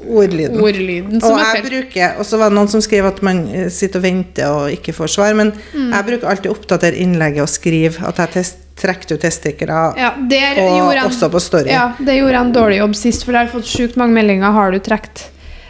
Ordlyden. 0.10 0.60
ordlyden 0.62 1.22
Og 1.24 1.38
jeg 1.40 1.64
bruker, 1.68 2.16
og 2.20 2.26
så 2.26 2.40
var 2.42 2.50
det 2.50 2.58
noen 2.58 2.68
som 2.72 2.82
skriver 2.82 3.08
at 3.14 3.22
man 3.26 3.44
eh, 3.54 3.70
sitter 3.70 4.00
og 4.02 4.04
venter 4.08 4.50
og 4.50 4.72
ikke 4.74 4.94
får 4.98 5.14
svar, 5.16 5.34
men 5.38 5.54
Mm. 5.74 5.92
jeg 5.94 6.06
bruker 6.10 6.28
alltid 6.32 6.52
å 6.52 6.56
oppdatere 6.58 6.98
innlegget 6.98 7.42
og 7.46 7.50
skrive 7.50 8.08
at 8.08 8.18
jeg 8.18 8.32
test, 8.40 8.58
trekker 8.80 9.16
ut 9.18 9.22
teststikkere, 9.22 9.80
Ja, 10.00 10.14
og 10.16 10.30
gjorde 10.32 11.04
også 11.10 11.30
på 11.34 11.40
story. 11.44 11.70
Ja, 11.70 11.94
det 12.00 12.16
gjorde 12.18 12.32
jeg 12.38 12.46
en 12.46 12.54
dårlig 12.56 12.78
jobb 12.80 12.96
sist, 12.96 13.26
for 13.26 13.34
jeg 13.36 13.46
har 13.48 13.52
fått 13.60 13.68
sjukt 13.68 13.98
mange 14.00 14.14
meldinger. 14.16 14.52
Har 14.56 14.72
du 14.72 14.80
trukket? 14.80 15.26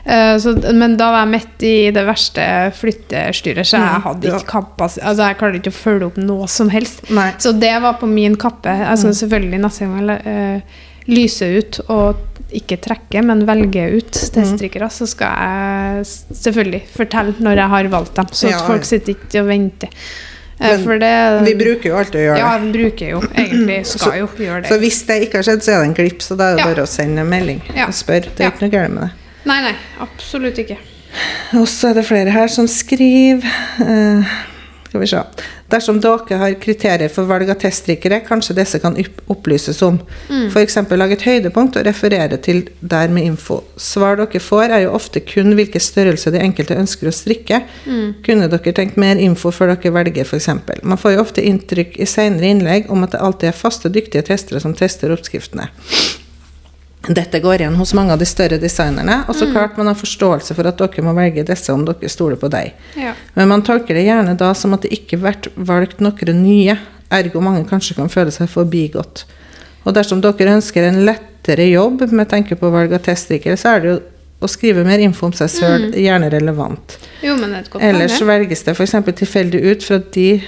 Eh, 0.06 0.38
så, 0.42 0.54
men 0.74 0.96
da 0.98 1.10
var 1.12 1.26
jeg 1.26 1.32
midt 1.34 1.64
i 1.68 1.74
det 1.94 2.06
verste 2.08 2.44
flyttestyret, 2.78 3.66
så 3.68 3.78
jeg 3.78 3.98
Mm, 3.98 4.02
hadde 4.06 4.28
ikke 4.30 4.46
kapasitet 4.48 5.04
Altså, 5.06 5.28
jeg 5.28 5.38
klarte 5.38 5.60
ikke 5.60 5.74
å 5.74 5.80
følge 5.84 6.06
opp 6.08 6.18
noe 6.18 6.48
som 6.48 6.70
helst. 6.70 7.04
Nei. 7.10 7.32
Så 7.38 7.52
det 7.60 7.74
var 7.82 7.98
på 8.00 8.08
min 8.08 8.36
kappe. 8.40 8.70
Mm. 8.70 9.14
selvfølgelig 9.14 9.60
neste 9.62 9.86
gang 9.86 10.10
eh, 10.10 10.62
lyse 11.10 11.48
ut 11.60 11.80
og 11.90 12.26
ikke 12.56 12.80
trekke, 12.82 13.22
men 13.26 13.44
velge 13.46 13.84
ut 14.00 14.10
teststrikkere. 14.34 14.88
Så 14.94 15.06
skal 15.12 15.36
jeg 15.38 16.06
selvfølgelig 16.40 16.82
fortelle 16.96 17.36
når 17.46 17.62
jeg 17.64 17.74
har 17.76 17.92
valgt 17.94 18.16
dem, 18.18 18.32
så 18.34 18.50
Ja, 18.54 18.60
folk 18.66 18.88
sitter 18.90 19.14
ikke 19.16 19.44
og 19.44 19.48
venter. 19.52 19.90
Eh, 20.60 20.78
Men 20.86 21.00
det 21.00 21.46
Vi 21.46 21.54
bruker 21.56 21.90
jo 21.90 21.96
alltid 21.96 22.20
å 22.20 22.24
gjøre 22.26 22.36
det. 22.36 22.42
Ja, 22.44 22.58
vi 22.60 22.72
bruker 22.74 23.10
jo 23.14 23.20
egentlig 23.32 23.78
Skal 23.94 24.18
jo 24.20 24.28
gjøre 24.36 24.62
det. 24.66 24.72
Så 24.74 24.78
hvis 24.82 24.98
det 25.08 25.20
ikke 25.28 25.38
har 25.40 25.44
skjedd, 25.48 25.62
så 25.64 25.72
er 25.72 25.78
det 25.80 25.88
en 25.88 25.94
glipp, 26.02 26.22
så 26.26 26.36
da 26.36 26.50
er 26.52 26.56
det 26.58 26.66
Ja. 26.66 26.70
bare 26.74 26.84
å 26.84 26.90
sende 26.90 27.22
en 27.24 27.30
melding 27.32 27.62
Ja. 27.76 27.86
og 27.88 27.94
spørre. 27.96 28.34
Det 28.36 28.44
er 28.46 28.52
ikke 28.52 28.66
noe 28.68 28.74
galt 28.74 28.92
med 28.98 29.04
det. 29.04 29.12
Nei, 29.46 29.62
nei, 29.70 29.76
absolutt 30.04 30.58
ikke. 30.60 30.78
Og 31.58 31.66
så 31.72 31.90
er 31.90 31.94
det 32.02 32.06
flere 32.06 32.30
her 32.36 32.48
som 32.52 32.68
skriver 32.68 33.48
eh, 33.82 34.34
Skal 34.90 35.02
vi 35.04 35.08
se. 35.08 35.20
Dersom 35.70 36.00
dere 36.02 36.38
har 36.42 36.56
kriterier 36.62 37.12
for 37.14 37.30
valg 37.30 37.50
av 37.54 37.60
teststrikkere, 37.62 38.24
kanskje 38.26 38.56
disse 38.58 38.80
kan 38.82 38.96
opplyses 39.30 39.84
om. 39.86 40.00
Mm. 40.32 40.48
F.eks. 40.50 40.80
lage 40.98 41.14
et 41.14 41.26
høydepunkt 41.28 41.78
og 41.78 41.86
referere 41.86 42.40
til 42.42 42.64
der 42.82 43.14
med 43.14 43.28
info. 43.30 43.60
Svar 43.78 44.18
dere 44.18 44.42
får, 44.42 44.74
er 44.74 44.86
jo 44.88 44.96
ofte 44.98 45.22
kun 45.22 45.54
hvilke 45.54 45.82
størrelser 45.84 46.34
de 46.34 46.42
enkelte 46.42 46.78
ønsker 46.80 47.12
å 47.12 47.14
strikke. 47.14 47.62
Mm. 47.86 48.16
Kunne 48.26 48.50
dere 48.50 48.74
tenkt 48.74 48.98
mer 48.98 49.22
info 49.22 49.54
før 49.54 49.76
dere 49.76 49.94
velger, 49.94 50.26
f.eks.? 50.26 50.50
Man 50.82 50.98
får 50.98 51.16
jo 51.16 51.22
ofte 51.28 51.46
inntrykk 51.46 52.00
i 52.02 52.10
senere 52.10 52.50
innlegg 52.50 52.90
om 52.90 53.06
at 53.06 53.14
det 53.14 53.22
alltid 53.22 53.52
er 53.52 53.62
faste, 53.62 53.94
dyktige 53.94 54.26
testere 54.26 54.64
som 54.64 54.74
tester 54.74 55.14
oppskriftene. 55.14 55.70
Dette 57.08 57.40
går 57.40 57.62
igjen 57.62 57.76
hos 57.80 57.94
mange 57.96 58.12
av 58.14 58.20
de 58.20 58.26
større 58.28 58.58
designerne. 58.60 59.24
Og 59.30 59.36
så 59.36 59.46
Mm. 59.48 59.54
klart 59.54 59.78
man 59.78 59.88
har 59.88 59.96
forståelse 59.96 60.54
for 60.56 60.68
at 60.68 60.78
dere 60.78 61.02
må 61.04 61.14
velge 61.16 61.46
disse 61.46 61.70
om 61.74 61.86
dere 61.86 62.10
stoler 62.10 62.36
på 62.36 62.50
deg. 62.50 62.74
Ja. 62.98 63.14
Men 63.36 63.48
man 63.48 63.62
tolker 63.62 63.94
det 63.96 64.06
gjerne 64.06 64.36
da 64.38 64.54
som 64.54 64.74
at 64.74 64.82
det 64.82 64.92
ikke 64.92 65.20
vært 65.22 65.48
valgt 65.56 66.00
noen 66.02 66.44
nye, 66.44 66.78
ergo 67.12 67.40
mange 67.42 67.66
kanskje 67.68 67.96
kan 67.96 68.10
føle 68.10 68.32
seg 68.32 68.50
forbigått. 68.50 69.24
Og 69.86 69.94
dersom 69.96 70.22
dere 70.22 70.56
ønsker 70.60 70.84
en 70.88 71.06
lettere 71.06 71.70
jobb 71.72 72.12
med 72.12 72.28
tanke 72.30 72.56
på 72.60 72.70
valg 72.72 72.92
av 72.94 73.00
testdrikker, 73.02 73.54
så 73.58 73.76
er 73.76 73.80
det 73.80 73.90
jo 73.90 74.00
å 74.42 74.48
skrive 74.48 74.86
mer 74.86 75.00
info 75.00 75.26
om 75.26 75.32
seg 75.34 75.50
sjøl 75.50 75.94
gjerne 75.94 76.30
relevant. 76.32 76.98
Jo, 77.24 77.34
er 77.36 77.64
Ellers 77.80 78.20
velges 78.22 78.64
det 78.64 78.76
f.eks. 78.78 78.92
tilfeldig 78.92 79.64
ut 79.72 79.84
fra 79.84 79.98
de 80.00 80.44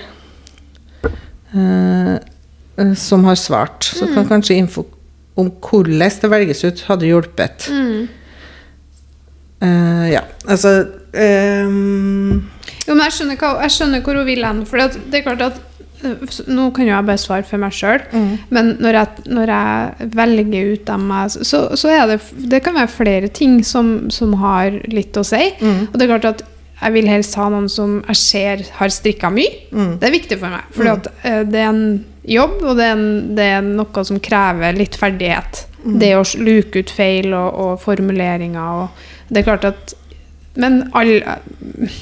eh, 1.55 2.95
som 2.95 3.23
har 3.25 3.35
svart. 3.35 3.83
Så 3.83 4.05
Mm. 4.05 4.13
kan 4.15 4.27
kanskje 4.27 4.55
info 4.57 4.85
om 5.39 5.51
hvordan 5.63 6.11
det 6.21 6.29
velges 6.31 6.63
ut, 6.67 6.81
hadde 6.89 7.07
hjulpet. 7.07 7.67
Mm. 7.71 8.07
Uh, 9.61 10.07
ja, 10.09 10.21
altså 10.49 10.71
um... 11.13 12.41
Jo, 12.87 12.95
men 12.95 13.03
jeg 13.05 13.13
skjønner, 13.13 13.37
hva, 13.37 13.51
jeg 13.61 13.73
skjønner 13.75 14.01
hvor 14.01 14.17
hun 14.17 14.25
vil 14.25 14.45
hen. 14.45 14.63
For 14.65 14.81
det 14.81 15.19
er 15.19 15.25
klart 15.27 15.43
at 15.45 15.59
øh, 16.01 16.23
Nå 16.49 16.69
kan 16.73 16.87
jo 16.87 16.95
jeg 16.95 17.05
bare 17.11 17.21
svare 17.21 17.45
for 17.45 17.61
meg 17.61 17.75
sjøl, 17.77 18.01
Mm. 18.11 18.31
men 18.49 18.71
når 18.81 18.97
jeg, 18.97 19.25
når 19.37 19.51
jeg 19.53 20.09
velger 20.17 20.71
ut 20.73 20.85
dem 20.87 21.05
jeg- 21.13 21.45
så, 21.45 21.59
så 21.77 21.93
det 22.09 22.19
Det 22.51 22.63
kan 22.63 22.73
være 22.75 22.87
flere 22.87 23.27
ting 23.27 23.61
som, 23.63 24.09
som 24.09 24.33
har 24.41 24.71
litt 24.89 25.13
å 25.17 25.23
si. 25.23 25.43
Mm. 25.61 25.87
Og 25.91 25.99
det 25.99 26.01
er 26.09 26.17
klart 26.17 26.25
at 26.25 26.43
jeg 26.81 26.93
vil 26.93 27.07
helst 27.07 27.35
ha 27.37 27.45
noen 27.53 27.69
som 27.69 27.99
jeg 28.07 28.15
ser 28.17 28.63
har 28.79 28.89
strikka 28.89 29.29
mye. 29.29 29.67
Mm. 29.71 29.99
Det 30.01 30.07
er 30.09 30.17
viktig 30.17 30.39
for 30.41 30.49
meg. 30.49 30.63
For 30.73 30.83
det 31.45 31.59
er 31.61 31.69
en 31.69 31.83
jobb, 32.27 32.61
og 32.63 32.77
det 32.77 32.85
er, 32.91 33.01
det 33.37 33.47
er 33.57 33.61
noe 33.65 34.03
som 34.05 34.19
krever 34.19 34.73
litt 34.77 34.95
ferdighet. 34.99 35.65
Mm. 35.85 35.95
Det 35.99 36.11
å 36.15 36.23
luke 36.45 36.79
ut 36.83 36.89
feil 36.93 37.33
og, 37.33 37.55
og 37.57 37.79
formuleringer 37.81 38.83
og 38.83 39.07
Det 39.31 39.39
er 39.39 39.43
klart 39.47 39.63
at 39.65 39.93
men, 40.59 40.81
all, 40.93 41.21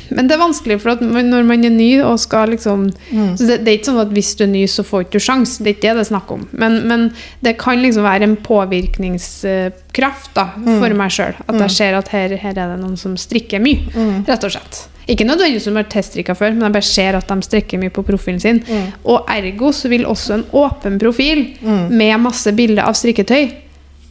men 0.09 0.26
det 0.28 0.34
er 0.34 0.39
vanskelig, 0.41 0.80
for 0.82 0.97
når 1.05 1.43
man 1.45 1.63
er 1.63 1.70
ny 1.70 2.01
og 2.01 2.17
skal 2.20 2.49
liksom 2.49 2.88
Mm. 3.11 3.36
så 3.38 3.45
det, 3.45 3.57
det 3.63 3.70
er 3.72 3.78
ikke 3.78 3.91
sånn 3.91 4.01
at 4.01 4.09
hvis 4.15 4.32
du 4.39 4.43
er 4.43 4.49
ny, 4.49 4.63
så 4.65 4.82
får 4.84 5.03
du 5.03 5.05
ikke 5.11 5.22
sjanse, 5.22 5.51
sjans. 5.53 5.57
Det 5.61 5.67
er 5.70 5.76
ikke 5.78 5.86
det 5.86 5.93
det 5.99 6.01
er 6.01 6.09
snakk 6.09 6.32
om. 6.34 6.47
Men, 6.51 6.80
men 6.89 7.03
det 7.45 7.53
kan 7.61 7.78
liksom 7.78 8.03
være 8.03 8.24
en 8.26 8.36
påvirkningskraft 8.41 10.34
da, 10.34 10.47
Mm. 10.57 10.80
for 10.80 10.89
meg 10.97 11.11
sjøl. 11.11 11.36
At 11.47 11.59
jeg 11.59 11.72
ser 11.72 11.93
at 11.97 12.07
her, 12.09 12.36
her 12.38 12.49
er 12.57 12.74
det 12.76 12.80
noen 12.82 12.97
som 12.97 13.15
strikker 13.17 13.59
mye, 13.61 13.86
Mm. 13.93 14.26
rett 14.28 14.43
og 14.43 14.51
slett. 14.51 14.88
Ikke 15.10 15.26
nødvendigvis 15.26 15.64
som 15.66 15.76
har 15.80 15.88
teststrikka 15.89 16.36
før, 16.38 16.53
men 16.53 16.68
jeg 16.68 16.76
bare 16.76 16.86
ser 16.86 17.16
at 17.18 17.28
de 17.32 17.41
strekker 17.47 17.80
mye 17.82 17.89
på 17.95 18.03
profilen 18.05 18.39
sin. 18.43 18.60
Mm. 18.68 18.91
Og 19.10 19.26
ergo 19.34 19.72
så 19.74 19.89
vil 19.89 20.05
også 20.05 20.36
en 20.38 20.45
åpen 20.53 20.99
profil 21.01 21.41
med 21.89 22.20
masse 22.22 22.53
bilder 22.53 22.84
av 22.86 22.93
strikketøy 22.99 23.47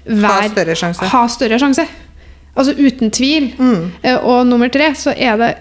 Ha 0.09 0.49
større 0.49 0.75
sjanse. 0.75 1.05
Ha 1.13 1.23
større 1.29 1.59
sjanse. 1.61 1.85
Altså 2.57 2.73
uten 2.79 3.11
tvil. 3.13 3.51
Mm. 3.59 3.91
Eh, 4.03 4.17
Og 4.25 4.47
nummer 4.49 4.69
tre 4.73 4.95
så 4.97 5.13
er 5.17 5.37
det 5.37 5.55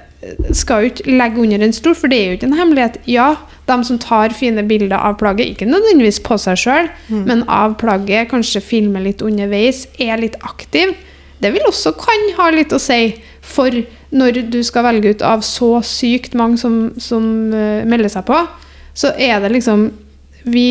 skal 0.58 0.82
jo 0.82 0.90
ikke 0.90 1.12
legge 1.20 1.42
under 1.44 1.62
en 1.62 1.74
stol, 1.76 1.94
for 1.96 2.08
det 2.10 2.18
er 2.18 2.26
jo 2.32 2.38
ikke 2.40 2.48
en 2.50 2.58
hemmelighet. 2.58 2.96
Ja, 3.08 3.36
de 3.68 3.76
som 3.86 4.00
tar 4.02 4.34
fine 4.34 4.64
bilder 4.68 4.98
av 4.98 5.18
plagget, 5.20 5.52
ikke 5.54 5.68
nødvendigvis 5.70 6.20
på 6.26 6.38
seg 6.42 6.58
sjøl, 6.58 6.90
Mm. 7.10 7.26
men 7.28 7.44
av 7.48 7.76
plagget, 7.78 8.30
kanskje 8.32 8.62
filmer 8.62 9.00
litt 9.06 9.22
underveis, 9.22 9.86
er 10.00 10.18
litt 10.18 10.36
aktiv, 10.42 10.96
det 11.40 11.54
vil 11.54 11.62
også 11.68 11.94
kan 11.94 12.26
ha 12.38 12.50
litt 12.50 12.70
å 12.74 12.80
si 12.80 13.14
for 13.48 13.74
når 14.12 14.42
du 14.52 14.60
skal 14.66 14.86
velge 14.88 15.16
ut 15.16 15.24
av 15.26 15.44
så 15.46 15.78
sykt 15.86 16.36
mange 16.38 16.60
som, 16.62 16.92
som 17.02 17.24
eh, 17.56 17.88
melder 17.88 18.12
seg 18.12 18.28
på, 18.28 18.42
så 18.98 19.14
er 19.16 19.42
det 19.44 19.56
liksom 19.56 19.90
vi 20.48 20.70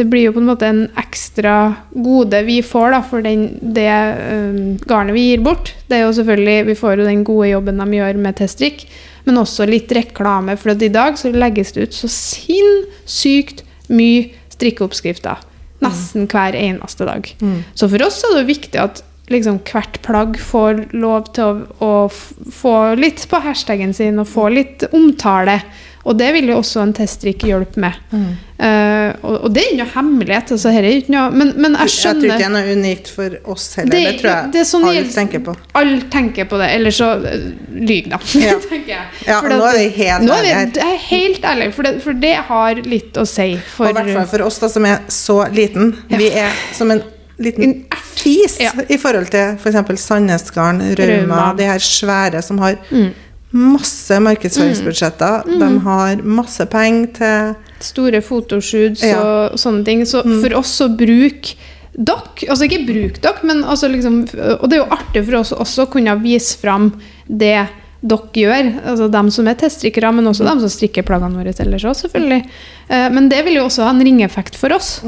det 0.00 0.06
blir 0.08 0.30
jo 0.30 0.32
på 0.32 0.40
en 0.40 0.48
måte 0.48 0.64
en 0.64 0.84
ekstra 0.96 1.74
gode 1.92 2.38
vi 2.46 2.62
får 2.64 2.94
da, 2.94 3.00
for 3.04 3.20
den, 3.24 3.42
det 3.60 3.90
um, 4.32 4.78
garnet 4.88 5.12
vi 5.12 5.26
gir 5.26 5.42
bort. 5.44 5.74
Det 5.90 5.98
er 5.98 6.06
jo 6.06 6.14
selvfølgelig, 6.16 6.66
Vi 6.70 6.76
får 6.78 6.94
jo 7.02 7.04
den 7.04 7.24
gode 7.26 7.50
jobben 7.50 7.82
de 7.82 7.98
gjør 7.98 8.20
med 8.24 8.38
teststrikk, 8.38 8.86
men 9.26 9.42
også 9.42 9.66
litt 9.68 9.92
reklame. 9.92 10.56
For 10.56 10.72
i 10.72 10.88
dag 10.88 11.20
så 11.20 11.34
legges 11.34 11.74
det 11.76 11.84
ut 11.84 11.98
så 11.98 12.08
sinnssykt 12.14 13.60
mye 13.92 14.30
strikkeoppskrifter. 14.54 15.44
Nesten 15.84 16.24
hver 16.32 16.56
eneste 16.56 17.04
dag. 17.04 17.28
Så 17.74 17.88
for 17.92 18.06
oss 18.06 18.22
er 18.24 18.38
det 18.38 18.48
viktig 18.48 18.80
at 18.80 19.04
liksom 19.30 19.60
hvert 19.66 20.00
plagg 20.04 20.40
får 20.42 20.86
lov 20.96 21.30
til 21.36 21.44
å, 21.44 21.86
å 21.86 22.52
få 22.52 22.74
litt 22.98 23.26
på 23.30 23.42
hashtagen 23.44 23.94
sin 23.96 24.18
og 24.22 24.28
få 24.30 24.48
litt 24.54 24.88
omtale. 24.90 25.60
Og 26.08 26.16
det 26.16 26.30
vil 26.32 26.48
jo 26.48 26.56
også 26.62 26.80
en 26.80 26.92
teststrikk 26.96 27.42
hjelpe 27.44 27.80
med. 27.82 27.96
Eh, 28.10 29.10
og, 29.20 29.34
og 29.44 29.52
det 29.52 29.60
er 29.62 29.66
ikke 29.74 29.82
noe 29.82 29.92
hemmelighet. 29.92 30.52
Altså, 30.56 30.72
her 30.72 30.86
er 30.88 30.96
ikke 30.96 31.12
noe, 31.12 31.26
men, 31.34 31.50
men 31.60 31.76
jeg 31.76 31.92
Jeg 31.92 31.98
tror 32.00 32.24
ikke 32.24 32.38
det 32.40 32.46
er 32.46 32.54
noe 32.54 32.76
unikt 32.78 33.10
for 33.12 33.36
oss 33.52 33.66
heller. 33.76 33.92
Det, 33.92 34.14
tror 34.22 34.30
jeg 34.30 34.54
det 34.56 34.64
sånn 34.70 34.88
alle 34.88 35.04
tenker 35.12 35.44
på. 35.44 35.54
Alle 35.76 36.00
tenker 36.12 36.48
på 36.48 36.62
det, 36.62 36.70
eller 36.78 36.96
så 36.96 37.10
uh, 37.20 37.46
lyg, 37.76 38.08
da. 38.14 38.22
Ja. 38.46 38.56
tenker 38.64 38.94
jeg. 38.94 39.06
Ja, 39.28 39.42
nå 39.44 39.60
er 39.60 39.76
vi 39.76 39.86
helt 40.00 40.32
ærlige 40.32 40.56
her. 40.56 40.74
Jeg 40.80 40.96
er 40.96 41.06
helt 41.10 41.48
ærlig, 41.52 41.70
for 41.76 41.90
det, 41.90 41.94
for 42.08 42.24
det 42.24 42.34
har 42.48 42.84
litt 42.96 43.20
å 43.20 43.28
si. 43.28 43.50
For, 43.76 43.90
Og 43.90 43.92
i 43.92 44.00
hvert 44.00 44.12
fall 44.22 44.28
for 44.38 44.48
oss 44.48 44.60
da, 44.64 44.72
som 44.72 44.88
er 44.88 45.04
så 45.12 45.42
liten. 45.52 45.98
Vi 46.16 46.32
er 46.32 46.64
som 46.76 46.96
en 46.96 47.04
liten 47.40 47.84
ertis 47.90 48.58
Ja. 48.60 48.70
i 48.88 48.96
forhold 49.00 49.30
til 49.32 49.56
f.eks. 49.58 50.00
Sandnesgarden, 50.04 50.94
Rauma, 50.98 51.36
Rauma. 51.36 51.56
de 51.56 51.64
her 51.64 51.78
svære 51.78 52.42
som 52.42 52.58
har 52.58 52.76
Mm. 52.90 53.10
masse 53.52 54.12
markedsføringsbudsjetter. 54.20 55.44
De 55.58 55.78
har 55.84 56.16
masse 56.22 56.66
penger 56.70 57.06
til 57.16 57.54
store 57.80 58.20
fotoshoots 58.22 59.02
Ja. 59.02 59.18
og 59.20 59.58
sånne 59.58 59.84
ting. 59.84 60.02
Så 60.06 60.22
Mm. 60.24 60.40
for 60.42 60.58
oss 60.58 60.80
å 60.80 60.88
bruke 60.96 61.54
dere, 61.96 62.48
altså 62.48 62.68
ikke 62.68 62.86
bruk 62.86 63.20
dere, 63.20 63.42
men 63.42 63.64
altså 63.64 63.88
liksom 63.90 64.22
Og 64.62 64.68
det 64.70 64.78
er 64.78 64.84
jo 64.84 64.90
artig 64.96 65.24
for 65.26 65.36
oss 65.40 65.52
også 65.52 65.86
å 65.86 65.90
kunne 65.90 66.22
vise 66.22 66.56
fram 66.58 66.92
det 67.28 67.68
dere 68.06 68.32
gjør, 68.32 68.80
altså 68.86 69.10
dem 69.10 69.30
som 69.30 69.46
er 69.48 69.54
teststrikkere, 69.54 70.14
men 70.14 70.24
også 70.24 70.44
dem 70.46 70.60
som 70.60 70.68
strikker 70.68 71.02
plaggene 71.02 71.34
våre 71.36 71.52
ellers 71.60 71.84
òg, 71.84 71.96
selvfølgelig. 71.96 72.44
Eh, 72.88 73.08
Men 73.10 73.28
det 73.28 73.44
vil 73.44 73.54
jo 73.54 73.64
også 73.66 73.82
ha 73.84 73.90
en 73.90 74.00
ringeffekt 74.00 74.54
for 74.56 74.72
oss. 74.72 75.02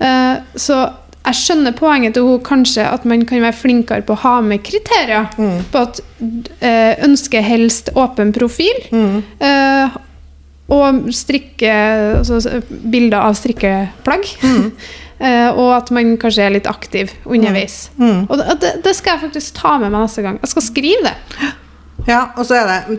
Eh, 0.00 0.36
Så 0.54 0.92
jeg 1.26 1.38
skjønner 1.40 1.74
poenget 1.74 2.14
til 2.14 2.26
henne 2.28 2.44
kanskje 2.46 2.84
at 2.86 3.06
man 3.08 3.24
kan 3.26 3.42
være 3.42 3.56
flinkere 3.58 4.04
på 4.06 4.14
å 4.14 4.22
ha 4.22 4.34
med 4.46 4.62
kriterier. 4.66 5.26
På 5.72 5.82
at 5.88 5.98
eh, 6.60 6.94
ønsker 7.06 7.42
helst 7.42 7.90
åpen 7.98 8.30
profil. 8.36 8.78
eh, 9.42 9.96
og 10.66 11.10
strikke 11.14 11.72
altså, 12.20 12.60
bilder 12.68 13.26
av 13.26 13.36
strikkeplagg. 13.38 14.30
Eh, 15.16 15.48
og 15.56 15.70
at 15.72 15.88
man 15.96 16.10
kanskje 16.20 16.42
er 16.44 16.50
litt 16.52 16.66
aktiv 16.68 17.08
underveis. 17.24 17.86
Mm. 17.96 18.26
Og 18.28 18.34
det, 18.60 18.74
det 18.84 18.92
skal 18.98 19.14
jeg 19.14 19.22
faktisk 19.22 19.54
ta 19.56 19.70
med 19.80 19.88
meg 19.88 20.02
neste 20.02 20.20
gang. 20.20 20.36
Jeg 20.42 20.50
skal 20.52 20.66
skrive 20.66 21.08
det. 21.08 21.14
Ja, 22.06 22.18
og 22.36 22.44
så 22.44 22.58
er 22.60 22.68
det 22.68 22.98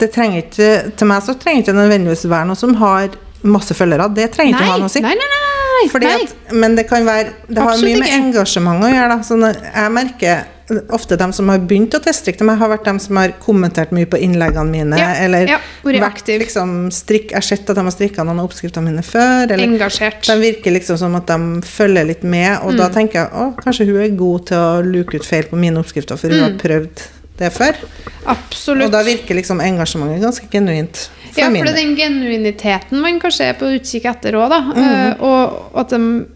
Det 0.00 0.08
trenger 0.10 0.40
ikke 0.40 0.68
Til 0.98 1.06
meg 1.06 1.20
så 1.22 1.36
trenger 1.38 1.60
ikke 1.62 1.74
nødvendigvis 1.76 2.24
være 2.26 2.48
noe 2.48 2.58
som 2.58 2.72
har 2.80 3.12
masse 3.44 3.76
følgere. 3.76 4.08
Det 4.16 4.30
trenger 4.34 4.56
ikke 4.56 4.64
å 4.64 4.72
ha 4.72 4.78
noe 4.80 4.88
å 4.88 4.94
si. 4.96 5.04
nei, 5.04 5.12
nei, 5.12 5.28
nei, 5.34 5.55
nei, 5.76 5.86
Fordi 5.92 6.10
nei. 6.10 6.26
at, 6.26 6.52
men 6.56 6.76
det 6.78 6.86
kan 6.88 7.06
være 7.06 7.32
Det 7.48 7.62
har 7.62 7.72
Absolutt 7.76 7.92
mye 7.92 8.02
med 8.04 8.14
engasjement 8.20 8.84
å 8.86 8.92
gjøre. 8.92 9.08
Da. 9.16 9.22
Så 9.26 9.40
jeg 9.46 9.92
merker 9.96 10.44
ofte 10.90 11.16
dem 11.18 11.30
som 11.32 11.48
har 11.52 11.60
begynt 11.62 11.94
å 11.94 12.00
teststrikke 12.02 12.44
meg, 12.46 12.58
har 12.58 12.70
vært 12.72 12.86
dem 12.88 12.98
som 13.02 13.18
har 13.20 13.34
kommentert 13.42 13.92
mye 13.94 14.08
på 14.10 14.18
innleggene 14.18 14.66
mine. 14.72 14.98
Ja, 14.98 15.12
eller 15.22 15.46
ja, 15.52 15.58
vært 15.84 16.26
liksom 16.26 16.90
strikk, 16.94 17.30
Jeg 17.30 17.38
har 17.38 17.46
sett 17.46 17.70
at 17.70 17.78
de 17.78 17.84
har 17.86 17.94
strikka 17.94 18.24
noen 18.26 18.40
av 18.42 18.48
oppskriftene 18.50 18.90
mine 18.90 19.04
før. 19.06 19.46
Eller 19.46 19.62
Engasjert. 19.68 20.26
de 20.26 20.36
virker 20.42 20.74
liksom 20.74 20.98
som 20.98 21.14
at 21.14 21.26
de 21.30 21.62
følger 21.66 22.08
litt 22.10 22.24
med, 22.24 22.58
og 22.62 22.72
Mm. 22.74 22.78
da 22.78 22.88
tenker 22.88 23.12
jeg 23.20 23.30
å, 23.32 23.54
kanskje 23.62 23.86
hun 23.86 24.00
er 24.02 24.16
god 24.16 24.46
til 24.46 24.56
å 24.58 24.82
luke 24.84 25.14
ut 25.16 25.24
feil 25.24 25.44
på 25.44 25.56
mine 25.56 25.78
oppskrifter, 25.78 26.18
for 26.18 26.28
hun 26.28 26.42
har 26.42 26.58
prøvd 26.58 27.06
det 27.38 27.52
før. 27.54 27.78
Absolutt. 28.26 28.88
Og 28.88 28.94
da 28.94 29.02
virker 29.06 29.38
liksom 29.38 29.60
engasjementet 29.64 30.24
ganske 30.24 30.48
genuint. 30.52 31.06
For 31.32 31.42
Ja, 31.42 31.50
for 31.50 31.68
det 31.68 31.74
er 31.74 31.82
den 31.82 31.96
genuiniteten 31.98 33.02
man 33.02 33.20
kanskje 33.20 33.50
er 33.50 33.58
på 33.58 33.68
utkikk 33.76 34.08
etter 34.08 34.38
òg, 34.40 34.48
da. 34.50 34.60
Mm 34.60 34.72
-hmm. 34.84 35.20
uh, 35.20 35.28
og 35.28 35.80
at 35.80 35.90
de 35.90 36.26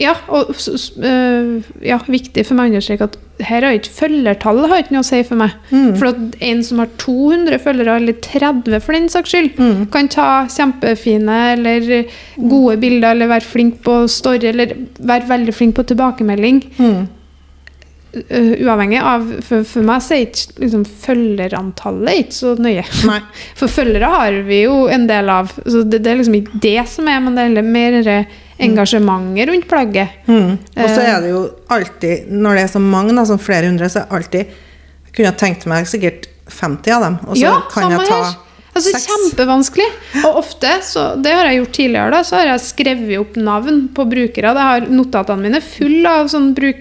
Ja, 0.00 0.14
og 0.28 0.54
eh, 1.04 1.62
ja, 1.84 1.98
viktig 2.06 2.46
for 2.46 2.54
meg 2.54 2.70
å 2.70 2.72
understreke 2.72 3.04
at 3.04 3.18
her 3.44 3.62
har 3.62 3.76
ikke 3.76 3.92
følgertallet 3.92 4.70
har 4.70 4.82
ikke 4.82 4.94
noe 4.94 5.04
å 5.04 5.08
si 5.08 5.22
for 5.22 5.36
meg. 5.36 5.50
Mm. 5.70 5.96
For 6.00 6.08
at 6.08 6.36
en 6.40 6.64
som 6.64 6.78
har 6.78 6.88
200 6.98 7.58
følgere, 7.62 7.96
eller 8.00 8.12
30 8.24 8.80
for 8.80 8.96
den 8.96 9.08
saks 9.12 9.30
skyld, 9.34 9.58
mm. 9.58 9.86
kan 9.92 10.08
ta 10.08 10.28
kjempefine 10.48 11.38
eller 11.52 12.04
gode 12.36 12.78
bilder, 12.82 13.10
eller 13.10 13.26
være 13.26 13.50
flink 13.52 13.82
på 13.86 14.08
story, 14.08 14.50
eller 14.52 14.74
være 14.98 15.28
veldig 15.28 15.54
flink 15.54 15.76
på 15.76 15.86
tilbakemelding. 15.92 16.62
Mm. 16.78 17.06
Eh, 18.28 18.52
uavhengig 18.64 19.00
av 19.00 19.24
For, 19.46 19.64
for 19.68 19.82
meg 19.88 20.02
så 20.04 20.14
er 20.16 20.26
ikke 20.26 20.62
liksom, 20.64 20.84
følgerantallet 21.04 22.20
ikke 22.24 22.36
så 22.36 22.54
nøye. 22.60 22.84
Nei. 23.08 23.20
For 23.58 23.72
følgere 23.72 24.10
har 24.12 24.38
vi 24.46 24.62
jo 24.64 24.86
en 24.92 25.06
del 25.10 25.30
av. 25.32 25.52
Så 25.64 25.82
det, 25.84 26.02
det 26.04 26.12
er 26.12 26.20
liksom 26.20 26.38
ikke 26.40 26.60
det 26.64 26.76
som 26.92 27.08
er, 27.12 27.20
men 27.24 27.38
det 27.38 27.48
er 27.50 27.66
mer 27.66 27.98
engasjementet 28.62 29.48
rundt 29.48 29.68
plagget. 29.70 30.08
Mm. 30.28 30.52
Og 30.76 30.84
så 30.88 31.00
Eh. 31.00 31.14
er 31.14 31.20
det 31.24 31.30
jo 31.32 31.42
alltid, 31.68 32.28
når 32.30 32.54
det 32.54 32.62
er 32.62 32.72
så 32.76 32.82
mange, 32.82 33.16
da, 33.16 33.24
som 33.26 33.38
flere 33.42 33.66
hundre, 33.66 33.88
så 33.90 34.04
er 34.04 34.16
alltid 34.18 34.46
Jeg 35.12 35.16
kunne 35.16 35.32
tenkt 35.36 35.66
meg 35.68 35.84
sikkert 35.90 36.24
50 36.48 36.92
av 36.94 37.02
dem, 37.04 37.16
og 37.26 37.34
så 37.36 37.42
Ja, 37.42 37.56
kan 37.68 37.90
jeg 37.92 38.06
ta 38.08 38.22
her. 38.22 38.36
Altså, 38.72 38.88
Seks. 38.94 39.04
Kjempevanskelig. 39.10 39.86
Og 40.24 40.36
ofte, 40.40 40.70
så, 40.86 41.02
det 41.20 41.32
har 41.36 41.44
jeg 41.50 41.58
gjort 41.60 41.74
tidligere, 41.76 42.10
da, 42.14 42.20
så 42.24 42.38
har 42.38 42.46
jeg 42.54 42.62
skrevet 42.64 43.18
opp 43.20 43.34
navn 43.36 43.82
på 43.92 44.06
brukere. 44.08 44.52
Jeg 44.56 44.68
har 44.70 44.86
notatene 44.88 45.44
mine 45.44 45.60
fulle 45.60 46.08
av 46.22 46.30
sånne 46.32 46.72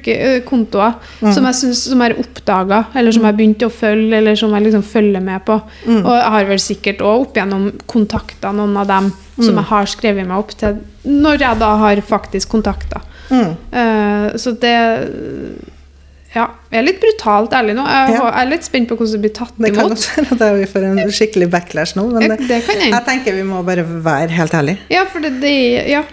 kontoer 0.47 0.93
Mm. 1.21 1.33
som 1.35 1.45
jeg 1.45 1.55
synes, 1.55 1.81
som 1.89 1.99
jeg 2.01 2.15
oppdaga, 2.17 2.85
eller 2.95 3.11
som 3.11 3.23
jeg 3.27 3.35
begynte 3.37 3.67
å 3.67 3.73
følge, 3.75 4.17
eller 4.17 4.35
som 4.39 4.53
jeg 4.55 4.63
liksom 4.63 4.83
følger 4.87 5.21
med 5.21 5.43
på. 5.45 5.59
Mm. 5.85 6.05
Og 6.05 6.13
jeg 6.15 6.31
har 6.31 6.45
vel 6.45 6.63
sikkert 6.63 7.01
òg 7.01 7.21
opp 7.27 7.35
gjennom 7.35 7.71
kontakta 7.87 8.53
noen 8.55 8.77
av 8.77 8.87
dem 8.87 9.11
Mm. 9.37 9.45
som 9.45 9.55
jeg 9.55 9.63
har 9.65 9.85
skrevet 9.85 10.27
meg 10.27 10.37
opp 10.37 10.51
til, 10.57 10.79
når 11.05 11.39
jeg 11.39 11.59
da 11.59 11.75
har 11.77 11.95
faktisk 12.01 12.49
kontakta. 12.49 13.01
Mm. 13.31 13.55
Eh, 13.71 14.37
så 14.37 14.51
det 14.59 15.70
Ja, 16.33 16.45
jeg 16.71 16.79
er 16.79 16.85
litt 16.85 16.99
brutalt 17.01 17.51
ærlig 17.57 17.73
nå. 17.75 17.83
Jeg, 17.91 18.13
Ja. 18.15 18.27
er 18.39 18.45
litt 18.47 18.63
spent 18.63 18.87
på 18.87 18.95
hvordan 18.95 19.11
det 19.17 19.21
blir 19.25 19.33
tatt 19.35 19.51
Det 19.59 19.73
kan 19.75 19.91
også 19.91 20.21
være 20.29 20.47
at 20.51 20.59
vi 20.61 20.67
får 20.71 20.85
en 20.87 21.11
skikkelig 21.11 21.49
backlash 21.51 21.95
nå, 21.97 22.05
men 22.13 22.29
det, 22.29 22.37
det 22.47 22.61
hende. 22.69 22.85
jeg 22.93 23.03
tenker 23.09 23.35
vi 23.35 23.43
må 23.43 23.59
bare 23.67 23.83
være 23.83 24.29
helt 24.37 24.53
ærlige. 24.55 24.77
Ja, 24.89 25.03
for 25.11 25.19
det, 25.19 25.33
det, 25.41 25.51
ja, 25.91 26.03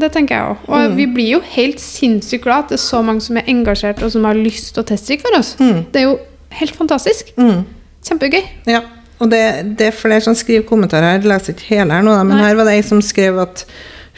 det 0.00 0.10
tenker 0.16 0.34
jeg 0.34 0.44
òg. 0.50 0.56
Og 0.68 0.90
Mm. 0.90 0.96
vi 0.96 1.06
blir 1.06 1.30
jo 1.36 1.40
helt 1.54 1.78
sinnssykt 1.78 2.42
glad 2.42 2.64
at 2.64 2.68
det 2.74 2.78
er 2.80 2.82
så 2.82 3.02
mange 3.04 3.22
som 3.22 3.36
er 3.36 3.42
engasjert, 3.46 4.02
og 4.02 4.10
som 4.10 4.24
har 4.24 4.34
lyst 4.34 4.74
til 4.74 4.82
å 4.82 4.86
teststrikke 4.86 5.22
for 5.28 5.38
oss. 5.38 5.54
Mm. 5.60 5.84
Det 5.92 6.02
er 6.02 6.06
jo 6.08 6.18
helt 6.58 6.74
fantastisk. 6.76 7.30
Mm. 7.38 7.62
Kjempegøy. 8.04 8.42
Ja, 8.66 8.80
og 9.20 9.30
det, 9.30 9.76
det 9.78 9.86
er 9.92 9.94
flere 9.94 10.20
som 10.26 10.34
skriver 10.34 10.66
kommentarer 10.66 11.12
her. 11.12 11.20
Jeg 11.20 11.30
leser 11.30 11.54
ikke 11.54 11.70
hele 11.76 11.92
her 11.92 12.02
nå, 12.02 12.16
men 12.24 12.36
Nei. 12.36 12.48
her 12.48 12.58
var 12.58 12.64
det 12.64 12.74
ei 12.74 12.82
som 12.82 13.00
skrev 13.02 13.38
at 13.46 13.64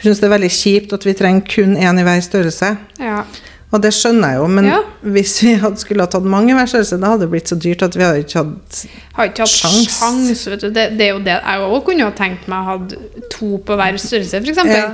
hun 0.01 0.09
syns 0.09 0.19
det 0.21 0.25
er 0.31 0.33
veldig 0.39 0.49
kjipt 0.57 0.93
at 0.97 1.03
vi 1.05 1.13
trenger 1.13 1.45
kun 1.45 1.77
én 1.77 1.99
i 2.01 2.03
hver 2.03 2.21
størrelse. 2.25 2.77
Ja. 2.99 3.21
Og 3.71 3.79
det 3.79 3.93
skjønner 3.95 4.33
jeg 4.33 4.41
jo, 4.41 4.47
men 4.51 4.65
Ja. 4.67 4.79
hvis 5.01 5.37
vi 5.43 5.53
hadde 5.55 5.79
skulle 5.79 6.03
ha 6.03 6.11
tatt 6.11 6.25
mange 6.27 6.53
hver 6.57 6.67
størrelse, 6.67 6.99
da 6.99 7.13
hadde 7.13 7.23
det 7.23 7.31
blitt 7.31 7.47
så 7.47 7.55
dyrt 7.55 7.85
at 7.87 7.95
vi 7.95 8.03
hadde 8.03 8.25
ikke 8.25 8.41
hatt 8.43 8.81
Har 9.15 9.29
ikke 9.29 9.45
hatt 9.45 9.53
Sjans. 9.53 9.99
sjans. 9.99 10.43
vet 10.47 10.65
du. 10.65 10.69
Det, 10.75 10.97
det 10.99 11.07
er 11.07 11.13
jo 11.13 11.19
det. 11.23 11.37
Jeg 11.39 11.69
òg 11.69 11.85
kunne 11.87 12.03
ha 12.03 12.11
tenkt 12.11 12.49
meg 12.51 12.59
å 12.59 12.67
ha 12.67 12.75
to 13.31 13.57
på 13.63 13.77
hver 13.79 13.97
størrelse, 13.97 14.43
f.eks. 14.43 14.63
Ja. 14.67 14.91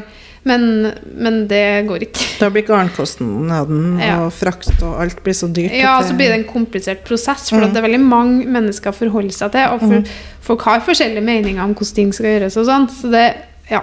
Men, 0.47 0.93
men 1.17 1.47
det 1.49 1.88
går 1.89 2.05
ikke. 2.05 2.28
Da 2.39 2.49
blir 2.53 2.63
garnkostnaden 2.67 3.97
Ja. 3.99 4.19
og 4.25 4.32
frakt 4.32 4.69
og 4.86 5.01
alt 5.01 5.23
blir 5.25 5.36
så 5.36 5.49
dyrt. 5.51 5.73
Ja, 5.75 5.97
så 6.05 6.13
blir 6.15 6.30
det 6.32 6.38
en 6.39 6.47
komplisert 6.47 7.03
prosess, 7.03 7.49
for 7.49 7.57
mm. 7.59 7.73
det 7.73 7.82
er 7.82 7.88
veldig 7.88 8.03
mange 8.05 8.45
mennesker 8.45 8.93
å 8.93 8.95
forholde 8.95 9.34
seg 9.36 9.51
til. 9.57 9.73
Og 9.73 9.82
for, 9.82 10.13
folk 10.51 10.61
har 10.69 10.86
forskjellige 10.86 11.25
meninger 11.25 11.63
om 11.63 11.73
hvordan 11.73 11.95
ting 11.97 12.13
skal 12.15 12.30
gjøres 12.30 12.55
og 12.61 12.69
sånn. 12.69 12.88
Så 12.93 13.11
det, 13.11 13.25
ja. 13.73 13.82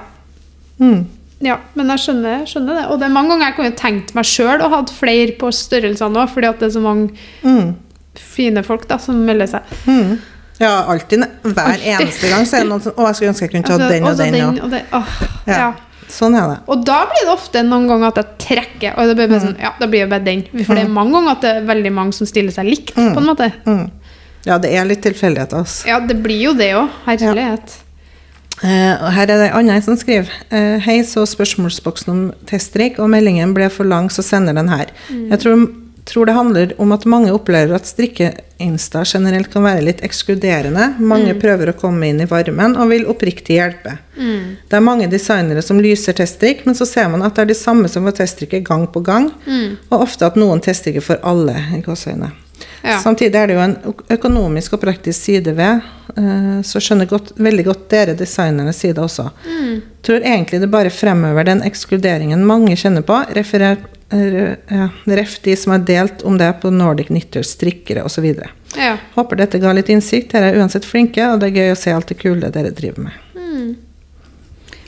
mm. 0.79 1.05
Ja. 1.45 1.59
Men 1.79 1.93
jeg 1.95 2.03
skjønner, 2.07 2.45
skjønner 2.51 2.79
det. 2.81 2.85
Og 2.91 2.99
det 3.01 3.07
er 3.09 3.15
mange 3.15 3.35
ganger 3.35 3.51
jeg 3.51 3.57
kunne 3.61 3.77
tenkt 3.81 4.15
meg 4.17 4.25
sjøl 4.29 4.63
å 4.65 4.71
ha 4.73 4.83
flere 4.91 5.35
på 5.41 5.51
størrelsene 5.55 6.23
òg, 6.25 6.31
fordi 6.35 6.49
at 6.51 6.59
det 6.63 6.71
er 6.71 6.75
så 6.79 6.83
mange 6.85 7.11
Mm. 7.45 7.75
fine 8.15 8.63
folk 8.67 8.87
da, 8.89 8.97
som 8.99 9.19
melder 9.27 9.47
seg. 9.51 9.63
Mm. 9.87 10.19
Ja, 10.61 10.85
alltid. 10.89 11.25
Hver 11.43 11.65
Alltid. 11.67 11.89
eneste 11.99 12.29
gang 12.31 12.45
så 12.47 12.57
er 12.57 12.61
det 12.63 12.69
noen 12.71 12.83
som 12.85 12.93
Å, 12.95 13.07
jeg 13.09 13.17
skulle 13.19 13.31
ønske 13.33 13.43
jeg 13.49 13.51
kunne 13.51 13.67
tatt 13.67 13.81
Altså, 13.81 13.91
den 13.91 14.05
og 14.05 14.11
også 14.13 14.31
den. 14.31 14.45
Og. 14.45 14.65
og 14.65 14.71
den, 14.71 14.87
åh, 14.93 15.17
Ja. 15.51 15.59
ja. 15.59 15.73
Sånn 16.15 16.37
er 16.39 16.47
det. 16.53 16.59
Og 16.71 16.85
da 16.87 16.99
blir 17.11 17.25
det 17.27 17.33
ofte 17.33 17.63
noen 17.67 17.89
ganger 17.89 18.13
at 18.13 18.19
jeg 18.21 18.27
trekker, 18.45 18.93
og 19.01 19.09
det 19.09 19.17
blir 19.19 19.29
bare 19.33 19.41
sånn, 19.43 19.57
ja, 19.59 19.73
da 19.81 19.87
blir 19.91 20.05
det 20.05 20.11
bare 20.13 20.25
den. 20.25 20.43
For 20.65 20.75
det 20.79 20.85
er 20.85 20.93
mange 20.95 21.13
ganger 21.17 21.31
at 21.33 21.41
det 21.43 21.51
er 21.57 21.65
veldig 21.75 21.93
mange 21.97 22.15
som 22.15 22.27
stiller 22.29 22.53
seg 22.55 22.69
likt, 22.69 22.93
på 22.95 23.17
en 23.19 23.27
måte. 23.27 23.49
Mm. 23.67 23.91
Ja, 24.47 24.59
det 24.61 24.71
er 24.77 24.85
litt 24.85 25.01
tilfeldigheter, 25.03 25.65
altså. 25.65 25.87
Ja, 25.89 25.99
det 26.05 26.19
blir 26.23 26.39
jo 26.45 26.53
det 26.55 26.71
òg. 26.77 26.89
Herlighet. 27.09 27.75
Eh, 27.81 27.84
og 29.03 29.09
her 29.17 29.27
er 29.27 29.41
det 29.41 29.47
en 29.49 29.57
annen 29.59 29.83
som 29.83 29.97
skriver 29.99 30.31
eh, 30.55 30.77
Hei, 30.85 31.01
så 31.07 31.25
spørsmålsboksen 31.27 32.13
om 32.13 32.21
teststrikk, 32.49 33.01
og 33.03 33.11
meldingen 33.11 33.55
ble 33.57 33.67
for 33.73 33.89
lang, 33.89 34.11
så 34.15 34.23
sender 34.23 34.55
den 34.57 34.71
her. 34.71 34.93
Jeg 35.33 35.41
tror, 35.43 35.65
tror 36.07 36.29
det 36.29 36.37
handler 36.37 36.75
om 36.79 36.95
at 36.95 37.07
mange 37.11 37.33
opplever 37.35 37.75
at 37.75 37.89
strikke-insta 37.91 39.03
generelt 39.11 39.51
kan 39.53 39.67
være 39.67 39.83
litt 39.89 40.05
ekskluderende. 40.07 40.93
Mange 41.03 41.35
prøver 41.43 41.73
å 41.73 41.77
komme 41.81 42.13
inn 42.13 42.23
i 42.23 42.29
varmen 42.31 42.79
og 42.79 42.93
vil 42.95 43.09
oppriktig 43.11 43.59
hjelpe. 43.59 43.97
Det 44.71 44.79
er 44.79 44.87
mange 44.87 45.11
designere 45.11 45.65
som 45.65 45.83
lyser 45.83 46.15
teststrikk, 46.21 46.63
men 46.69 46.79
så 46.79 46.87
ser 46.87 47.11
man 47.11 47.27
at 47.27 47.35
det 47.35 47.49
er 47.49 47.53
de 47.53 47.59
samme 47.59 47.91
som 47.91 48.07
får 48.07 48.21
teststrikke 48.23 48.63
gang 48.63 48.87
på 48.87 49.03
gang, 49.03 49.33
og 49.91 50.07
ofte 50.07 50.31
at 50.31 50.39
noen 50.39 50.63
teststrikker 50.63 51.03
for 51.03 51.19
alle. 51.27 51.59
i 51.75 51.83
gåseøyne. 51.83 52.31
Ja. 52.85 52.99
Samtidig 53.01 53.39
er 53.41 53.49
det 53.49 53.55
jo 53.57 53.63
en 53.65 53.77
økonomisk 54.13 54.75
og 54.77 54.83
praktisk 54.83 55.17
side 55.25 55.55
ved, 55.57 55.81
eh, 56.21 56.59
så 56.69 56.83
skjønner 56.85 57.09
godt, 57.09 57.33
veldig 57.41 57.65
godt 57.71 57.87
dere 57.95 58.15
designernes 58.19 58.83
side 58.85 59.01
også. 59.01 59.31
Tror 60.05 60.21
egentlig 60.21 60.61
det 60.61 60.69
bare 60.71 60.93
fremhever 60.93 61.49
den 61.49 61.63
ekskluderingen 61.65 62.45
mange 62.45 62.77
kjenner 62.77 63.07
på, 63.07 63.23
referer, 63.35 63.81
ja, 64.13 64.91
ref 65.17 65.39
de 65.43 65.57
som 65.57 65.73
har 65.73 65.87
delt 65.89 66.23
om 66.29 66.37
det 66.39 66.51
på 66.61 66.71
Nordic 66.71 67.09
Knitters, 67.09 67.55
strikkere 67.57 68.05
osv. 68.05 68.29
Ja. 68.77 68.99
Håper 69.17 69.41
dette 69.41 69.59
ga 69.59 69.73
litt 69.73 69.89
innsikt. 69.89 70.31
Dere 70.37 70.53
er 70.53 70.61
uansett 70.61 70.85
flinke, 70.85 71.25
og 71.33 71.41
det 71.41 71.51
er 71.51 71.63
gøy 71.63 71.73
å 71.73 71.81
se 71.81 71.95
alt 71.97 72.13
det 72.13 72.21
kule 72.21 72.53
dere 72.53 72.71
driver 72.71 73.09
med. 73.09 73.21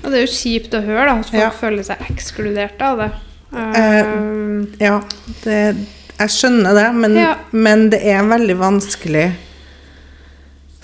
Og 0.07 0.13
det 0.13 0.21
er 0.21 0.23
jo 0.23 0.35
kjipt 0.37 0.75
å 0.77 0.83
høre 0.87 1.09
da, 1.09 1.15
at 1.19 1.31
folk 1.33 1.43
Ja. 1.43 1.51
føler 1.51 1.83
seg 1.83 2.03
ekskludert 2.13 2.83
av 2.85 3.01
det. 3.01 3.11
Uh, 3.53 3.59
uh, 3.59 4.67
Ja, 4.79 5.01
det, 5.43 5.77
jeg 6.17 6.33
skjønner 6.33 6.75
det, 6.77 6.87
men, 6.97 7.17
Ja. 7.19 7.35
men 7.53 7.91
det 7.93 8.01
er 8.07 8.23
veldig 8.25 8.57
vanskelig 8.59 9.27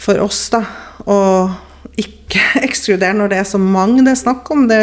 for 0.02 0.18
oss 0.20 0.48
da, 0.50 0.64
å 1.06 1.18
ikke 1.96 2.40
ekskludere 2.66 3.12
når 3.16 3.28
det 3.32 3.38
er 3.42 3.46
så 3.48 3.58
mange 3.60 4.00
det 4.06 4.14
er 4.14 4.20
snakk 4.22 4.48
om. 4.54 4.64
Det, 4.70 4.78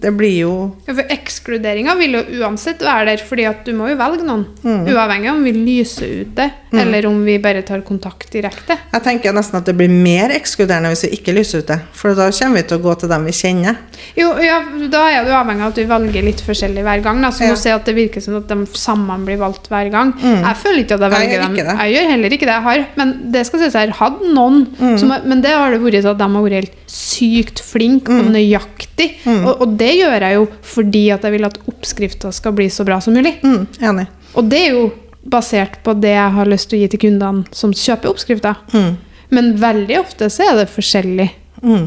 det 0.00 0.12
blir 0.16 0.36
jo 0.44 0.52
ja, 0.86 0.94
for 0.96 1.10
ekskluderinga 1.12 1.94
vil 2.00 2.16
jo 2.18 2.22
uansett 2.42 2.80
være 2.84 3.10
der, 3.12 3.24
fordi 3.28 3.44
at 3.50 3.64
du 3.66 3.74
må 3.76 3.90
jo 3.92 3.98
velge 4.00 4.24
noen. 4.26 4.46
Mm. 4.64 4.86
Uavhengig 4.92 5.30
om 5.34 5.42
vi 5.44 5.52
lyser 5.56 6.14
ut 6.22 6.32
det, 6.38 6.48
eller 6.74 7.06
om 7.10 7.20
vi 7.26 7.36
bare 7.42 7.62
tar 7.66 7.82
kontakt 7.86 8.32
direkte. 8.34 8.76
Jeg 8.92 9.04
tenker 9.04 9.34
nesten 9.36 9.60
at 9.60 9.68
det 9.68 9.76
blir 9.78 9.92
mer 9.92 10.32
ekskluderende 10.34 10.90
hvis 10.94 11.04
vi 11.06 11.12
ikke 11.18 11.34
lyser 11.36 11.62
ut 11.62 11.70
det. 11.70 11.80
For 11.94 12.16
da 12.18 12.30
kommer 12.34 12.60
vi 12.62 12.64
til 12.70 12.80
å 12.80 12.84
gå 12.88 12.94
til 13.02 13.12
dem 13.12 13.28
vi 13.28 13.34
kjenner. 13.36 13.78
Jo, 14.18 14.32
ja, 14.42 14.58
da 14.92 15.04
er 15.10 15.28
jo 15.28 15.36
avhengig 15.38 15.66
av 15.66 15.74
at 15.74 15.78
vi 15.82 15.86
velger 15.90 16.26
litt 16.26 16.42
forskjellig 16.44 16.82
hver 16.86 17.04
gang. 17.04 17.20
Da. 17.24 17.30
Så 17.34 17.44
Ja. 17.44 17.52
må 17.52 17.60
se 17.60 17.70
at 17.74 17.84
det 17.86 17.94
virker 17.96 18.22
som 18.24 18.36
at 18.40 18.48
de 18.48 18.66
sammen 18.78 19.24
blir 19.28 19.38
valgt 19.38 19.68
hver 19.70 19.90
gang. 19.92 20.14
Jeg 20.22 20.56
føler 20.62 20.82
ikke 20.84 20.98
at 20.98 21.04
jeg 21.06 21.14
velger 21.14 21.34
jeg 21.36 21.42
dem. 21.44 21.54
det. 21.56 21.76
Jeg 21.84 21.94
gjør 21.94 22.10
heller 22.14 22.36
ikke 22.38 22.48
det. 22.48 22.54
Jeg 22.54 22.66
har, 22.68 22.84
men 22.96 23.14
det 23.32 23.46
skal 23.46 23.60
sies, 23.60 23.74
jeg 23.74 23.90
har 23.92 23.96
hatt 24.00 24.20
noen, 24.34 24.66
som, 24.98 25.14
men 25.24 25.42
det 25.44 25.52
har 25.54 25.70
det 25.74 25.80
vært 25.84 26.04
at 26.04 26.18
de 26.18 26.28
har 26.34 26.43
vært 26.46 26.58
helt 26.60 26.76
sykt 26.90 27.62
flink 27.64 28.08
og 28.12 28.28
nøyaktig. 28.34 29.08
Og, 29.30 29.50
og 29.64 29.72
det 29.80 29.92
gjør 29.98 30.26
jeg 30.28 30.38
jo 30.38 30.44
fordi 30.74 31.04
at 31.14 31.24
jeg 31.26 31.36
vil 31.36 31.48
at 31.48 31.58
oppskrifta 31.70 32.32
skal 32.34 32.54
bli 32.56 32.68
så 32.72 32.86
bra 32.86 33.00
som 33.04 33.16
mulig. 33.16 33.34
Mm, 33.44 33.66
enig. 33.80 34.06
Og 34.34 34.48
det 34.50 34.60
er 34.68 34.76
jo 34.78 34.84
basert 35.24 35.78
på 35.84 35.94
det 35.96 36.12
jeg 36.14 36.32
har 36.36 36.48
lyst 36.50 36.68
til 36.70 36.78
å 36.78 36.84
gi 36.84 36.92
til 36.92 37.02
kundene 37.06 37.44
som 37.56 37.72
kjøper 37.72 38.12
oppskrifta. 38.12 38.56
Mm, 38.74 38.94
Men 39.34 39.52
veldig 39.58 39.98
ofte 40.02 40.30
så 40.30 40.50
er 40.50 40.56
det 40.62 40.70
forskjellig. 40.72 41.30
mm. 41.62 41.84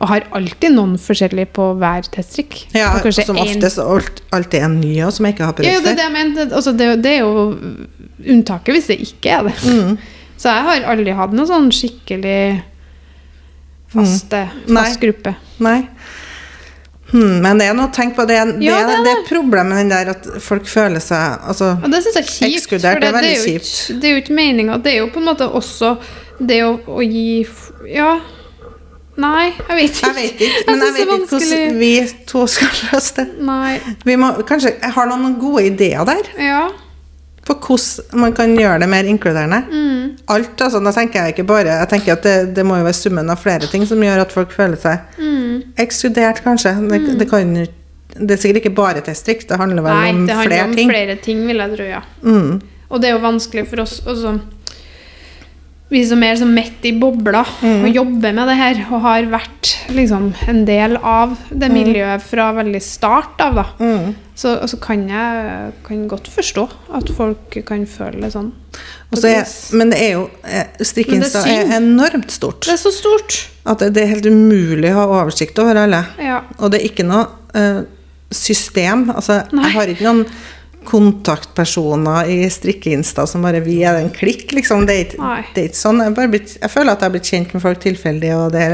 Og 0.00 0.08
har 0.08 0.24
alltid 0.32 0.72
noen 0.72 0.94
forskjellig 0.96 1.50
på 1.52 1.64
hver 1.76 2.06
teststrikk. 2.08 2.54
Ja, 2.72 2.94
Og 2.96 3.12
som 3.12 3.36
en- 3.36 3.42
oftest 3.42 3.78
alt, 3.78 4.22
alltid 4.32 4.62
en 4.64 4.80
ny 4.80 4.94
som 5.12 5.26
jeg 5.26 5.34
ikke 5.34 5.44
har 5.44 5.52
prøvd 5.52 5.66
før. 5.66 5.74
Ja, 5.74 6.08
det 6.08 6.36
det. 6.38 6.52
Altså, 6.56 6.72
det, 6.72 7.02
det 7.02 7.10
er 7.10 7.18
jo 7.20 7.52
unntaket 8.26 8.74
hvis 8.74 8.88
det 8.88 8.96
ikke 9.04 9.28
er 9.36 9.42
det. 9.50 9.54
Mm. 9.60 9.98
Så 10.40 10.48
jeg 10.48 10.64
har 10.64 10.86
aldri 10.94 11.12
hatt 11.12 11.34
noe 11.36 11.44
sånn 11.48 11.68
skikkelig 11.74 12.62
faste, 13.92 14.42
mm. 14.66 14.76
fast 14.76 15.00
gruppe. 15.02 15.34
Nei. 15.58 15.78
Hmm, 17.10 17.40
men 17.42 17.58
det 17.58 17.66
er 17.66 17.74
noe 17.74 17.88
å 17.88 17.92
tenke 17.94 18.14
på. 18.20 18.24
Det, 18.28 18.36
er- 18.38 18.52
det, 18.54 18.62
Ja, 18.62 18.76
er- 18.78 18.86
det 18.86 18.98
er 19.00 19.04
det 19.08 19.14
er 19.16 19.22
problemet 19.28 19.72
med 19.74 19.78
den 19.82 19.88
der 19.90 20.10
at 20.12 20.26
folk 20.42 20.66
føler 20.70 21.02
seg 21.02 21.40
altså, 21.42 21.72
Og 21.82 21.90
det 21.90 22.02
synes 22.04 22.14
jeg 22.20 22.22
er 22.22 22.28
kjipt. 22.30 22.58
Ekskludert, 22.60 22.92
for 22.94 23.00
det 23.00 23.08
er 23.08 23.16
veldig 23.18 23.36
jo 23.36 23.46
kjipt. 23.48 23.70
ikke, 23.90 24.00
det 24.00 24.04
er 24.04 24.12
jo 24.14 24.20
ikke 24.22 24.36
meninga. 24.38 24.76
Det 24.84 24.92
er 24.92 24.98
jo 25.00 25.08
på 25.10 25.18
en 25.18 25.26
måte 25.26 25.48
også 25.50 25.96
det 26.40 26.60
å, 26.64 26.76
å 26.86 27.00
gi 27.02 27.46
Ja. 27.90 28.12
Nei, 29.20 29.50
jeg 29.68 29.76
vet 29.76 29.90
ikke. 29.98 30.06
Jeg 30.06 30.14
vet 30.14 30.40
ikke, 30.40 30.60
men 30.70 30.78
jeg 30.80 30.86
jeg 30.86 30.92
vet 30.94 31.10
er 31.10 31.16
ikke 31.18 31.26
hvordan 31.34 31.78
vi 31.80 31.90
to 32.30 32.44
skal 32.48 32.68
løse 32.92 33.14
det. 33.18 33.26
Nei. 33.44 33.80
Vi 34.06 34.14
må, 34.16 34.30
kanskje, 34.48 34.70
jeg 34.80 34.92
har 34.94 35.10
noen 35.10 35.34
gode 35.42 35.64
ideer 35.66 36.06
der 36.08 36.30
Ja. 36.40 36.62
På 37.50 37.56
hvordan 37.66 38.20
man 38.22 38.32
kan 38.36 38.52
gjøre 38.54 38.78
det 38.84 38.88
mer 38.92 39.08
inkluderende. 39.10 39.58
Mm. 39.66 40.04
Alt, 40.30 40.60
altså, 40.62 40.78
da 40.84 40.92
tenker 40.94 41.24
jeg 41.24 41.34
ikke 41.34 41.46
bare 41.48 41.66
Jeg 41.80 41.88
tenker 41.90 42.12
at 42.14 42.22
det, 42.22 42.34
det 42.54 42.64
må 42.66 42.76
jo 42.78 42.84
være 42.86 42.94
summen 43.00 43.30
av 43.32 43.40
flere 43.42 43.66
ting 43.72 43.82
som 43.90 43.98
gjør 44.06 44.22
at 44.22 44.32
folk 44.36 44.52
føler 44.54 44.78
seg 44.78 45.18
Mm. 45.18 45.62
ekskludert, 45.82 46.42
kanskje. 46.44 46.72
Det, 46.88 47.18
det, 47.18 47.26
kan, 47.30 47.50
det 48.14 48.30
er 48.36 48.40
sikkert 48.40 48.62
ikke 48.62 48.74
bare 48.78 49.02
teststrikk, 49.02 49.42
det 49.50 49.58
handler 49.58 49.82
vel 49.82 49.98
Nei, 49.98 50.12
om 50.14 50.22
det 50.28 50.36
handler 50.38 50.50
flere 50.56 50.68
om 50.68 50.74
ting. 50.78 50.90
flere 50.94 51.16
ting, 51.26 51.42
vil 51.48 51.56
jeg 51.64 51.74
tro, 51.76 51.84
ja. 51.90 52.00
Mm. 52.22 52.60
Og 52.90 53.00
det 53.02 53.10
er 53.10 53.16
jo 53.18 53.22
vanskelig 53.26 53.66
for 53.70 53.82
oss 53.84 53.98
også 54.06 54.38
Vi 55.90 56.04
som 56.06 56.22
er 56.22 56.36
så 56.38 56.46
midt 56.46 56.84
i 56.86 56.92
bobla 56.98 57.42
Mm. 57.62 57.84
og 57.84 57.94
jobber 57.96 58.32
med 58.36 58.46
det 58.48 58.56
her, 58.56 58.80
og 58.92 59.00
har 59.02 59.22
vært 59.26 59.72
liksom 59.90 60.28
en 60.48 60.64
del 60.64 60.96
av 61.02 61.32
det 61.50 61.70
miljøet 61.72 62.22
fra 62.22 62.52
veldig 62.54 62.80
start 62.82 63.40
av, 63.42 63.54
da. 63.58 63.64
Mm. 63.80 64.14
Så, 64.40 64.54
altså, 64.56 64.78
kan 64.80 65.02
jeg 65.10 65.72
kan 65.84 66.06
godt 66.08 66.28
forstå 66.32 66.62
at 66.96 67.10
folk 67.12 67.58
kan 67.68 67.82
føle 67.84 68.22
det 68.24 68.30
sånn. 68.32 68.54
Er, 69.12 69.42
men 69.76 69.90
det 69.92 69.98
er 70.00 70.14
jo 70.14 70.22
eh, 70.46 70.78
Strikkeinsta 70.86 71.42
er 71.44 71.66
er 71.66 71.74
enormt 71.76 72.32
stort. 72.32 72.64
Det 72.64 72.72
er 72.72 72.80
så 72.80 72.92
stort. 72.94 73.36
At 73.68 73.82
det, 73.82 73.90
det 73.98 74.06
er 74.06 74.14
helt 74.14 74.28
umulig 74.30 74.94
å 74.94 75.02
ha 75.02 75.08
oversikt 75.18 75.60
over 75.60 75.82
alle. 75.82 76.00
Ja. 76.22 76.38
Og 76.56 76.72
det 76.72 76.80
er 76.80 76.86
ikke 76.88 77.04
noe 77.04 77.26
uh, 77.52 77.82
system. 78.32 79.10
Altså, 79.12 79.42
Nei. 79.52 79.66
jeg 79.66 79.76
har 79.76 79.92
ikke 79.92 80.08
noen 80.08 80.24
kontaktpersoner 80.88 82.30
i 82.32 82.38
strikkeinsta 82.48 83.26
som 83.28 83.44
bare 83.44 83.60
vi 83.60 83.82
er 83.84 83.98
en 84.00 84.08
klikk, 84.14 84.54
liksom. 84.56 84.86
Det 84.88 84.96
er 84.96 85.04
ikke, 85.04 85.34
det 85.52 85.66
er 85.66 85.68
ikke 85.68 85.82
sånn. 85.82 86.00
Jeg, 86.06 86.32
blitt, 86.32 86.56
jeg 86.56 86.72
føler 86.72 86.94
at 86.94 87.04
jeg 87.04 87.10
har 87.10 87.16
blitt 87.18 87.30
kjent 87.34 87.52
med 87.52 87.64
folk 87.66 87.84
tilfeldig, 87.84 88.32
og 88.38 88.56
det 88.56 88.66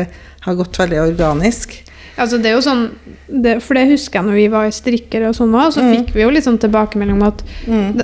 har 0.46 0.60
gått 0.62 0.78
veldig 0.84 1.02
organisk. 1.08 1.80
Altså 2.18 2.38
det 2.40 2.46
er 2.46 2.54
jo 2.56 2.64
sånn, 2.64 2.90
det, 3.28 3.58
For 3.62 3.74
det 3.74 3.88
husker 3.90 4.20
jeg 4.20 4.24
når 4.30 4.36
vi 4.38 4.46
var 4.48 4.70
strikkere 4.72 5.28
og 5.28 5.34
sånn 5.36 5.52
òg, 5.54 5.72
så 5.74 5.82
Mm. 5.82 5.92
fikk 5.96 6.14
vi 6.14 6.22
jo 6.22 6.30
litt 6.30 6.44
sånn 6.44 6.58
tilbakemelding 6.58 7.20
om 7.20 7.22
at, 7.28 7.42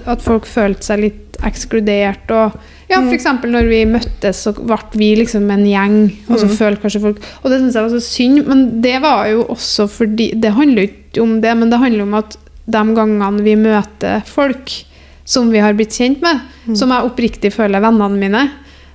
at 0.06 0.20
folk 0.22 0.44
følte 0.44 0.82
seg 0.84 1.00
litt 1.00 1.38
ekskludert. 1.42 2.30
og 2.30 2.52
ja, 2.90 3.00
Mm. 3.00 3.08
for 3.08 3.14
eksempel 3.16 3.50
når 3.50 3.68
vi 3.68 3.84
møttes, 3.86 4.36
så 4.44 4.52
ble 4.54 4.76
vi 4.92 5.16
liksom 5.16 5.50
en 5.50 5.64
gjeng, 5.64 6.12
og 6.28 6.38
Mm. 6.38 6.48
følte 6.58 6.82
kanskje 6.82 7.00
folk 7.00 7.16
Og 7.44 7.50
det 7.50 7.60
syns 7.60 7.72
jeg 7.74 7.82
var 7.82 7.90
så 7.90 8.02
synd, 8.02 8.46
men 8.46 8.80
det 8.82 9.00
var 9.02 9.26
jo 9.28 9.44
også 9.44 9.88
fordi 9.88 10.38
Det 10.40 10.52
handler 10.52 10.82
ikke 10.88 11.22
om 11.22 11.40
det, 11.40 11.56
men 11.56 11.70
det 11.70 11.78
handler 11.78 12.02
om 12.02 12.14
at 12.14 12.36
de 12.68 12.78
gangene 12.94 13.42
vi 13.42 13.54
møter 13.56 14.22
folk 14.24 14.84
som 15.24 15.50
vi 15.50 15.58
har 15.58 15.72
blitt 15.72 15.90
kjent 15.90 16.20
med, 16.20 16.40
Mm. 16.68 16.76
som 16.76 16.88
jeg 16.90 17.02
oppriktig 17.10 17.52
føler 17.52 17.76
er 17.76 17.90
vennene 17.90 18.18
mine, 18.18 18.50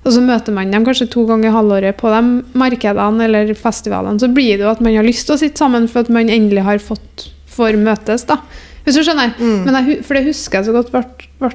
og 0.07 0.13
så 0.15 0.23
møter 0.23 0.55
man 0.55 0.71
dem 0.71 0.85
kanskje 0.87 1.09
to 1.11 1.25
ganger 1.27 1.49
i 1.49 1.55
halvåret 1.55 1.97
på 1.99 2.11
de 2.13 2.21
markedene 2.57 3.27
eller 3.27 3.51
festivalene, 3.57 4.21
så 4.21 4.29
blir 4.31 4.55
det 4.55 4.63
jo 4.63 4.71
at 4.71 4.83
man 4.83 4.95
har 4.95 5.07
lyst 5.07 5.27
til 5.27 5.35
å 5.35 5.41
sitte 5.41 5.59
sammen 5.59 5.89
for 5.91 6.05
at 6.05 6.13
man 6.13 6.31
endelig 6.31 6.63
har 6.63 6.79
fått 6.83 7.27
for 7.57 7.75
møtes, 7.81 8.23
da. 8.29 8.39
Hvis 8.85 8.95
du 8.95 9.03
skjønner? 9.03 9.33
Mm. 9.35 9.65
Men 9.65 9.77
jeg, 9.81 9.99
for 10.07 10.15
det 10.15 10.29
husker 10.29 10.61
jeg 10.61 10.69
så 10.69 10.75
godt 10.77 10.93
ble 10.93 11.51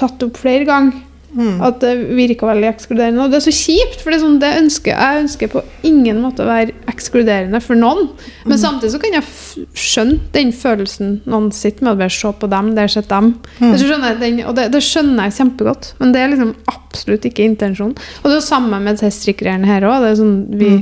tatt 0.00 0.24
opp 0.24 0.40
flere 0.40 0.64
ganger. 0.68 1.02
Mm. 1.30 1.60
At 1.62 1.78
det 1.82 1.92
virka 2.18 2.48
veldig 2.48 2.68
ekskluderende. 2.70 3.22
Og 3.22 3.32
det 3.32 3.38
er 3.38 3.44
så 3.44 3.54
kjipt, 3.54 4.00
for 4.02 4.10
det 4.10 4.18
er 4.18 4.22
sånn, 4.24 4.38
det 4.42 4.50
ønsker, 4.58 4.96
jeg 4.96 5.24
ønsker 5.24 5.52
på 5.52 5.62
ingen 5.86 6.18
måte 6.24 6.42
å 6.44 6.48
være 6.48 6.74
ekskluderende 6.90 7.60
for 7.62 7.78
noen. 7.78 8.08
Men 8.48 8.60
samtidig 8.60 8.92
så 8.94 9.02
kan 9.02 9.16
jeg 9.18 9.66
skjønne 9.78 10.18
den 10.34 10.50
følelsen 10.56 11.20
noen 11.30 11.50
sitter 11.54 11.86
med, 11.86 12.00
bare 12.00 12.14
se 12.14 12.32
på 12.40 12.50
dem, 12.50 12.72
der 12.78 12.90
sitter 12.90 13.14
dem. 13.14 13.30
Mm. 13.60 13.76
Den, 14.22 14.42
og 14.48 14.56
det, 14.58 14.66
det 14.74 14.82
skjønner 14.84 15.28
jeg 15.28 15.38
kjempegodt, 15.38 15.92
men 16.00 16.16
det 16.16 16.24
er 16.24 16.34
liksom 16.34 16.54
absolutt 16.72 17.30
ikke 17.30 17.46
intensjonen. 17.46 17.94
Og 18.20 18.26
det 18.26 18.34
er 18.34 18.40
jo 18.40 18.48
samme 18.48 18.82
med 18.82 19.00
teststrikkerne 19.00 19.70
her 19.70 19.86
òg. 19.88 20.02
Det 20.04 20.16
sånn, 20.18 20.36
vi, 20.60 20.74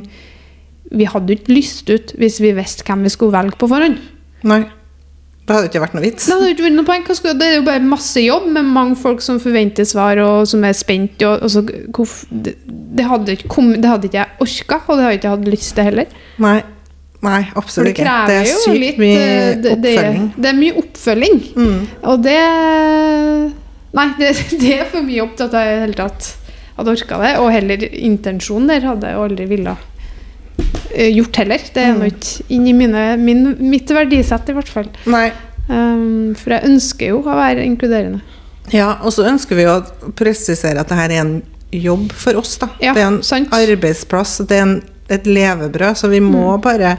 vi 0.97 1.09
hadde 1.13 1.35
jo 1.35 1.43
ikke 1.43 1.57
lyst 1.57 1.93
ut 1.93 2.17
hvis 2.19 2.41
vi 2.45 2.57
visste 2.57 2.89
hvem 2.89 3.05
vi 3.05 3.13
skulle 3.13 3.37
velge 3.37 3.61
på 3.61 3.69
forhånd. 3.71 4.01
Nei. 4.49 4.63
Det 5.49 5.57
hadde 5.57 5.69
ikke 5.71 5.81
vært 5.81 5.95
noe 5.97 6.05
vits. 6.05 6.27
Det 6.29 6.35
hadde 6.37 6.49
jo 6.51 6.55
ikke 6.55 6.65
vært 6.67 6.77
noe 6.77 6.85
poeng. 6.85 7.05
Det 7.41 7.47
er 7.47 7.55
jo 7.55 7.67
bare 7.67 7.85
masse 7.89 8.21
jobb 8.21 8.49
med 8.53 8.67
mange 8.69 8.99
folk 9.01 9.23
som 9.25 9.39
forventer 9.41 9.87
svar, 9.89 10.21
og 10.21 10.43
som 10.51 10.65
er 10.69 10.75
spent. 10.77 11.23
Og, 11.25 11.45
og 11.47 11.53
så, 11.55 11.63
det, 11.65 12.59
det, 12.69 13.07
hadde 13.09 13.39
ikke 13.39 13.49
kommet, 13.55 13.81
det 13.81 13.89
hadde 13.89 14.11
ikke 14.11 14.21
jeg 14.21 14.45
orka, 14.45 14.83
og 14.85 14.99
det 14.99 15.07
hadde 15.07 15.17
ikke 15.17 15.31
jeg 15.31 15.37
hatt 15.39 15.49
lyst 15.55 15.73
til 15.79 15.89
heller. 15.89 16.19
Nei. 16.45 16.59
Nei, 17.25 17.41
absolutt 17.59 17.97
ikke. 17.97 18.19
Det 18.29 18.35
er 18.37 18.51
sykt 18.63 18.79
litt 18.79 18.99
mye 19.01 19.15
oppfølging. 19.19 19.63
det, 19.65 19.73
det, 19.83 20.43
det 20.45 20.51
er 20.53 20.59
mye 20.61 20.75
oppfølging. 20.85 21.41
Mm. 21.57 21.81
Og 22.13 22.21
det 22.23 22.37
Nei, 23.97 24.09
det, 24.21 24.35
det 24.61 24.75
er 24.77 24.91
for 24.93 25.07
mye 25.07 25.25
opp 25.25 25.35
til 25.39 25.49
at 25.49 25.57
jeg 25.57 25.73
i 25.73 25.73
det 25.73 25.85
hele 25.87 25.99
tatt 25.99 26.29
hadde 26.79 26.95
orka 26.95 27.21
det. 27.25 27.33
Og 27.43 27.53
heller 27.57 27.87
intensjonen 27.89 28.71
der 28.71 28.87
hadde 28.93 29.11
jeg 29.11 29.23
aldri 29.25 29.49
ville 29.51 29.75
eh, 29.75 29.98
gjort 30.97 31.37
heller. 31.37 31.59
Det 31.75 31.83
er 31.83 31.93
Mm. 31.95 31.99
nå 32.01 32.05
ikke 32.11 32.43
inni 32.51 32.73
mine, 32.75 33.17
min, 33.19 33.57
mitt 33.71 33.89
verdisett, 33.89 34.49
i 34.49 34.53
hvert 34.53 34.69
fall. 34.69 34.89
Um, 35.69 36.35
for 36.35 36.51
jeg 36.51 36.65
ønsker 36.65 37.09
jo 37.09 37.19
å 37.23 37.35
være 37.37 37.65
inkluderende. 37.65 38.21
Ja, 38.73 38.95
og 39.03 39.13
så 39.13 39.25
ønsker 39.29 39.57
vi 39.57 39.65
å 39.65 39.83
presisere 40.17 40.81
at 40.81 40.89
det 40.89 40.97
her 40.97 41.11
er 41.11 41.21
en 41.21 41.43
jobb 41.73 42.13
for 42.13 42.37
oss, 42.37 42.57
da. 42.59 42.69
Ja, 42.81 42.95
det 42.95 43.03
er 43.03 43.07
en 43.07 43.23
sant. 43.23 43.49
arbeidsplass, 43.53 44.39
det 44.47 44.57
er 44.57 44.63
en, 44.63 44.83
et 45.11 45.25
levebrød, 45.25 45.97
så 45.97 46.09
vi 46.09 46.21
må 46.21 46.57
Mm. 46.57 46.61
bare 46.63 46.99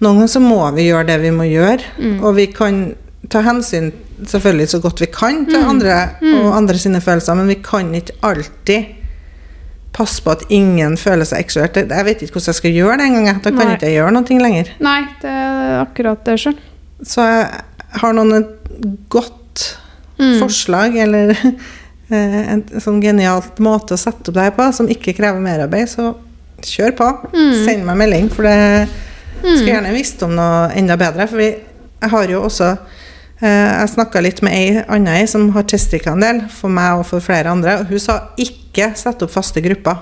Noen 0.00 0.16
ganger 0.16 0.28
så 0.28 0.40
må 0.40 0.74
vi 0.74 0.88
gjøre 0.88 1.06
det 1.06 1.20
vi 1.20 1.30
må 1.30 1.44
gjøre, 1.44 1.82
Mm. 1.98 2.24
og 2.24 2.34
vi 2.36 2.46
kan 2.46 2.94
ta 3.28 3.42
hensyn 3.42 3.92
selvfølgelig 4.24 4.68
så 4.70 4.80
godt 4.80 4.98
vi 5.00 5.06
kan 5.06 5.44
til 5.44 5.60
Mm. 5.60 5.68
andre 5.68 6.10
og 6.22 6.56
andre 6.56 6.78
sine 6.78 7.00
følelser, 7.02 7.34
men 7.36 7.46
vi 7.48 7.56
kan 7.56 7.92
ikke 7.92 8.12
alltid 8.22 8.86
passe 9.92 10.22
på 10.22 10.30
at 10.30 10.44
ingen 10.54 10.96
føler 11.00 11.26
seg 11.26 11.42
ekskludert. 11.44 11.80
Jeg 11.90 12.06
vet 12.06 12.22
ikke 12.22 12.36
hvordan 12.38 12.52
jeg 12.52 12.60
skal 12.60 12.76
gjøre 12.76 12.96
det 13.00 13.06
engang. 13.10 13.26
jeg. 13.26 13.42
Da 13.42 13.50
kan 13.50 13.66
Nei. 13.66 13.74
ikke 13.76 13.88
jeg 13.90 13.98
gjøre 13.98 14.14
noe 14.16 14.40
lenger. 14.44 14.72
Nei, 14.86 15.00
det 15.22 15.30
er 15.34 15.80
akkurat 15.82 16.24
det 16.24 16.38
sjøl. 16.44 16.56
Så 17.02 17.26
jeg 17.26 18.00
har 18.04 18.12
noen 18.16 18.34
et 18.42 18.56
godt 19.10 19.76
Mm. 20.20 20.36
forslag, 20.40 20.96
eller 21.00 21.30
eh, 22.12 22.52
en 22.52 22.62
sånn 22.76 23.00
genialt 23.00 23.56
måte 23.64 23.96
å 23.96 24.00
sette 24.00 24.28
opp 24.28 24.36
det 24.36 24.42
her 24.42 24.56
på, 24.56 24.66
som 24.76 24.88
ikke 24.92 25.14
krever 25.16 25.40
merarbeid, 25.40 25.88
så 25.88 26.10
kjør 26.60 26.92
på. 26.98 27.08
Mm. 27.32 27.54
Send 27.64 27.86
meg 27.88 27.96
melding, 28.02 28.28
for 28.28 28.44
det 28.44 28.88
skulle 29.40 29.72
gjerne 29.72 29.94
visst 29.96 30.20
om 30.26 30.34
noe 30.36 30.66
enda 30.76 30.98
bedre. 31.00 31.24
For 31.30 31.40
vi, 31.40 31.48
jeg 32.02 32.12
har 32.12 32.28
jo 32.34 32.42
også 32.50 32.68
eh, 33.40 33.48
Jeg 33.80 33.92
snakka 33.94 34.20
litt 34.20 34.42
med 34.44 34.52
ei 34.52 34.84
anna 34.92 35.16
ei 35.22 35.26
som 35.30 35.48
har 35.56 35.64
teststrikka 35.64 36.12
en 36.12 36.20
del, 36.26 36.42
for 36.52 36.68
meg 36.68 37.00
og 37.00 37.06
for 37.08 37.24
flere 37.24 37.48
andre, 37.56 37.78
og 37.80 37.88
hun 37.94 38.02
sa 38.04 38.20
ikke 38.36 38.59
sette 38.96 39.22
opp 39.26 39.30
faste 39.34 39.60
grupper. 39.64 39.96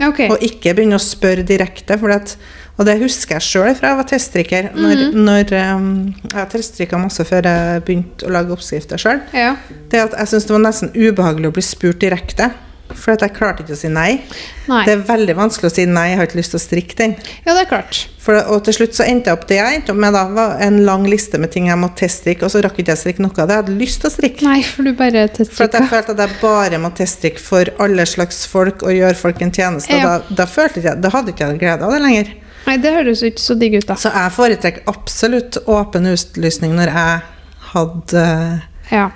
Okay. 0.00 0.30
Og 0.32 0.40
ikke 0.40 0.72
begynne 0.74 0.96
å 0.96 1.02
spørre 1.02 1.42
direkte. 1.44 1.98
For 2.00 2.08
at, 2.14 2.36
og 2.78 2.86
det 2.88 2.94
husker 3.02 3.36
jeg 3.36 3.42
sjøl 3.44 3.74
fra 3.76 3.90
jeg 3.92 3.98
var 3.98 4.08
teststrikker. 4.08 4.70
Når, 4.74 4.96
Mhm. 5.10 5.24
når 5.26 5.52
um, 5.76 6.14
Jeg 6.32 6.48
teststrikka 6.54 6.98
masse 6.98 7.24
før 7.24 7.42
jeg 7.44 7.82
begynte 7.84 8.26
å 8.26 8.30
lage 8.32 8.50
oppskrifter 8.56 8.96
sjøl. 8.96 9.20
Ja. 9.36 9.56
Det 9.90 10.00
at 10.00 10.12
jeg 10.18 10.26
syntes 10.32 10.46
det 10.48 10.56
var 10.56 10.64
nesten 10.64 10.90
ubehagelig 10.96 11.48
å 11.50 11.52
bli 11.52 11.62
spurt 11.62 11.98
direkte. 12.00 12.50
For 12.96 13.14
jeg 13.14 13.32
klarte 13.36 13.62
ikke 13.64 13.74
å 13.76 13.78
si 13.80 13.88
nei. 13.92 14.20
Nei. 14.70 14.80
Det 14.86 14.92
er 14.96 15.04
veldig 15.08 15.34
vanskelig 15.38 15.70
å 15.70 15.74
si 15.74 15.84
nei, 15.88 16.08
jeg 16.12 16.18
har 16.20 16.28
ikke 16.28 16.38
lyst 16.40 16.54
til 16.54 16.60
å 16.60 16.62
strikke 16.62 16.96
den. 16.98 17.14
Ja, 17.46 17.54
det 17.54 17.62
er 17.64 17.68
klart. 17.70 18.00
For, 18.20 18.36
og 18.52 18.64
til 18.66 18.76
slutt 18.76 18.96
så 18.98 19.06
endte 19.08 19.30
jeg 19.30 19.38
opp 19.38 19.46
det 19.48 19.56
jeg 19.56 19.78
endte 19.78 19.94
opp 19.94 20.00
med 20.02 20.12
da, 20.14 20.24
var 20.36 20.58
en 20.62 20.80
lang 20.84 21.06
liste 21.08 21.40
med 21.40 21.52
ting 21.54 21.70
jeg 21.70 21.80
måtte 21.80 22.02
teststrikke, 22.04 22.44
og 22.46 22.52
så 22.52 22.60
rakk 22.66 22.76
ikke 22.82 22.92
jeg 22.92 23.00
strikke 23.00 23.24
noe 23.24 23.32
av 23.36 23.48
det 23.48 23.56
jeg 23.56 23.62
hadde 23.64 23.78
lyst 23.80 24.02
til 24.02 24.10
å 24.10 24.14
strikke. 24.16 24.44
Nei, 24.50 24.60
for 24.66 24.86
du 24.86 24.92
bare 24.98 25.24
For 25.28 25.36
teststrikka. 25.40 25.80
jeg 25.80 25.90
følte 25.94 26.16
at 26.16 26.22
jeg 26.26 26.36
bare 26.42 26.82
må 26.82 26.92
teststrikke 26.98 27.42
for 27.46 27.72
alle 27.86 28.06
slags 28.06 28.42
folk 28.50 28.84
og 28.84 28.92
gjøre 28.96 29.16
folk 29.18 29.40
en 29.46 29.54
tjeneste. 29.56 29.96
Ja. 29.96 30.18
Da, 30.28 30.36
da, 30.42 30.48
følte 30.50 30.84
jeg, 30.84 31.00
da 31.00 31.12
hadde 31.14 31.34
ikke 31.34 31.48
jeg 31.50 31.62
glede 31.64 31.88
av 31.88 31.96
det 31.96 32.02
lenger. 32.04 32.30
Nei, 32.66 32.76
det 32.76 32.92
høres 32.92 33.22
ikke 33.24 33.40
så 33.40 33.56
digg 33.56 33.78
ut, 33.80 33.86
da. 33.88 33.96
Så 33.96 34.12
jeg 34.12 34.34
foretrekker 34.36 34.90
absolutt 34.92 35.56
åpen 35.64 36.06
utlysning 36.12 36.76
når 36.76 36.92
jeg 36.92 37.20
hadde 37.72 38.24
Ja. 38.90 39.08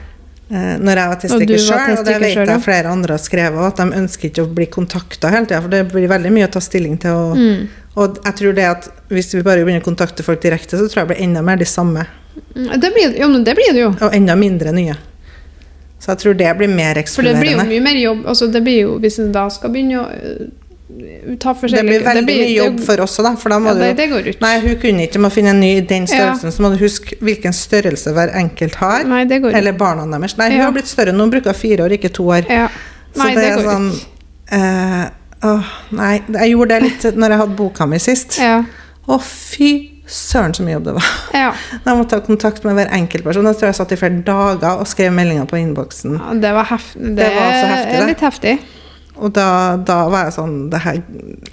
Eh, 0.50 0.76
Når 0.78 0.96
jeg 1.00 1.08
var 1.08 1.20
testiker 1.22 1.58
sjøl, 1.58 1.98
og 1.98 2.04
det 2.04 2.18
vet 2.20 2.36
jeg 2.48 2.62
flere 2.64 2.86
andre 2.92 3.12
har 3.16 3.22
skrevet, 3.22 3.64
at 3.72 3.76
de 3.76 3.98
ønsker 4.02 4.28
ikke 4.30 4.44
å 4.44 4.52
bli 4.54 4.66
kontakta 4.66 5.30
hele 5.30 5.46
tida, 5.46 5.60
for 5.62 5.68
det 5.70 5.84
blir 5.92 6.08
veldig 6.08 6.32
mye 6.32 6.48
å 6.48 6.52
ta 6.52 6.60
stilling 6.60 6.98
til. 7.00 7.10
Og, 7.10 7.36
Mm. 7.36 7.68
og 7.96 8.18
jeg 8.24 8.34
tror 8.36 8.54
det 8.54 8.64
at 8.64 8.88
hvis 9.08 9.34
vi 9.34 9.42
bare 9.42 9.64
begynner 9.64 9.80
å 9.82 9.88
kontakte 9.88 10.22
folk 10.22 10.40
direkte, 10.42 10.76
så 10.76 10.88
tror 10.88 11.02
jeg 11.04 11.08
det 11.08 11.16
blir 11.16 11.24
enda 11.28 11.42
mer 11.42 11.56
de 11.56 11.64
samme, 11.64 12.06
Mm, 12.56 12.80
Det 12.80 12.90
blir, 12.92 13.12
jo, 13.20 13.28
det 13.44 13.54
blir 13.54 13.72
det 13.72 13.80
jo. 13.80 13.88
og 14.00 14.12
enda 14.14 14.34
mindre 14.34 14.72
nye. 14.72 14.96
Så 16.00 16.10
jeg 16.12 16.18
tror 16.18 16.34
det 16.36 16.56
blir 16.58 16.68
mer 16.68 16.94
For 17.06 17.22
det 17.22 17.36
blir 17.38 17.52
jo 17.52 17.58
mye 17.62 17.80
mer 17.80 17.94
jobb. 17.94 18.24
Altså, 18.26 18.50
det 18.50 18.60
blir 18.64 18.80
jo, 18.82 18.98
hvis 18.98 19.18
en 19.20 19.30
da 19.32 19.48
skal 19.48 19.70
begynne 19.70 20.02
å 20.02 20.50
øh, 21.00 21.36
forskjellige 21.38 21.80
Det 21.82 21.84
blir 21.88 22.04
veldig 22.06 22.24
mye 22.28 22.48
jobb 22.54 22.80
for 22.86 23.00
oss 23.04 23.16
da. 23.16 23.34
For 23.40 23.48
da 23.54 23.58
må 23.58 23.72
ja, 23.72 23.74
det, 23.80 23.90
det 23.98 24.08
går 24.12 24.28
ut. 24.30 24.40
Nei, 24.44 24.52
hun 24.64 24.76
kunne 24.82 25.06
ikke 25.08 25.22
må 25.24 25.30
finne 25.34 25.50
en 25.54 25.60
ny 25.60 25.70
i 25.78 25.80
den 25.80 26.06
Ja. 26.06 26.12
størrelsen, 26.14 26.52
så 26.52 26.62
må 26.62 26.70
du 26.74 26.78
huske 26.82 27.16
hvilken 27.20 27.52
størrelse 27.56 28.12
hver 28.16 28.34
enkelt 28.38 28.74
har. 28.82 29.04
Nei, 29.04 29.24
det 29.24 29.40
går 29.42 29.50
ut. 29.54 29.56
Eller 29.56 29.72
barna 29.72 30.06
deres. 30.18 30.36
Nei, 30.38 30.50
hun 30.50 30.58
Ja. 30.58 30.64
har 30.64 30.72
blitt 30.72 30.88
større 30.88 31.12
nå, 31.12 31.20
hun 31.26 31.30
bruker 31.30 31.52
fire 31.52 31.84
år, 31.84 31.92
ikke 31.98 32.12
to 32.12 32.28
år. 32.28 32.44
Ja. 32.48 32.68
Så 33.14 33.22
Nei, 33.22 33.34
det, 33.34 33.42
det, 33.42 33.50
er 33.50 33.56
går 33.56 33.70
sånn 33.72 33.90
eh, 34.52 35.04
Åh, 35.44 35.72
nei. 35.92 36.22
Jeg 36.32 36.50
gjorde 36.54 36.68
det 36.78 36.82
litt 36.82 37.16
når 37.20 37.34
jeg 37.34 37.38
hadde 37.42 37.56
boka 37.58 37.86
mi 37.86 37.98
sist. 38.00 38.38
Ja. 38.40 38.62
Å, 39.06 39.18
fy 39.20 39.90
søren 40.08 40.52
så 40.56 40.62
mye 40.64 40.74
jobb 40.78 40.84
det 40.88 40.94
var. 40.98 41.10
ja. 41.34 41.50
Jeg 41.84 41.96
måtte 41.98 42.10
ta 42.16 42.20
kontakt 42.24 42.64
med 42.64 42.74
hver 42.78 42.88
enkelt 42.92 43.24
person. 43.24 43.44
Jeg 43.50 43.56
tror 43.60 43.68
jeg 43.70 43.76
satt 43.76 43.92
i 43.92 43.98
flere 44.00 44.22
dager 44.24 44.80
og 44.80 44.88
skrev 44.88 45.12
meldinger 45.12 45.44
på 45.48 45.56
innboksen. 45.60 46.16
ja 46.20 46.34
det 46.40 46.52
var 46.56 46.64
heftig. 46.70 47.02
Det, 47.02 47.16
Det 47.16 47.28
var 47.36 47.52
så 47.60 47.66
heftig, 47.74 47.98
det. 47.98 48.06
litt 48.08 48.24
heftig. 48.24 48.54
Og 49.16 49.30
da, 49.32 49.76
da 49.86 49.96
var 50.10 50.24
jeg 50.26 50.32
sånn 50.34 50.54
Det 50.72 50.80
her 50.82 50.96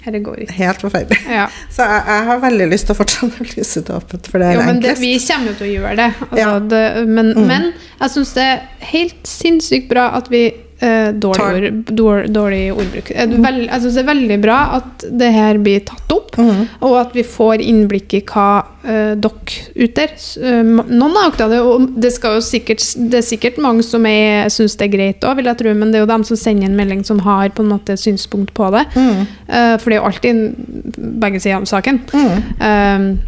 Her 0.02 0.16
går 0.26 0.40
ikke. 0.42 0.54
helt 0.56 0.80
forferdelig. 0.82 1.18
Ja. 1.30 1.44
Så 1.74 1.86
jeg, 1.86 2.00
jeg 2.08 2.24
har 2.26 2.40
veldig 2.42 2.66
lyst 2.72 2.88
til 2.88 2.96
å 2.96 2.98
fortsette 2.98 3.44
å 3.44 3.46
lyse 3.56 3.82
det 3.86 3.94
åpent, 3.94 4.26
for 4.32 4.42
det 4.42 4.48
er 4.48 4.56
Jo, 4.58 4.64
men 4.66 4.80
det, 4.82 4.96
vi 4.98 5.12
kommer 5.22 5.52
jo 5.52 5.54
til 5.60 5.68
å 5.68 5.72
gjøre 5.76 5.96
det. 6.00 6.08
Altså, 6.26 6.40
Ja. 6.42 6.58
det 6.74 6.82
men, 7.08 7.32
Mm. 7.36 7.46
men 7.46 7.72
jeg 8.00 8.10
syns 8.16 8.34
det 8.34 8.42
er 8.42 8.60
helt 8.92 9.22
sinnssykt 9.30 9.88
bra 9.88 10.08
at 10.18 10.28
vi 10.32 10.42
eh, 10.82 11.12
dårlig, 11.14 11.70
ord, 11.70 11.92
dårlig, 11.96 12.32
dårlig 12.34 12.62
ordbruk. 12.74 13.10
Eh, 13.14 13.26
Vel, 13.46 13.60
jeg 13.68 13.80
synes 13.84 13.94
det 13.94 14.02
er 14.02 14.08
veldig 14.14 14.38
bra 14.42 14.58
at 14.80 15.04
det 15.22 15.30
her 15.32 15.58
blir 15.62 15.80
tatt 15.86 16.10
opp, 16.16 16.36
Mhm. 16.36 16.68
og 16.80 16.94
at 17.00 17.12
vi 17.14 17.22
får 17.22 17.60
innblikk 17.60 18.14
i 18.14 18.20
hva 18.24 18.64
eh, 18.84 19.14
dere 19.14 19.56
ute 19.76 20.06
s- 20.16 20.36
eh, 20.42 20.62
Noen 20.64 21.14
har 21.14 21.30
oppdaget 21.30 21.50
det, 21.50 21.60
og 21.60 22.00
det, 22.00 22.12
skal 22.12 22.34
jo 22.34 22.40
sikkert, 22.40 22.82
det 23.10 23.18
er 23.20 23.26
sikkert 23.28 23.58
mange 23.62 23.82
som 23.84 24.02
syns 24.02 24.76
det 24.76 24.88
er 24.88 24.96
greit 24.96 25.20
òg, 25.28 25.36
vil 25.36 25.44
jeg 25.44 25.58
tro, 25.58 25.74
men 25.74 25.92
det 25.92 26.00
er 26.00 26.06
jo 26.06 26.12
dem 26.12 26.24
som 26.24 26.36
sender 26.36 26.64
en 26.66 26.76
melding 26.76 27.04
som 27.06 27.18
har 27.20 27.48
på 27.50 27.62
en 27.62 27.68
måte 27.78 27.94
synspunkt 27.96 28.52
på 28.54 28.70
det. 28.72 28.86
Mhm. 28.96 29.26
Eh, 29.48 29.76
for 29.78 29.90
det 29.90 29.98
er 29.98 30.02
jo 30.02 30.08
alltid 30.10 30.54
begge 31.20 31.40
sider 31.40 31.56
av 31.60 31.64
saken. 31.64 32.00
Mhm. 32.12 32.42
Um, 32.60 33.18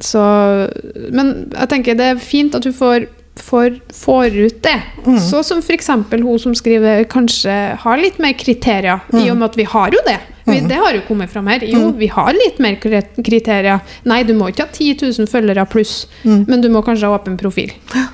så, 0.00 0.70
men 1.12 1.50
jeg 1.52 1.68
tenker 1.68 1.94
det 1.98 2.06
er 2.14 2.20
fint 2.22 2.54
at 2.54 2.62
du 2.62 2.72
får, 2.72 3.06
får, 3.36 3.78
får 3.94 4.26
ut 4.36 4.62
det. 4.62 4.76
Mm. 5.06 5.18
Så 5.20 5.42
som 5.46 5.58
f.eks. 5.62 5.88
hun 6.10 6.38
som 6.38 6.54
skriver, 6.54 7.04
kanskje 7.10 7.54
har 7.82 7.96
litt 8.00 8.18
mer 8.22 8.32
kriterier, 8.38 9.00
i 9.16 9.30
og 9.30 9.36
med 9.40 9.50
at 9.50 9.56
vi 9.56 9.64
har 9.64 9.90
jo 9.94 10.02
det. 10.06 10.18
Vi, 10.50 10.58
det 10.66 10.78
har 10.82 10.96
jo 10.96 11.02
kommet 11.06 11.30
fram 11.30 11.46
her. 11.46 11.62
Jo, 11.62 11.90
vi 11.94 12.08
har 12.10 12.32
litt 12.34 12.58
mer 12.58 12.74
kriterier. 12.82 13.80
Nei, 14.08 14.22
du 14.26 14.32
må 14.34 14.48
ikke 14.50 14.66
ha 14.66 14.72
10 14.72 14.96
000 15.20 15.28
følgere 15.30 15.66
pluss, 15.70 16.06
men 16.24 16.60
du 16.64 16.68
må 16.72 16.82
kanskje 16.82 17.06
ha 17.06 17.14
åpen 17.20 17.36
profil. 17.40 17.70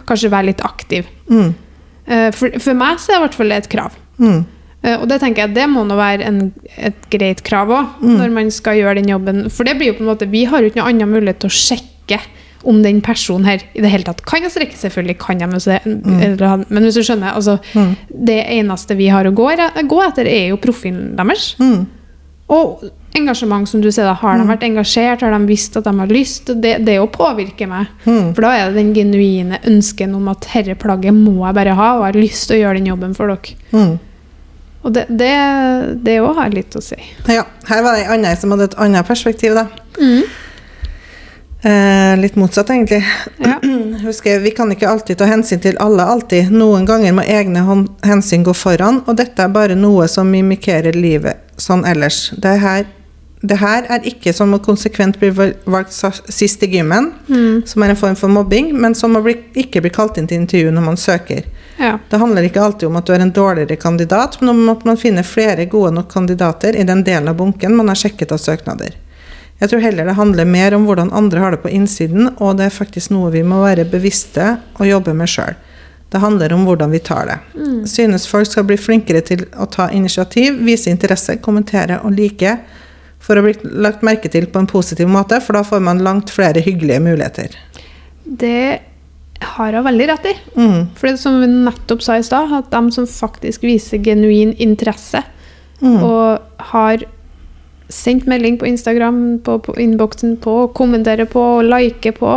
Kanskje 0.08 0.30
være 0.34 0.50
litt 0.50 0.60
aktiv. 0.66 1.08
Mm. 1.30 1.54
Eh, 2.06 2.28
For, 2.36 2.52
for 2.62 2.76
meg 2.78 3.00
så 3.02 3.14
er 3.14 3.16
det 3.16 3.22
i 3.22 3.24
hvert 3.26 3.38
fall 3.40 3.56
et 3.56 3.70
krav. 3.72 3.96
Mm. 4.20 4.44
Eh, 4.82 4.98
Og 5.00 5.08
det 5.10 5.18
tenker 5.22 5.46
jeg 5.46 5.56
det 5.56 5.64
må 5.72 5.82
nå 5.88 5.96
være 5.98 6.28
en, 6.28 6.42
et 6.76 7.08
greit 7.10 7.40
krav 7.46 7.72
òg, 7.72 7.94
Mm. 8.04 8.16
når 8.20 8.30
man 8.36 8.50
skal 8.54 8.76
gjøre 8.78 9.00
den 9.00 9.08
jobben. 9.10 9.46
For 9.50 9.64
det 9.64 9.78
blir 9.80 9.94
jo 9.94 9.98
på 9.98 10.04
en 10.04 10.12
måte, 10.12 10.28
vi 10.30 10.44
har 10.44 10.60
jo 10.60 10.68
ikke 10.70 10.82
noe 10.82 10.92
annen 10.92 11.10
mulighet 11.16 11.40
til 11.42 11.48
å 11.50 11.56
sjekke 11.56 12.20
om 12.66 12.82
den 12.84 13.00
personen 13.04 13.46
her 13.48 13.62
i 13.74 13.80
det 13.84 13.90
hele 13.92 14.04
tatt 14.06 14.22
kan 14.26 14.42
jeg 14.44 14.50
strekke. 14.54 14.76
Selvfølgelig 14.80 15.18
kan 15.22 15.40
jo 15.46 15.58
se, 15.62 15.78
Mm. 15.86 16.64
men 16.68 16.82
hvis 16.86 16.94
du 16.98 17.02
skjønner, 17.06 17.34
altså, 17.34 17.58
det 18.10 18.40
eneste 18.58 18.96
vi 18.98 19.08
har 19.12 19.24
å 19.24 19.34
gå, 19.34 19.50
gå 19.88 20.00
etter, 20.08 20.26
er 20.26 20.48
jo 20.50 20.56
profilen 20.62 21.14
deres. 21.16 21.54
Mm. 21.60 21.86
Og 22.48 22.84
engasjement, 23.16 23.66
som 23.66 23.80
du 23.82 23.88
sier, 23.90 24.06
har 24.14 24.38
de 24.38 24.44
vært 24.46 24.62
engasjert, 24.62 25.22
har 25.24 25.32
de 25.34 25.46
visst 25.48 25.76
at 25.80 25.84
de 25.88 25.92
har 25.98 26.06
lyst? 26.12 26.50
Det, 26.62 26.76
det 26.86 26.98
å 27.00 27.08
påvirke 27.10 27.66
meg. 27.66 27.88
Mm. 28.04 28.34
For 28.36 28.42
da 28.44 28.50
er 28.54 28.68
det 28.70 28.76
den 28.82 28.92
genuine 28.94 29.58
ønsken 29.66 30.14
om 30.14 30.28
at 30.28 30.46
dette 30.52 30.76
plagget 30.78 31.14
må 31.16 31.40
jeg 31.46 31.54
bare 31.58 31.74
ha, 31.74 31.88
og 31.96 32.04
jeg 32.04 32.12
har 32.14 32.20
lyst 32.22 32.46
til 32.46 32.58
å 32.58 32.60
gjøre 32.60 32.78
den 32.82 32.90
jobben 32.92 33.14
for 33.18 33.32
dere. 33.32 33.56
Mm. 33.72 33.96
Og 34.86 34.92
det, 34.94 35.06
det, 35.10 35.32
det 36.06 36.20
også 36.22 36.36
har 36.38 36.52
litt 36.54 36.76
å 36.78 36.82
si. 36.84 36.98
Ja, 37.26 37.42
her 37.66 37.82
var 37.82 37.96
det 37.96 38.04
ei 38.04 38.12
anna 38.14 38.36
som 38.38 38.52
hadde 38.54 38.68
et 38.70 38.76
annet 38.78 39.08
perspektiv, 39.08 39.56
da. 39.58 39.66
Eh, 41.66 42.18
litt 42.20 42.36
motsatt, 42.36 42.70
egentlig. 42.70 43.04
Ja. 43.36 43.60
Husker, 44.06 44.38
vi 44.38 44.50
kan 44.50 44.72
ikke 44.72 44.88
alltid 44.88 45.18
ta 45.18 45.26
hensyn 45.26 45.60
til 45.60 45.78
alle, 45.82 46.04
alltid. 46.04 46.52
Noen 46.54 46.84
ganger 46.86 47.16
må 47.16 47.24
egne 47.26 47.64
hensyn 48.06 48.44
gå 48.46 48.54
foran, 48.54 49.00
og 49.06 49.16
dette 49.18 49.42
er 49.42 49.50
bare 49.50 49.74
noe 49.74 50.06
som 50.08 50.30
mimikerer 50.30 50.94
livet 50.94 51.42
sånn 51.58 51.82
ellers. 51.88 52.28
Det 52.38 52.52
her, 52.62 52.84
det 53.42 53.58
her 53.58 53.88
er 53.96 54.06
ikke 54.06 54.30
som 54.36 54.54
å 54.54 54.60
konsekvent 54.62 55.18
bli 55.18 55.32
valgt 55.32 55.96
sist 56.30 56.62
i 56.62 56.68
gymmen, 56.70 57.08
som 57.66 57.82
er 57.82 57.94
en 57.94 57.98
form 57.98 58.18
for 58.20 58.30
mobbing, 58.30 58.70
men 58.78 58.94
som 58.94 59.18
å 59.18 59.24
bli, 59.24 59.34
ikke 59.64 59.82
bli 59.82 59.90
kalt 59.96 60.20
inn 60.20 60.28
til 60.30 60.44
intervju 60.44 60.70
når 60.76 60.86
man 60.86 61.00
søker. 61.00 61.48
Ja. 61.80 61.96
Det 62.10 62.20
handler 62.20 62.46
ikke 62.46 62.62
alltid 62.62 62.92
om 62.92 63.00
at 63.00 63.08
du 63.08 63.16
er 63.16 63.24
en 63.24 63.34
dårligere 63.34 63.80
kandidat, 63.80 64.38
men 64.40 64.52
om 64.54 64.70
at 64.76 64.86
man 64.86 65.00
finner 65.00 65.26
flere 65.26 65.66
gode 65.72 65.96
nok 65.98 66.12
kandidater 66.14 66.78
i 66.78 66.86
den 66.86 67.02
delen 67.02 67.32
av 67.32 67.40
bunken 67.42 67.74
man 67.74 67.90
har 67.90 67.98
sjekket 67.98 68.36
av 68.36 68.44
søknader. 68.44 68.94
Jeg 69.60 69.70
tror 69.70 69.80
heller 69.80 70.04
det 70.04 70.16
handler 70.18 70.48
mer 70.48 70.74
om 70.76 70.84
hvordan 70.84 71.12
andre 71.16 71.40
har 71.40 71.54
det 71.54 71.62
på 71.62 71.72
innsiden, 71.72 72.28
og 72.36 72.58
det 72.58 72.66
er 72.66 72.74
faktisk 72.74 73.12
noe 73.14 73.30
vi 73.32 73.44
må 73.46 73.62
være 73.62 73.86
bevisste 73.88 74.58
og 74.76 74.88
jobbe 74.88 75.14
med 75.16 75.30
sjøl. 75.32 75.56
Det 76.12 76.20
handler 76.22 76.52
om 76.54 76.66
hvordan 76.68 76.92
vi 76.92 77.00
tar 77.02 77.30
det. 77.30 77.38
Synes 77.90 78.28
folk 78.30 78.46
skal 78.46 78.66
bli 78.68 78.76
flinkere 78.78 79.24
til 79.26 79.46
å 79.58 79.66
ta 79.72 79.88
initiativ, 79.90 80.60
vise 80.64 80.92
interesse, 80.92 81.38
kommentere 81.42 81.98
og 82.04 82.14
like 82.14 82.58
for 83.18 83.38
å 83.40 83.42
bli 83.42 83.56
lagt 83.82 84.04
merke 84.06 84.30
til 84.30 84.46
på 84.52 84.60
en 84.62 84.68
positiv 84.70 85.08
måte, 85.10 85.40
for 85.42 85.58
da 85.58 85.64
får 85.66 85.82
man 85.82 86.04
langt 86.04 86.30
flere 86.30 86.62
hyggelige 86.62 87.02
muligheter. 87.02 87.56
Det 88.22 88.78
har 89.56 89.72
hun 89.72 89.84
veldig 89.88 90.06
rett 90.12 90.28
i. 90.30 90.34
Mm. 90.54 90.78
For 91.00 91.16
som 91.18 91.40
vi 91.42 91.48
nettopp 91.50 92.04
sa 92.04 92.20
i 92.20 92.26
stad, 92.26 92.52
at 92.54 92.70
de 92.70 92.94
som 92.94 93.08
faktisk 93.08 93.66
viser 93.66 94.04
genuin 94.04 94.54
interesse 94.62 95.24
Mm. 95.76 96.02
og 96.02 96.40
har 96.72 97.02
sendt 97.88 98.26
melding 98.26 98.56
på 98.58 98.66
Instagram, 98.66 99.38
på, 99.46 99.58
på 99.62 99.74
innboksen 99.78 100.36
på, 100.42 100.68
kommentere 100.74 101.26
på, 101.30 101.62
like 101.66 102.12
på, 102.12 102.32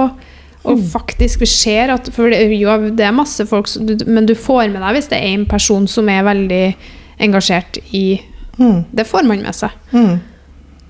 og 0.63 0.75
Mm. 0.75 0.81
faktisk 0.91 1.45
ser 1.47 1.89
at 1.93 2.09
For 2.13 2.29
det, 2.29 2.41
jo, 2.59 2.67
det 2.91 3.05
er 3.07 3.11
masse 3.15 3.45
folk, 3.47 3.67
men 4.05 4.25
du 4.27 4.33
får 4.35 4.67
med 4.69 4.81
deg 4.83 4.97
hvis 4.97 5.07
det 5.09 5.17
er 5.17 5.33
en 5.37 5.45
person 5.47 5.87
som 5.87 6.09
er 6.09 6.21
veldig 6.27 6.75
engasjert 7.19 7.79
i 7.95 8.21
Mm. 8.59 8.83
Det 8.91 9.05
får 9.07 9.23
man 9.23 9.39
med 9.41 9.55
seg. 9.55 9.71
Mm. 9.93 10.19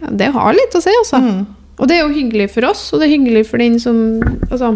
Ja, 0.01 0.07
det 0.17 0.31
har 0.33 0.53
litt 0.57 0.73
å 0.73 0.81
si, 0.81 0.89
altså. 0.89 1.19
Mm. 1.21 1.43
Og 1.77 1.87
det 1.87 1.97
er 1.99 2.01
jo 2.07 2.15
hyggelig 2.15 2.47
for 2.49 2.65
oss, 2.65 2.81
og 2.93 2.99
det 2.99 3.05
er 3.07 3.13
hyggelig 3.13 3.45
for 3.45 3.61
den 3.61 3.79
som 3.79 3.99
Altså, 4.49 4.71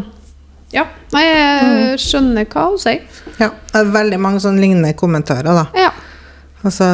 ja. 0.72 0.86
Jeg 1.12 1.98
skjønner 1.98 2.46
hva 2.46 2.68
hun 2.70 2.78
sier. 2.78 3.02
Ja, 3.40 3.50
det 3.50 3.82
er 3.82 3.90
veldig 3.96 4.20
mange 4.22 4.40
sånne 4.44 4.62
lignende 4.62 4.94
kommentarer, 4.94 5.44
da. 5.58 5.66
Ja. 5.74 5.90
Altså, 6.64 6.86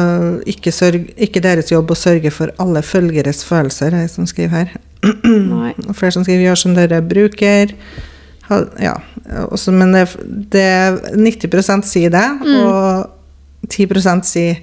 ikke, 0.50 0.72
sørg, 0.74 1.04
ikke 1.16 1.40
deres 1.44 1.70
jobb 1.70 1.90
å 1.92 1.98
sørge 1.98 2.30
for 2.34 2.50
alle 2.58 2.82
følgeres 2.82 3.44
følelser, 3.46 3.94
er 3.94 4.06
det 4.08 4.10
som 4.10 4.26
skriver 4.26 4.48
her. 4.64 4.72
Nei. 5.24 5.74
Og 5.88 5.94
flere 5.96 6.12
som 6.16 6.24
skriver 6.26 6.48
'gjør 6.48 6.58
som 6.58 6.74
dere 6.74 6.98
bruker'. 7.02 7.74
Ja, 8.82 8.96
også, 9.46 9.70
men 9.70 9.92
det, 9.94 10.08
det 10.50 10.66
90% 11.14 11.86
sier 11.86 12.10
det, 12.10 12.26
Mm. 12.42 12.66
og 12.66 13.10
10% 13.70 14.24
sier 14.26 14.56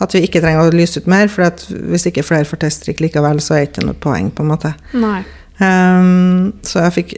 at 0.00 0.14
vi 0.14 0.20
ikke 0.22 0.40
trenger 0.40 0.68
å 0.68 0.74
lyse 0.74 1.00
ut 1.00 1.06
mer, 1.10 1.26
for 1.28 1.42
hvis 1.90 2.06
ikke 2.06 2.22
flere 2.22 2.44
får 2.44 2.56
testtrykk 2.62 3.00
likevel, 3.00 3.40
så 3.40 3.54
er 3.54 3.64
det 3.64 3.68
ikke 3.72 3.86
noe 3.86 3.94
poeng, 3.98 4.30
på 4.30 4.42
en 4.42 4.48
måte. 4.52 4.74
Ehm, 5.60 6.52
så 6.62 6.80
jeg 6.86 6.92
fikk 6.92 7.14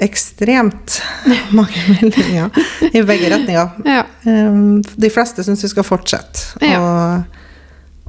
ekstremt 0.00 1.00
mange 1.58 1.82
meldinger 1.94 2.50
i 2.92 3.02
begge 3.02 3.30
retninger. 3.32 3.70
Ja. 3.84 4.04
Ehm, 4.26 4.80
de 4.82 5.10
fleste 5.12 5.44
syns 5.46 5.62
vi 5.64 5.68
skal 5.72 5.84
fortsette 5.86 6.70
å, 6.78 7.24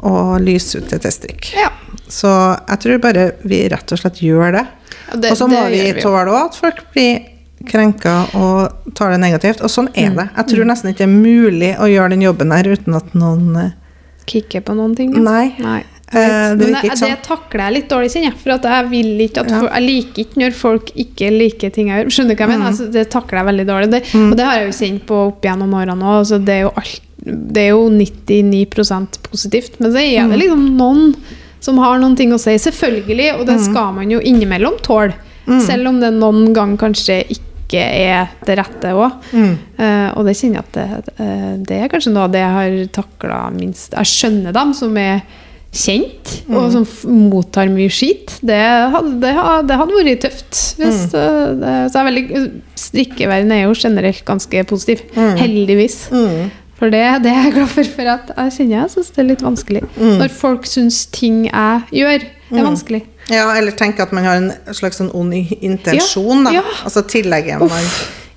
å 0.08 0.14
lyse 0.42 0.80
ut 0.82 0.94
et 0.94 1.04
testtrykk. 1.06 1.54
ja. 1.60 1.70
Så 2.12 2.28
jeg 2.68 2.80
tror 2.84 2.98
bare 3.04 3.22
vi 3.48 3.62
rett 3.72 3.92
og 3.96 4.00
slett 4.02 4.18
gjør 4.20 4.52
det. 4.58 4.66
Ja, 5.08 5.16
det- 5.24 5.30
og 5.32 5.38
så 5.39 5.46
må 5.48 5.62
vi 5.72 5.94
tåle 6.02 6.26
også 6.28 6.46
at 6.50 6.56
folk 6.60 6.82
blir 6.92 7.22
krenka 7.68 8.16
og 8.36 8.94
tar 8.98 9.12
det 9.14 9.20
negativt. 9.22 9.62
Og 9.62 9.70
sånn 9.72 9.88
er 9.96 10.10
Mm. 10.10 10.16
det. 10.18 10.30
Jeg 10.36 10.48
tror 10.50 10.66
nesten 10.66 10.89
ikke 10.92 10.98
det 10.98 11.08
er 11.08 11.22
mulig 11.22 11.72
å 11.80 11.88
gjøre 11.88 12.10
den 12.10 12.22
jobben 12.26 12.52
her 12.52 12.64
uten 12.68 12.96
at 12.98 13.14
noen 13.14 13.74
kikker 14.28 14.62
på 14.62 14.76
noen 14.76 14.96
ting. 14.96 15.14
ja. 15.16 15.22
Nei. 15.22 15.56
Nei. 15.60 15.84
Eh, 16.14 16.55
det 16.55 16.68
sånn. 16.97 17.07
det 17.07 17.22
takler 17.24 17.62
jeg 17.66 17.74
litt 17.74 17.89
dårlig, 17.89 18.09
kjenner 18.12 18.32
jeg. 18.32 18.38
For 18.43 18.51
at 18.51 18.64
jeg 18.64 18.89
vil 18.91 19.12
ikke 19.28 19.39
at 19.45 19.49
Ja. 19.49 19.59
folk, 19.62 19.72
Jeg 19.74 19.84
liker 19.88 20.22
ikke 20.26 20.38
når 20.41 20.53
folk 20.53 20.86
ikke 20.95 21.30
liker 21.38 21.70
ting 21.72 21.88
jeg 21.88 22.05
gjør. 22.05 22.12
Skjønner 22.16 22.36
du 22.36 22.36
hva 22.36 22.47
jeg 22.47 22.49
Mm. 22.49 22.59
mener? 22.59 22.72
Altså, 22.72 22.91
det 22.91 23.09
takler 23.09 23.38
jeg 23.39 23.45
veldig 23.51 23.68
dårlig. 23.68 23.91
Det, 23.91 24.01
Og 24.32 24.36
det 24.38 24.45
har 24.45 24.55
jeg 24.59 24.66
jo 24.72 24.78
kjent 24.86 25.05
på 25.07 25.28
opp 25.28 25.41
gjennom 25.41 25.72
årene 25.74 26.03
òg. 26.03 26.45
Det 26.45 26.49
er 26.57 26.62
jo 26.68 26.74
alt 26.76 27.01
Det 27.24 27.57
er 27.62 27.70
jo 27.70 27.88
99% 27.89 29.20
positivt. 29.30 29.80
Men 29.80 29.91
så 29.93 29.99
er 30.01 30.24
Mm. 30.26 30.30
det 30.32 30.39
liksom 30.39 30.78
noen 30.78 31.16
som 31.59 31.78
har 31.78 31.99
noen 31.99 32.16
ting 32.18 32.32
å 32.34 32.39
si. 32.39 32.51
Selvfølgelig, 32.57 33.39
og 33.39 33.45
det 33.45 33.57
Mm. 33.59 33.64
skal 33.72 33.93
man 33.93 34.09
jo 34.09 34.20
innimellom 34.20 34.80
tåle. 34.82 35.14
Selv 35.62 35.88
om 35.88 35.99
det 35.99 36.14
noen 36.14 36.53
gang 36.53 36.78
kanskje 36.78 37.26
ikke 37.30 37.80
er 37.80 38.30
det 38.45 38.57
rette 38.57 38.89
òg. 38.93 39.12
Mm. 39.34 39.57
Uh, 39.80 40.12
og 40.18 40.26
det 40.26 40.36
kjenner 40.36 40.55
jeg 40.55 40.66
at 40.66 40.72
det, 40.74 41.14
uh, 41.20 41.57
det 41.57 41.78
er 41.84 41.88
kanskje 41.89 42.12
noe 42.14 42.24
av 42.24 42.32
det 42.32 42.39
jeg 42.39 42.51
har 42.51 43.03
takla 43.03 43.51
minst. 43.53 43.91
Jeg 43.91 44.05
skjønner 44.05 44.51
dem 44.53 44.74
som 44.74 44.97
er 44.97 45.22
kjent, 45.72 46.43
Mm. 46.47 46.55
og 46.57 46.72
som 46.72 46.88
mottar 47.32 47.69
mye 47.72 47.89
skit. 47.89 48.34
Det 48.41 48.59
det, 49.22 49.34
det 49.67 49.78
hadde 49.80 49.95
vært 49.95 50.22
tøft. 50.26 50.76
Hvis, 50.78 51.13
Mm. 51.13 51.19
eh, 51.22 51.53
det, 51.61 51.91
så 51.91 51.99
er 51.99 52.09
veldig, 52.09 52.51
strikkeverdenen 52.76 53.51
er 53.51 53.61
jo 53.67 53.74
generelt 53.78 54.26
ganske 54.26 54.63
positiv. 54.67 55.01
Mm. 55.15 55.38
Heldigvis. 55.38 56.09
Mm. 56.11 56.51
For 56.82 56.89
det, 56.89 57.24
det 57.24 57.32
er 57.32 57.43
jeg 57.45 57.53
glad 57.53 57.67
for, 57.69 57.84
for 57.84 58.01
at 58.09 58.32
jeg 58.36 58.53
kjenner 58.57 58.82
jeg 58.82 58.89
syns 58.95 59.11
det 59.13 59.19
er 59.22 59.28
litt 59.30 59.43
vanskelig. 59.45 59.84
Mm. 59.97 60.15
Når 60.17 60.32
folk 60.34 60.65
syns 60.65 61.05
ting 61.13 61.45
jeg 61.45 61.82
gjør, 61.93 62.26
er 62.51 62.63
vanskelig. 62.65 63.03
Ja, 63.30 63.45
eller 63.55 63.72
tenke 63.72 64.01
at 64.01 64.11
man 64.11 64.26
har 64.26 64.39
en 64.41 64.51
slags 64.74 64.97
sånn 64.99 65.11
ond 65.13 65.34
intensjon. 65.61 66.43
Ja, 66.49 66.59
ja. 66.59 66.63
Altså 66.84 67.03
tillegger 67.07 67.61
man 67.61 67.86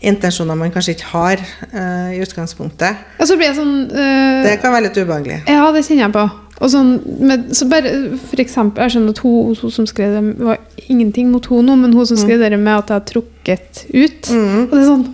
intensjoner 0.04 0.58
man 0.60 0.70
kanskje 0.74 0.92
ikke 0.98 1.08
har 1.14 1.40
uh, 1.72 2.10
i 2.12 2.20
utgangspunktet. 2.20 2.96
Ja, 3.18 3.24
så 3.26 3.38
blir 3.40 3.48
jeg 3.48 3.56
sånn 3.56 3.86
uh, 3.88 4.42
Det 4.44 4.58
kan 4.60 4.74
være 4.74 4.90
litt 4.90 4.98
ubehagelig. 5.00 5.40
Ja, 5.48 5.70
det 5.72 5.86
kjenner 5.86 6.04
jeg 6.04 6.12
på. 6.12 6.26
Og 6.62 6.70
sånn, 6.70 6.90
med, 7.18 7.48
så 7.56 7.66
bare, 7.66 7.90
for 8.28 8.40
eksempel, 8.42 8.84
jeg 8.84 8.94
skjønner 8.94 9.16
at 9.16 9.22
hun, 9.24 9.56
hun 9.58 9.72
som 9.74 9.88
skrev 9.90 10.14
det, 10.14 10.22
var 10.38 10.60
ingenting 10.86 11.32
mot 11.32 11.46
hun 11.50 11.66
nå, 11.66 11.74
men 11.80 11.96
hun 11.96 12.06
som 12.06 12.20
skrev 12.20 12.38
det 12.44 12.52
med 12.54 12.76
at 12.76 12.92
jeg 12.92 13.00
har 13.00 13.08
trukket 13.10 13.84
ut. 13.90 14.30
Mm. 14.30 14.60
Og 14.68 14.76
det 14.76 14.82
er 14.84 14.90
sånn 14.92 15.06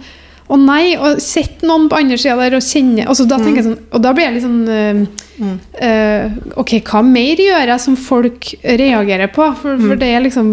Å 0.50 0.56
nei! 0.58 0.84
Og 0.98 1.20
sett 1.22 1.62
noen 1.62 1.88
på 1.88 1.96
andre 2.00 2.18
sida 2.18 2.34
der 2.40 2.58
og 2.58 2.64
kjenne 2.66 3.04
altså, 3.06 3.24
da 3.30 3.38
tenker 3.38 3.62
jeg 3.62 3.68
sånn, 3.68 3.82
og 3.94 4.02
da 4.02 4.12
blir 4.16 4.26
jeg 4.26 4.36
litt 4.36 4.46
sånn 4.48 4.62
uh, 4.68 5.26
Mm. 5.40 5.56
eh, 5.80 6.32
Ok, 6.60 6.74
hva 6.84 7.00
mer 7.00 7.40
gjør 7.40 7.70
jeg 7.72 7.80
som 7.80 7.96
folk 7.96 8.50
reagerer 8.60 9.30
på? 9.32 9.46
For, 9.62 9.78
for 9.80 10.00
det 10.00 10.10
er 10.12 10.24
liksom 10.26 10.50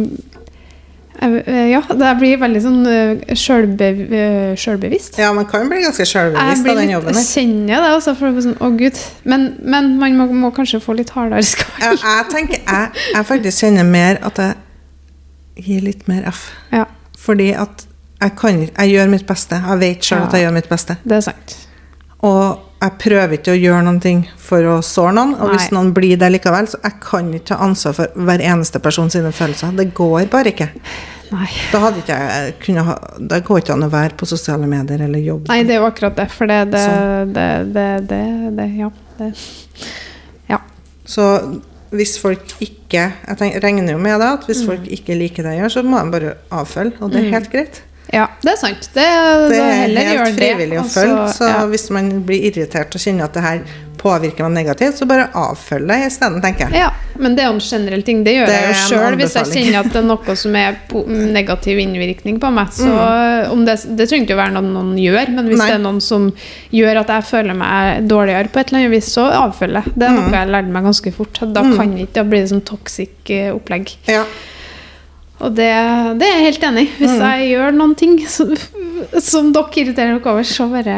Ja, 1.18 1.82
det 1.98 2.12
blir 2.20 2.38
veldig 2.42 2.62
sånn 2.62 2.84
uh, 2.86 3.34
sjølbevisst. 3.38 5.18
Ja, 5.22 5.32
man 5.34 5.48
kan 5.50 5.66
bli 5.72 5.82
ganske 5.82 6.06
sjølbevisst 6.06 6.70
av 6.70 6.78
den 6.82 6.94
jobben 6.94 7.18
jeg 7.18 7.30
kjenner 7.32 7.82
det, 7.82 7.90
altså, 7.96 8.14
for 8.20 8.38
sånn, 8.44 8.56
å 8.62 8.70
gud. 8.78 9.00
Men, 9.30 9.50
men 9.66 9.96
man 9.98 10.18
må, 10.20 10.28
må 10.46 10.52
kanskje 10.56 10.82
få 10.84 10.98
litt 11.00 11.14
hardere 11.16 11.44
skall. 11.52 11.74
Ja, 11.82 11.96
jeg 11.96 12.30
tenker 12.34 12.62
jeg, 12.62 13.04
jeg 13.16 13.30
faktisk 13.32 13.66
kjenner 13.66 13.88
mer 13.88 14.22
at 14.28 14.42
jeg 14.44 15.66
gir 15.68 15.86
litt 15.88 16.08
mer 16.12 16.28
F. 16.30 16.48
Ja, 16.74 16.86
Fordi 17.18 17.52
at 17.58 17.88
jeg 18.18 18.34
kan 18.38 18.62
Jeg 18.66 18.90
gjør 18.90 19.12
mitt 19.12 19.28
beste. 19.30 19.58
Jeg 19.62 19.80
vet 19.82 20.06
sjøl 20.06 20.24
at 20.26 20.34
jeg 20.34 20.48
gjør 20.48 20.56
mitt 20.56 20.70
beste. 20.70 20.98
det 21.04 21.20
er 21.20 21.26
sant. 21.28 21.58
Og 22.26 22.67
jeg 22.78 22.94
prøver 23.02 23.40
ikke 23.40 23.54
å 23.56 23.58
gjøre 23.58 23.84
noe 23.88 24.14
for 24.48 24.70
å 24.70 24.78
såre 24.86 25.16
noen. 25.18 25.36
Og 25.42 25.54
hvis 25.54 25.70
Nei. 25.72 25.78
noen 25.80 25.94
blir 25.98 26.20
det 26.22 26.30
likevel, 26.36 26.68
så 26.70 26.80
jeg 26.84 27.00
kan 27.02 27.30
ikke 27.34 27.52
ta 27.52 27.60
ansvar 27.66 27.96
for 27.98 28.26
hver 28.28 28.44
eneste 28.46 28.82
person 28.84 29.10
sine 29.14 29.32
følelser. 29.34 29.74
Det 29.78 29.90
går 29.98 30.28
bare 30.34 30.54
ikke. 30.54 30.70
Nei. 31.34 31.48
Da 31.74 31.82
hadde 31.84 32.00
ikke 32.00 32.16
jeg 32.16 32.52
kunnet 32.64 32.88
ha 32.88 32.94
Det 33.20 33.42
går 33.44 33.60
ikke 33.60 33.74
an 33.74 33.84
å 33.84 33.90
være 33.92 34.16
på 34.16 34.28
sosiale 34.30 34.68
medier 34.70 35.02
eller 35.04 35.20
jobbe. 35.20 35.50
Nei, 35.52 35.66
det 35.68 35.76
er 35.76 35.82
jo 35.82 35.88
akkurat 35.90 36.16
det. 36.20 36.28
For 36.32 36.50
det, 36.50 36.60
det, 36.72 36.84
Sånn. 36.86 37.34
det, 37.36 37.50
det, 37.76 37.88
det, 38.12 38.22
det 38.60 38.70
Ja. 38.78 38.92
Det. 39.18 39.32
ja. 40.54 40.62
Så 41.10 41.26
hvis 41.90 42.18
folk 42.22 42.52
ikke 42.62 43.08
Jeg 43.10 43.38
tenker, 43.40 43.64
regner 43.64 43.96
jo 43.96 44.00
med 44.02 44.20
det, 44.22 44.30
at 44.38 44.48
hvis 44.48 44.62
folk 44.68 44.86
ikke 44.92 45.18
liker 45.18 45.48
det 45.48 45.56
jeg 45.56 45.64
gjør, 45.64 45.74
så 45.74 45.84
må 45.88 46.00
de 46.04 46.14
bare 46.14 46.34
avfølge, 46.54 47.00
og 47.02 47.12
det 47.12 47.24
er 47.24 47.34
helt 47.34 47.52
greit. 47.52 47.82
Ja, 48.14 48.28
det 48.42 48.52
er 48.54 48.56
sant. 48.62 48.90
Det, 48.94 49.04
Det 49.52 49.58
er 49.60 49.88
helt 49.88 50.38
det, 50.38 50.38
frivillig 50.38 50.78
å 50.80 50.84
og 50.86 50.86
så- 50.90 51.02
følge, 51.02 51.28
så 51.34 51.48
ja. 51.50 51.66
hvis 51.68 51.90
man 51.92 52.12
blir 52.24 52.42
irritert 52.52 52.96
og 52.96 53.02
kjenner 53.02 53.24
at 53.26 53.34
det 53.34 53.44
her 53.44 53.60
påvirker 53.98 54.46
meg 54.48 54.54
negativt, 54.64 55.00
så 55.00 55.08
bare 55.10 55.24
avfølg 55.34 55.88
det 55.90 55.96
isteden, 56.06 56.40
tenker 56.40 56.70
jeg. 56.70 56.84
Ja, 56.84 56.92
men 57.20 57.34
det 57.36 57.44
er 57.44 57.50
en 57.50 57.60
generell 57.60 58.04
ting. 58.06 58.24
Det 58.24 58.36
gjør 58.36 58.46
Det 58.46 58.54
jeg 58.62 58.70
jo 58.70 58.96
sjøl 58.96 59.16
hvis 59.18 59.34
jeg 59.34 59.46
kjenner 59.56 59.80
at 59.80 59.92
det 59.92 59.96
er 60.04 60.06
noe 60.06 60.36
som 60.38 60.56
er 60.56 60.78
negativ 61.34 61.80
innvirkning 61.82 62.40
på 62.40 62.52
meg. 62.54 62.68
Så 62.72 62.86
Mm. 62.86 63.52
om 63.52 63.66
det, 63.66 63.76
det 63.98 64.08
trenger 64.08 64.28
ikke 64.28 64.38
å 64.38 64.44
være 64.44 64.54
noe 64.54 64.62
noen 64.72 64.96
gjør, 65.02 65.30
men 65.34 65.48
hvis 65.50 65.58
Nei. 65.58 65.68
det 65.68 65.76
er 65.76 65.84
noen 65.84 66.00
som 66.02 66.32
gjør 66.72 67.00
at 67.02 67.08
jeg 67.08 67.24
føler 67.24 67.56
meg 67.56 68.08
dårligere 68.08 68.50
på 68.54 68.60
et 68.60 68.68
eller 68.72 68.80
annet 68.86 68.92
vis, 68.92 69.10
så 69.18 69.32
avfølg 69.34 69.74
det. 69.74 69.94
Det 69.98 70.04
er 70.08 70.12
Mm. 70.14 70.22
noe 70.22 70.32
jeg 70.32 70.48
lærte 70.50 70.70
meg 70.78 70.84
ganske 70.84 71.14
fort. 71.14 71.40
Da, 71.54 71.62
kan 71.62 71.98
ikke, 71.98 72.14
da 72.14 72.24
blir 72.24 72.42
det 72.46 72.50
sånn 72.52 72.64
toxic 72.64 73.10
eh, 73.30 73.52
opplegg. 73.52 73.96
Ja. 74.08 74.24
Og 75.40 75.54
det, 75.54 75.70
det 76.18 76.26
er 76.28 76.40
jeg 76.40 76.46
helt 76.48 76.64
enig 76.72 76.84
i. 76.88 76.90
Mm. 76.90 77.00
Hvis 77.02 77.18
jeg 77.22 77.50
gjør 77.52 77.76
noen 77.78 77.96
ting 78.00 78.16
som, 78.32 78.54
som 79.22 79.52
dere 79.54 79.82
irriterer 79.84 80.16
dere 80.18 80.32
over, 80.34 80.48
så 80.50 80.66
bare 80.72 80.96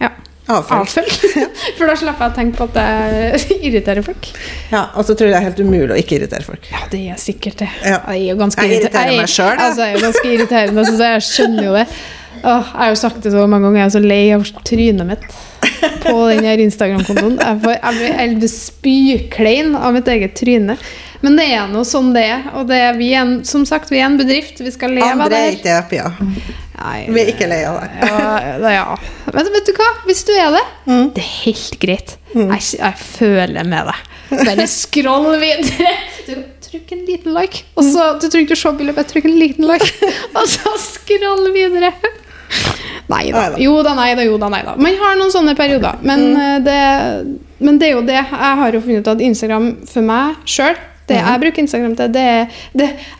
ja, 0.00 0.10
Avfølg. 0.52 0.82
avfølg. 0.82 1.14
For 1.78 1.88
da 1.88 1.94
slipper 1.98 2.26
jeg 2.26 2.32
å 2.32 2.36
tenke 2.36 2.58
på 2.60 2.66
at 2.68 2.76
jeg 2.78 3.56
irriterer 3.70 4.04
folk. 4.06 4.28
Ja, 4.70 4.82
og 4.94 5.08
så 5.08 5.16
tror 5.16 5.30
jeg 5.30 5.34
det 5.34 5.40
er 5.40 5.46
helt 5.48 5.62
umulig 5.64 5.88
å 5.96 5.98
ikke 6.02 6.18
irritere 6.20 6.44
folk. 6.46 6.68
Ja, 6.70 6.84
det 6.92 7.00
er 7.14 7.18
sikkert 7.22 7.64
det. 7.64 7.70
Ja. 7.82 8.02
Jeg 8.14 8.28
er 8.34 8.38
ganske 8.44 8.62
Jeg 8.68 8.82
irriterer 8.82 9.10
er- 9.14 9.18
meg 9.24 9.32
da. 9.32 9.48
Altså, 9.70 9.80
jeg 9.82 9.88
er 9.88 9.98
jo 9.98 10.04
ganske 10.06 10.34
irriterende, 10.36 10.86
så 10.86 11.10
jeg 11.14 11.26
skjønner 11.30 11.66
jo 11.70 11.74
det. 11.80 11.86
Åh, 12.36 12.68
jeg 12.68 12.78
har 12.82 12.92
jo 12.92 12.98
sagt 13.00 13.24
det 13.24 13.32
så 13.32 13.46
mange 13.48 13.64
ganger, 13.66 13.80
jeg 13.80 13.88
er 13.88 13.94
så 13.96 14.04
lei 14.04 14.22
av 14.36 14.44
trynet 14.68 15.08
mitt 15.08 15.24
på 16.04 16.14
den 16.30 16.44
her 16.46 16.60
Instagram-kontoen. 16.62 17.38
Jeg, 17.40 17.58
blir- 17.64 18.12
jeg 18.20 18.36
blir 18.38 18.52
spyklein 18.52 19.72
av 19.80 19.96
mitt 19.96 20.12
eget 20.12 20.36
tryne. 20.38 20.76
Men 21.24 21.36
det 21.38 21.46
er 21.54 21.68
nå 21.72 21.82
sånn 21.88 22.12
det 22.14 22.24
er. 22.28 22.46
Og 22.58 22.66
det 22.68 22.78
er, 22.88 22.96
vi 22.98 23.10
er 23.14 23.22
en, 23.24 23.34
som 23.48 23.64
sagt, 23.68 23.90
vi 23.92 24.00
er 24.02 24.08
en 24.10 24.18
bedrift. 24.20 24.60
Vi 24.60 24.72
skal 24.74 24.92
leve 24.96 25.08
av 25.08 25.24
Andre 25.26 25.40
det. 25.62 25.66
er 25.66 25.86
ikke. 25.86 26.32
Nei, 26.76 27.06
Vi 27.08 27.20
er 27.22 27.30
ikke 27.32 27.48
lei 27.48 27.62
av 27.64 27.78
det. 27.80 28.10
ja, 28.10 28.72
ja. 28.74 28.98
Men 29.32 29.48
vet 29.54 29.70
du 29.70 29.72
hva? 29.78 29.88
Hvis 30.08 30.24
du 30.28 30.32
er 30.36 30.50
det, 30.58 30.64
Mm. 30.86 31.06
det 31.14 31.22
er 31.24 31.32
helt 31.46 31.78
greit. 31.80 32.16
Jeg, 32.34 32.60
jeg 32.78 32.94
føler 33.00 33.64
med 33.64 33.88
deg. 33.88 34.12
Bare 34.44 34.66
scroll 34.68 35.32
videre. 35.40 35.94
Du, 36.26 36.34
Trykk 36.66 36.92
en 36.92 37.04
liten 37.06 37.32
like. 37.32 37.62
Og 37.78 37.84
så, 37.86 38.08
du 38.20 38.26
trenger 38.26 38.48
ikke 38.48 38.56
å 38.58 38.60
se 38.60 38.70
bildet, 38.76 38.96
bare 38.96 39.06
trykk 39.08 39.28
en 39.28 39.36
liten 39.38 39.66
like. 39.70 39.86
Og 40.36 40.48
så 40.50 40.72
scroll 40.82 41.46
videre. 41.54 41.92
Nei 43.08 43.30
da. 43.30 43.44
Jo 43.62 43.76
da, 43.86 43.92
nei 43.94 44.10
da, 44.18 44.24
jo 44.26 44.34
da, 44.42 44.48
nei 44.50 44.62
da. 44.66 44.74
Man 44.82 44.98
har 44.98 45.14
noen 45.18 45.30
sånne 45.32 45.54
perioder. 45.58 46.00
Men, 46.02 46.24
mm. 46.34 46.64
det, 46.66 46.80
men 47.62 47.78
det 47.78 47.88
er 47.88 47.94
jo 47.94 48.02
det. 48.06 48.18
Jeg 48.18 48.58
har 48.60 48.74
jo 48.74 48.82
funnet 48.82 49.06
ut 49.06 49.12
at 49.14 49.22
Instagram 49.28 49.70
for 49.86 50.06
meg 50.06 50.42
sjøl 50.50 50.74
Det 51.08 51.16
jeg 51.20 51.40
bruker 51.42 51.62
Instagram 51.62 51.96
til, 51.96 52.14
det 52.14 52.22
er 52.22 52.46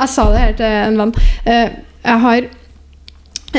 Jeg 0.01 0.09
sa 0.09 0.24
det 0.32 0.39
her 0.41 0.53
til 0.59 0.66
en 0.89 0.99
venn. 0.99 1.14
Eh, 1.47 1.68
Jeg 2.07 2.20
har 2.22 2.41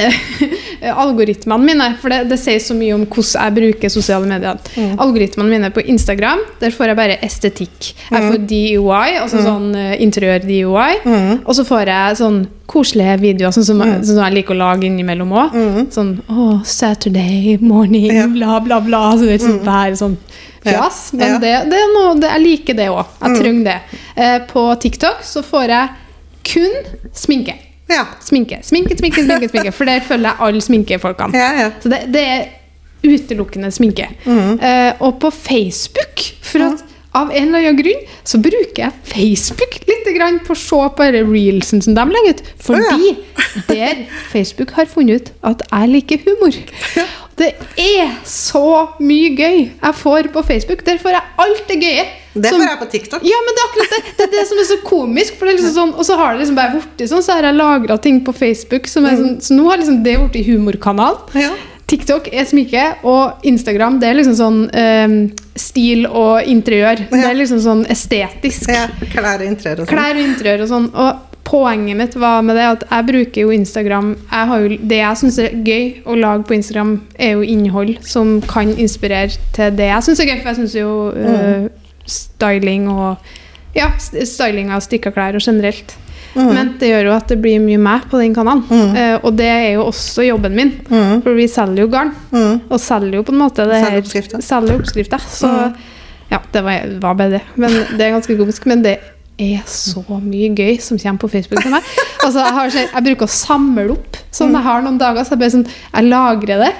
algoritmene 1.04 1.66
mine, 1.68 1.88
for 2.02 2.14
det, 2.14 2.20
det 2.32 2.38
sier 2.42 2.60
så 2.64 2.76
mye 2.78 2.96
om 2.96 3.06
hvordan 3.06 3.48
jeg 3.48 3.56
bruker 3.58 3.92
sosiale 3.94 4.30
medier. 4.30 4.60
Algoritmene 5.02 5.50
mine 5.52 5.72
på 5.76 5.84
Instagram, 5.90 6.44
der 6.62 6.74
får 6.76 6.92
jeg 6.92 7.00
bare 7.00 7.18
estetikk. 7.26 7.92
Jeg 8.12 8.28
får 8.28 8.38
DIY, 8.50 9.18
altså 9.24 9.42
sånn 9.46 9.72
uh, 9.76 9.96
interiør-DIY. 10.04 11.02
Og 11.44 11.54
så 11.58 11.66
får 11.68 11.92
jeg 11.92 12.20
sånn 12.22 12.40
koselige 12.68 13.16
videoer, 13.22 13.54
sånn 13.56 13.64
som, 13.68 13.80
sånn 13.80 14.04
som 14.10 14.24
jeg 14.26 14.38
liker 14.42 14.56
å 14.58 14.60
lage 14.60 14.88
innimellom 14.90 15.32
òg. 15.40 15.56
Sånn 15.96 16.18
oh, 16.30 16.58
Saturday 16.68 17.58
morning, 17.64 18.10
Ja. 18.14 18.28
bla, 18.32 18.60
bla, 18.64 18.82
bla. 18.84 19.04
Så 19.18 19.28
det 19.30 19.38
er 19.40 19.46
sånn, 19.46 19.62
der, 19.66 19.96
sånn 20.00 20.18
fjas. 20.66 21.00
Ja. 21.14 21.18
Men 21.22 21.30
Ja. 21.32 21.38
det, 21.44 21.54
det 21.72 21.80
er 21.84 21.94
noe, 21.96 22.16
det, 22.20 22.34
jeg 22.36 22.44
liker 22.44 22.78
det 22.78 22.90
òg. 22.92 23.06
Jeg 23.24 23.40
trenger 23.42 23.64
det. 23.72 23.80
Uh, 24.18 24.40
på 24.52 24.68
TikTok 24.84 25.24
så 25.24 25.44
får 25.48 25.72
jeg 25.74 26.04
kun 26.48 26.78
sminke. 27.16 27.56
Ja. 27.90 28.04
Sminke, 28.24 28.60
sminke, 28.68 28.98
sminke, 29.00 29.24
sminke, 29.24 29.50
sminke 29.54 29.72
for 29.76 29.90
der 29.90 30.04
følger 30.06 30.30
jeg 30.34 30.48
alle 30.48 30.62
sminkefolkene. 30.66 31.38
Ja, 31.38 31.50
ja. 31.62 31.72
Så 31.84 31.92
det, 31.94 32.04
det 32.14 32.24
er 32.28 32.46
utelukkende 33.08 33.72
sminke. 33.72 34.10
Eh, 34.28 34.94
og 35.00 35.20
på 35.22 35.32
Facebook, 35.32 36.24
for 36.44 36.66
at 36.68 36.84
av 37.18 37.32
en 37.34 37.48
eller 37.48 37.64
annen 37.72 37.80
grunn, 37.80 38.02
så 38.28 38.40
bruker 38.44 38.82
jeg 38.84 38.92
Facebook 39.10 39.78
litt 39.90 40.10
grann 40.18 40.40
på 40.46 40.54
å 40.54 40.60
se 40.60 40.82
på 40.98 41.08
reelsen 41.16 41.82
som 41.84 41.96
de 41.98 42.06
legger 42.14 42.36
ut. 42.36 42.44
Fordi 42.68 43.14
der 43.70 44.04
Facebook 44.32 44.76
har 44.78 44.90
funnet 44.92 45.22
ut 45.30 45.32
at 45.54 45.64
jeg 45.72 45.94
liker 45.96 46.22
humor. 46.28 46.60
Det 47.38 47.52
er 47.78 48.16
så 48.26 48.64
mye 49.00 49.30
gøy 49.38 49.58
jeg 49.68 49.94
får 50.00 50.32
på 50.34 50.42
Facebook. 50.48 50.82
Der 50.88 50.98
får 51.02 51.18
jeg 51.18 51.22
alt 51.44 51.68
det 51.70 51.78
gøye. 51.84 52.06
Det 52.38 52.52
får 52.54 52.64
jeg 52.66 52.80
på 52.80 52.90
TikTok. 52.92 53.24
ja, 53.26 53.38
men 53.46 53.56
det 53.58 53.62
er 53.64 53.70
akkurat 53.70 53.94
det. 53.96 54.02
Det 54.18 54.26
er 54.28 54.34
det 54.34 54.44
som 54.50 54.60
er 54.62 54.68
så 54.70 54.78
komisk. 54.86 55.38
For 55.38 55.46
det 55.46 55.54
er 55.54 55.58
liksom 55.60 55.76
sånn, 55.78 55.94
og 55.98 56.06
så 56.06 56.18
har 56.20 56.34
det 56.34 56.44
liksom 56.44 56.58
bare 56.58 56.76
blitt 56.76 57.10
sånn, 57.10 57.24
så 57.26 57.38
har 57.38 57.50
jeg 57.50 57.58
lagra 57.58 57.98
ting 58.02 58.20
på 58.26 58.34
Facebook 58.38 58.90
som 58.90 59.06
er 59.10 59.18
sånn 59.18 59.40
Så 59.42 59.58
nå 59.58 59.66
har 59.70 59.82
liksom 59.82 60.04
det 60.06 60.18
blitt 60.22 60.50
humorkanal. 60.50 61.20
Ja. 61.38 61.54
TikTok 61.88 62.28
er 62.36 62.44
sminke, 62.44 62.84
og 63.08 63.46
Instagram 63.48 64.02
det 64.02 64.10
er 64.10 64.18
liksom 64.18 64.36
sånn 64.36 64.58
um, 64.68 65.14
stil 65.56 66.04
og 66.10 66.44
interiør. 66.44 67.06
Det 67.14 67.22
er 67.24 67.38
liksom 67.38 67.62
sånn 67.64 67.86
estetisk. 67.94 68.68
ja. 68.74 68.90
Klær 69.14 69.40
og 69.40 69.48
interiør 69.48 69.86
og 69.86 69.86
sånn. 69.86 69.94
Klær 69.94 70.20
og 70.20 70.26
interiør 70.26 70.66
og 70.66 70.72
sånn. 70.74 70.90
Og 70.92 71.27
poenget 71.48 71.98
mitt 71.98 72.16
var 72.20 72.42
med 72.44 72.58
det 72.60 72.66
at 72.68 72.82
jeg 72.90 73.08
bruker 73.08 73.46
jo 73.46 73.54
Instagram 73.56 74.10
jeg 74.18 74.48
har 74.50 74.64
jo, 74.64 74.78
Det 74.92 74.98
jeg 75.00 75.20
syns 75.22 75.38
er 75.40 75.54
gøy 75.64 75.86
å 76.06 76.18
lage 76.20 76.44
på 76.50 76.58
Instagram, 76.58 76.96
er 77.16 77.38
jo 77.38 77.46
innhold 77.56 77.94
som 78.06 78.38
kan 78.48 78.74
inspirere 78.76 79.32
til 79.56 79.78
det 79.78 79.88
jeg 79.88 80.08
syns 80.10 80.20
er 80.24 80.32
gøy. 80.32 80.42
For 80.42 80.52
jeg 80.52 80.60
syns 80.62 80.76
jo 80.76 80.92
eh, 81.16 81.70
styling 82.08 82.90
og 82.92 83.34
Ja, 83.78 83.92
styling 84.00 84.72
av 84.74 84.82
strikka 84.82 85.12
klær 85.14 85.36
og 85.38 85.44
generelt. 85.46 85.92
Men 86.38 86.72
det 86.80 86.90
gjør 86.92 87.08
jo 87.10 87.12
at 87.16 87.30
det 87.32 87.38
blir 87.42 87.60
mye 87.62 87.80
meg 87.82 88.08
på 88.12 88.18
den 88.22 88.34
kanalen. 88.34 88.64
Eh, 88.98 89.16
og 89.26 89.36
det 89.38 89.48
er 89.50 89.68
jo 89.76 89.86
også 89.88 90.26
jobben 90.26 90.56
min. 90.58 90.72
For 91.24 91.34
vi 91.38 91.48
selger 91.50 91.84
jo 91.86 91.92
garn. 91.94 92.12
Og 92.70 92.80
selger 92.82 93.20
jo 93.20 93.24
på 93.28 93.34
en 93.36 93.42
måte 93.42 93.66
det 93.70 93.80
her. 93.84 94.02
Selger 94.42 94.80
oppskrifter. 94.80 95.22
Så 95.30 95.50
ja, 96.32 96.42
det 96.54 96.64
var, 96.66 96.90
var 97.02 97.16
bare 97.22 97.38
det. 97.38 97.44
Men 97.56 97.74
det 97.98 98.02
er 98.06 98.16
ganske 98.18 98.38
komisk. 98.38 98.66
Men 98.70 98.82
det 98.86 98.98
er 99.38 99.62
så 99.70 100.02
mye 100.18 100.48
gøy 100.58 100.80
som 100.82 100.98
kommer 100.98 101.20
på 101.22 101.28
Facebook 101.30 101.62
til 101.62 101.70
meg. 101.76 101.86
Altså, 102.26 102.42
jeg, 102.42 102.54
har, 102.56 102.72
jeg 102.74 103.04
bruker 103.06 103.28
å 103.28 103.32
samle 103.32 103.84
opp. 103.94 104.18
Sånn 104.34 104.54
jeg 104.54 104.66
har 104.66 104.82
noen 104.86 104.98
dager, 105.02 105.24
så 105.26 105.34
jeg, 105.36 105.40
bare 105.42 105.54
sånn, 105.54 105.66
jeg 105.94 106.08
lagrer 106.10 106.60
det. 106.64 106.72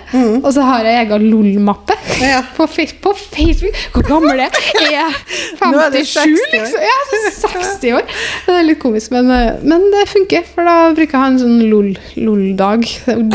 Og 0.44 0.48
så 0.54 0.66
har 0.66 0.86
jeg 0.86 1.04
egen 1.06 1.28
LOL-mappe 1.32 1.96
Ja. 2.22 2.40
på, 2.58 2.66
på 3.02 3.14
Facebook. 3.18 3.78
Hvor 3.94 4.06
gammel 4.10 4.42
er 4.42 4.50
jeg? 4.50 4.74
Er 4.82 4.92
jeg 4.96 5.14
Nå 5.74 5.80
er 5.86 5.94
det 5.94 6.04
57, 6.06 6.14
60 6.14 6.28
år. 6.28 6.54
liksom? 6.54 6.86
Ja, 6.90 6.98
så 7.38 7.52
60 7.54 7.96
år. 8.00 8.16
Det 8.48 8.56
er 8.58 8.68
litt 8.68 8.82
komisk, 8.82 9.14
men, 9.16 9.30
eh, 9.34 9.62
men 9.64 9.86
det 9.94 10.08
funker. 10.12 10.46
For 10.54 10.66
da 10.68 10.76
bruker 10.98 11.14
jeg 11.14 11.22
å 11.22 11.24
ha 11.24 11.30
en 11.34 11.40
sånn 11.42 11.60
LOL- 11.70 12.02
LOL-dag. 12.26 12.86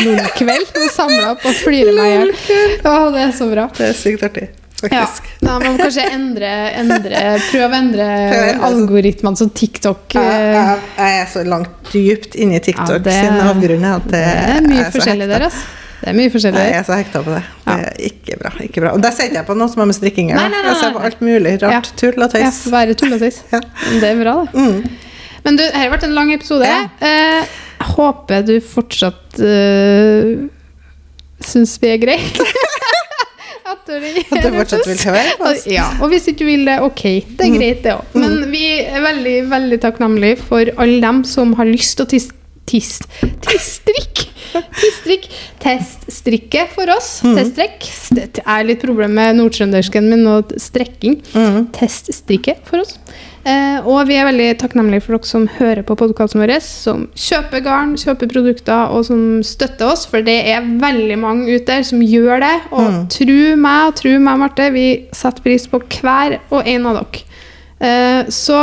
LOL-kveld. 0.02 0.74
Samla 0.94 1.32
opp 1.36 1.46
og 1.48 1.54
flire 1.62 1.94
meg 1.96 2.10
i 2.10 2.16
hjel. 2.18 2.34
Det 2.82 3.22
er 3.26 3.32
så 3.38 3.48
bra. 3.50 3.68
Det 3.78 3.90
er 3.92 3.96
sykt 3.98 4.26
artig, 4.28 4.50
Ja. 4.90 5.04
Nei, 5.42 5.52
man 5.52 5.76
må 5.76 5.78
kanskje 5.78 6.06
endre, 6.10 6.48
endre 6.80 7.20
Prøve 7.50 7.68
å 7.68 7.76
endre 7.78 8.06
algoritmene 8.68 9.38
som 9.38 9.52
TikTok 9.54 10.16
Jeg, 10.16 10.24
eh, 10.24 10.56
jeg, 10.56 10.80
jeg 10.96 11.20
er 11.20 11.28
så 11.30 11.44
langt 11.46 11.92
dypt 11.92 12.34
inni 12.34 12.58
i 12.58 12.64
TikTok 12.64 12.96
Ja, 12.96 13.04
det- 13.06 13.14
sin 13.20 13.38
avgrunn 13.44 13.86
at 13.92 14.08
det, 14.10 14.24
Det 14.26 14.56
er 14.56 14.66
mye 14.66 14.80
jeg 14.80 14.92
forskjellig 14.96 15.28
der, 15.30 15.46
altså. 15.46 15.62
Det 16.02 16.10
er 16.10 16.18
mye 16.18 16.32
forskjellig 16.34 16.64
Jeg 16.66 16.78
er 16.80 16.86
så 16.88 16.96
hekta 16.98 17.22
på 17.22 17.30
det. 17.36 17.42
Det 17.62 17.74
er 17.78 18.00
ikke 18.08 18.36
bra. 18.40 18.50
ikke 18.64 18.82
bra. 18.82 18.92
Og 18.96 19.02
der 19.04 19.14
ser 19.14 19.30
jeg 19.30 19.46
på 19.46 19.54
noe 19.54 19.70
som 19.70 19.84
har 19.84 19.86
med 19.86 19.94
strikking 19.94 20.32
å 20.32 20.34
gjøre. 20.34 20.62
Jeg 20.66 20.80
ser 20.80 20.96
på 20.96 21.02
alt 21.06 21.20
mulig 21.22 21.52
Ja. 21.52 21.68
rart. 21.76 21.92
Tull 22.00 22.18
og 22.26 22.34
Ja, 22.34 22.50
bare 22.74 22.96
tull 22.98 23.14
og 23.14 23.22
Ja. 23.22 23.60
Det 24.00 24.08
er 24.10 24.18
bra, 24.18 24.34
det. 24.42 24.58
Mm. 24.58 24.98
Men 25.44 25.56
du, 25.58 25.62
dette 25.62 25.78
har 25.78 25.92
vært 25.94 26.08
en 26.08 26.14
lang 26.16 26.32
episode. 26.34 26.66
Ja. 26.66 26.88
Eh, 26.98 27.46
jeg 27.82 27.94
håper 27.96 28.42
du 28.46 28.56
fortsatt 28.62 29.38
uh, 29.42 30.48
syns 31.42 31.78
vi 31.82 31.94
er 31.94 32.02
greie. 32.02 32.48
At 33.88 33.88
du 33.90 34.36
At 34.36 34.44
du 34.46 34.58
fortsatt 34.58 34.86
vil 34.86 35.00
høre 35.10 35.32
på 35.38 35.48
oss. 35.50 35.64
Ja, 35.70 35.88
og 36.00 36.12
hvis 36.12 36.28
ikke 36.30 36.44
du 36.44 36.50
vil 36.50 36.66
det, 36.68 36.76
ok. 36.84 37.02
Det 37.38 37.48
er 37.48 37.56
greit, 37.56 37.82
det 37.84 37.96
òg. 37.96 38.14
Men 38.18 38.38
vi 38.52 38.62
er 38.82 39.02
veldig 39.04 39.34
veldig 39.50 39.80
takknemlige 39.82 40.38
for 40.42 40.70
alle 40.76 41.00
dem 41.02 41.22
som 41.28 41.56
har 41.58 41.68
lyst 41.70 41.98
til 41.98 42.06
å 42.06 42.12
tis, 42.12 42.28
tis, 42.70 42.92
tistrikk. 43.42 44.26
Tistrikk. 44.76 45.28
Teststrikke 45.62 46.66
for 46.74 46.92
oss. 46.94 47.10
Teststrekk. 47.24 47.88
Det 48.18 48.44
er 48.44 48.66
litt 48.68 48.82
problem 48.84 49.16
med 49.18 49.38
nordtrøndersken 49.40 50.10
min 50.12 50.26
og 50.30 50.54
strekking. 50.60 51.18
Teststrikke 51.76 52.58
for 52.68 52.84
oss. 52.84 52.98
Eh, 53.42 53.86
og 53.90 54.06
vi 54.06 54.14
er 54.14 54.28
veldig 54.28 54.48
takknemlige 54.60 55.02
for 55.02 55.16
dere 55.16 55.26
som 55.26 55.48
hører 55.56 55.82
på 55.86 55.96
podkasten 55.98 56.42
vår, 56.42 56.52
som 56.62 57.08
kjøper 57.18 57.64
garn, 57.64 57.96
kjøper 57.98 58.30
produkter 58.30 58.92
og 58.94 59.02
som 59.08 59.24
støtter 59.46 59.90
oss, 59.90 60.04
for 60.06 60.22
det 60.22 60.36
er 60.52 60.68
veldig 60.82 61.18
mange 61.18 61.48
ute 61.50 61.66
der 61.72 61.82
som 61.86 62.04
gjør 62.06 62.44
det. 62.44 62.54
Og 62.70 63.00
tro 63.10 63.40
meg 63.58 63.88
og 63.88 63.98
tro 63.98 64.14
meg, 64.14 64.38
Marte, 64.44 64.70
vi 64.74 64.86
setter 65.10 65.42
pris 65.42 65.66
på 65.70 65.82
hver 65.82 66.38
og 66.52 66.62
en 66.70 66.88
av 66.92 67.00
dere. 67.00 67.26
Eh, 67.82 68.30
så 68.30 68.62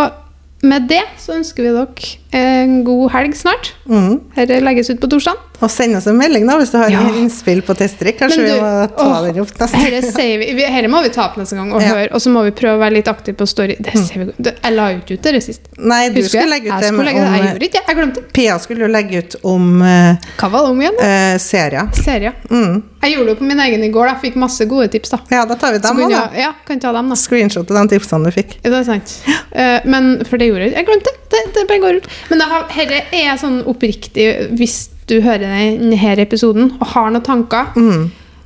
med 0.64 0.88
det 0.92 1.04
så 1.20 1.38
ønsker 1.40 1.64
vi 1.66 1.76
dere 1.76 2.40
en 2.64 2.80
god 2.88 3.10
helg 3.16 3.36
snart. 3.36 3.74
Mm. 3.88 4.20
Dette 4.36 4.64
legges 4.64 4.92
ut 4.92 5.04
på 5.04 5.12
torsdag. 5.12 5.49
Og 5.60 5.70
send 5.72 5.96
oss 5.98 6.08
en 6.08 6.16
melding 6.18 6.46
da, 6.48 6.56
hvis 6.60 6.72
du 6.72 6.78
har 6.80 6.90
Ja. 6.90 7.02
innspill 7.20 7.62
på 7.68 7.76
testtrikk. 7.76 8.18
Kanskje 8.20 8.38
du, 8.38 8.44
vi 8.48 8.60
må 8.62 8.88
ta 8.96 9.04
åh, 9.04 9.24
den 9.26 9.42
opp 9.44 9.50
neste 9.60 9.76
gang. 9.76 10.70
herre 10.72 10.88
må 10.88 11.02
vi 11.04 11.10
ta 11.10 11.26
opp 11.26 11.36
neste 11.38 11.56
gang 11.58 11.74
og 11.74 11.82
Ja. 11.82 11.90
høre, 11.96 12.08
og 12.14 12.22
så 12.22 12.30
må 12.32 12.44
vi 12.46 12.52
prøve 12.52 12.78
å 12.78 12.80
være 12.80 12.94
litt 12.94 13.08
aktive 13.12 13.36
på 13.36 13.48
story. 13.48 13.76
Det 13.80 13.94
ser 13.94 14.20
vi, 14.20 14.26
godt. 14.32 14.56
jeg 14.64 14.74
la 14.74 14.90
jo 14.94 15.00
ikke 15.00 15.14
ut 15.18 15.22
det 15.22 15.44
sist. 15.44 15.62
Nei, 15.78 16.10
du 16.10 16.22
Husker 16.22 16.40
skulle 16.42 16.50
legge 16.54 16.72
ut 16.72 16.80
det 16.80 16.88
skulle 16.88 17.06
legge 17.06 17.20
det. 17.20 17.32
Jeg 17.40 17.50
gjorde 17.50 17.66
ikke 17.68 17.72
det. 17.80 17.84
Jeg 17.88 17.96
glemte. 18.00 18.24
Pia 18.34 18.58
skulle 18.60 18.80
jo 18.80 18.88
legge 18.88 19.18
ut 19.24 19.36
om 19.44 19.82
uh, 19.82 20.16
Hva 20.40 20.50
var 20.50 20.60
det 20.64 20.70
om 20.70 20.80
igjen? 20.82 20.96
da? 21.00 21.04
eh, 21.04 21.38
serier. 21.38 21.90
Serier. 21.94 22.34
Mm. 22.50 22.84
Jeg 23.02 23.16
gjorde 23.16 23.28
det 23.34 23.38
på 23.40 23.48
min 23.48 23.60
egen 23.60 23.84
i 23.84 23.90
går. 23.90 24.08
Jeg 24.08 24.20
Fikk 24.20 24.36
masse 24.36 24.66
gode 24.68 24.88
tips. 24.92 25.10
da. 25.10 25.20
Ja, 25.32 25.46
da 25.46 25.56
tar 25.56 25.72
vi 25.72 25.80
dem 25.80 25.96
også 25.98 26.06
òg, 26.08 26.12
da. 26.12 26.40
ja, 26.40 26.54
kan 26.68 26.80
ta 26.80 26.92
dem 26.92 27.10
da. 27.10 27.16
Screenshot 27.16 27.72
av 27.72 27.88
de 27.88 27.98
tipsene 28.00 28.26
du 28.26 28.32
fikk. 28.32 28.58
Det 28.64 28.74
er 28.74 28.84
sant. 28.84 29.14
Eh, 29.52 29.80
men 29.86 30.24
for 30.26 30.38
det 30.38 30.50
gjorde 30.50 30.68
jeg. 30.68 30.76
Jeg 30.76 30.86
glemte 30.86 31.04
det. 31.12 31.16
Det, 31.30 31.54
det 31.54 31.68
bare 31.70 31.80
går 31.84 31.96
ut. 32.02 32.08
Men 32.30 32.40
dette 32.40 33.04
er 33.14 33.38
sånn 33.38 33.64
oppriktig 33.70 34.50
hvis 34.58 34.90
du 35.10 35.18
hører 35.26 35.46
denne 35.48 36.18
episoden 36.24 36.72
og 36.80 36.88
har 36.94 37.10
noen 37.14 37.26
tanker, 37.26 37.72
Mm. 37.76 38.06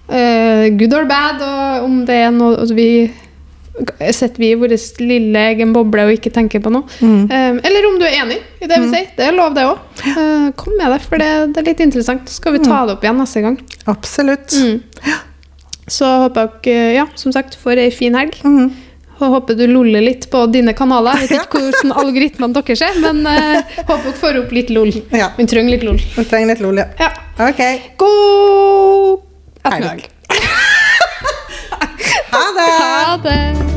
uh, 0.10 0.66
good 0.80 0.94
or 0.94 1.06
bad, 1.10 1.42
og 1.44 1.84
om 1.90 2.00
det 2.08 2.16
er 2.26 2.32
noe 2.36 2.58
altså 2.58 2.76
vi 2.78 2.88
Sitter 4.14 4.38
vi 4.38 4.52
i 4.54 4.58
vår 4.62 4.76
lille 5.02 5.40
egen 5.50 5.72
boble 5.74 6.04
og 6.06 6.12
ikke 6.14 6.30
tenker 6.30 6.62
på 6.62 6.70
noe? 6.70 6.84
Mm. 7.02 7.24
Uh, 7.26 7.56
eller 7.66 7.88
om 7.90 7.96
du 7.98 8.04
er 8.06 8.20
enig 8.22 8.36
i 8.62 8.68
det 8.70 8.78
vi 8.84 8.90
sier. 8.92 9.08
Det 9.18 9.26
er 9.26 9.34
lov, 9.34 9.56
det 9.56 9.64
òg. 9.66 9.80
kom 10.60 10.76
med 10.78 10.94
det, 10.94 11.00
for 11.02 11.18
det, 11.18 11.30
det 11.56 11.64
er 11.64 11.66
litt 11.72 11.82
interessant. 11.82 12.30
Så 12.30 12.38
skal 12.38 12.54
vi 12.54 12.62
ta 12.62 12.84
det 12.86 12.94
opp 12.94 13.08
igjen 13.08 13.18
neste 13.18 13.42
gang. 13.42 13.58
Absolutt. 13.90 14.54
Mm. 14.54 15.18
Så 15.90 16.06
håper 16.28 16.52
dere, 16.68 16.94
ja, 17.00 17.08
som 17.18 17.34
sagt, 17.34 17.58
får 17.64 17.82
ei 17.82 17.90
fin 17.92 18.14
helg. 18.14 18.38
Mm. 18.46 18.70
Håper 19.34 19.58
du 19.58 19.66
loller 19.68 20.04
litt 20.04 20.30
på 20.32 20.46
dine 20.52 20.74
kanaler. 20.78 21.24
Jeg 21.24 21.32
vet 21.32 21.48
ikke 21.48 21.62
hvordan 21.64 21.94
algoritmene 22.04 22.54
deres 22.60 22.84
er, 22.86 23.00
men 23.04 23.24
uh, 23.28 23.76
håper 23.88 24.04
dere 24.10 24.18
får 24.22 24.42
opp 24.44 24.56
litt 24.56 24.74
lol. 24.74 24.92
Ja. 25.16 25.32
Vi 25.38 25.48
trenger 25.50 25.78
litt 25.78 25.86
lol. 25.88 26.02
Vi 26.18 26.26
trenger 26.30 26.54
litt 26.54 26.64
lol, 26.66 26.82
ja. 26.84 26.90
Ja. 27.00 27.12
Ok. 27.50 27.64
God 28.04 29.22
ettermiddag. 29.64 30.10
Ha 32.34 32.46
det! 32.58 32.72
Ha 32.82 33.18
det! 33.24 33.73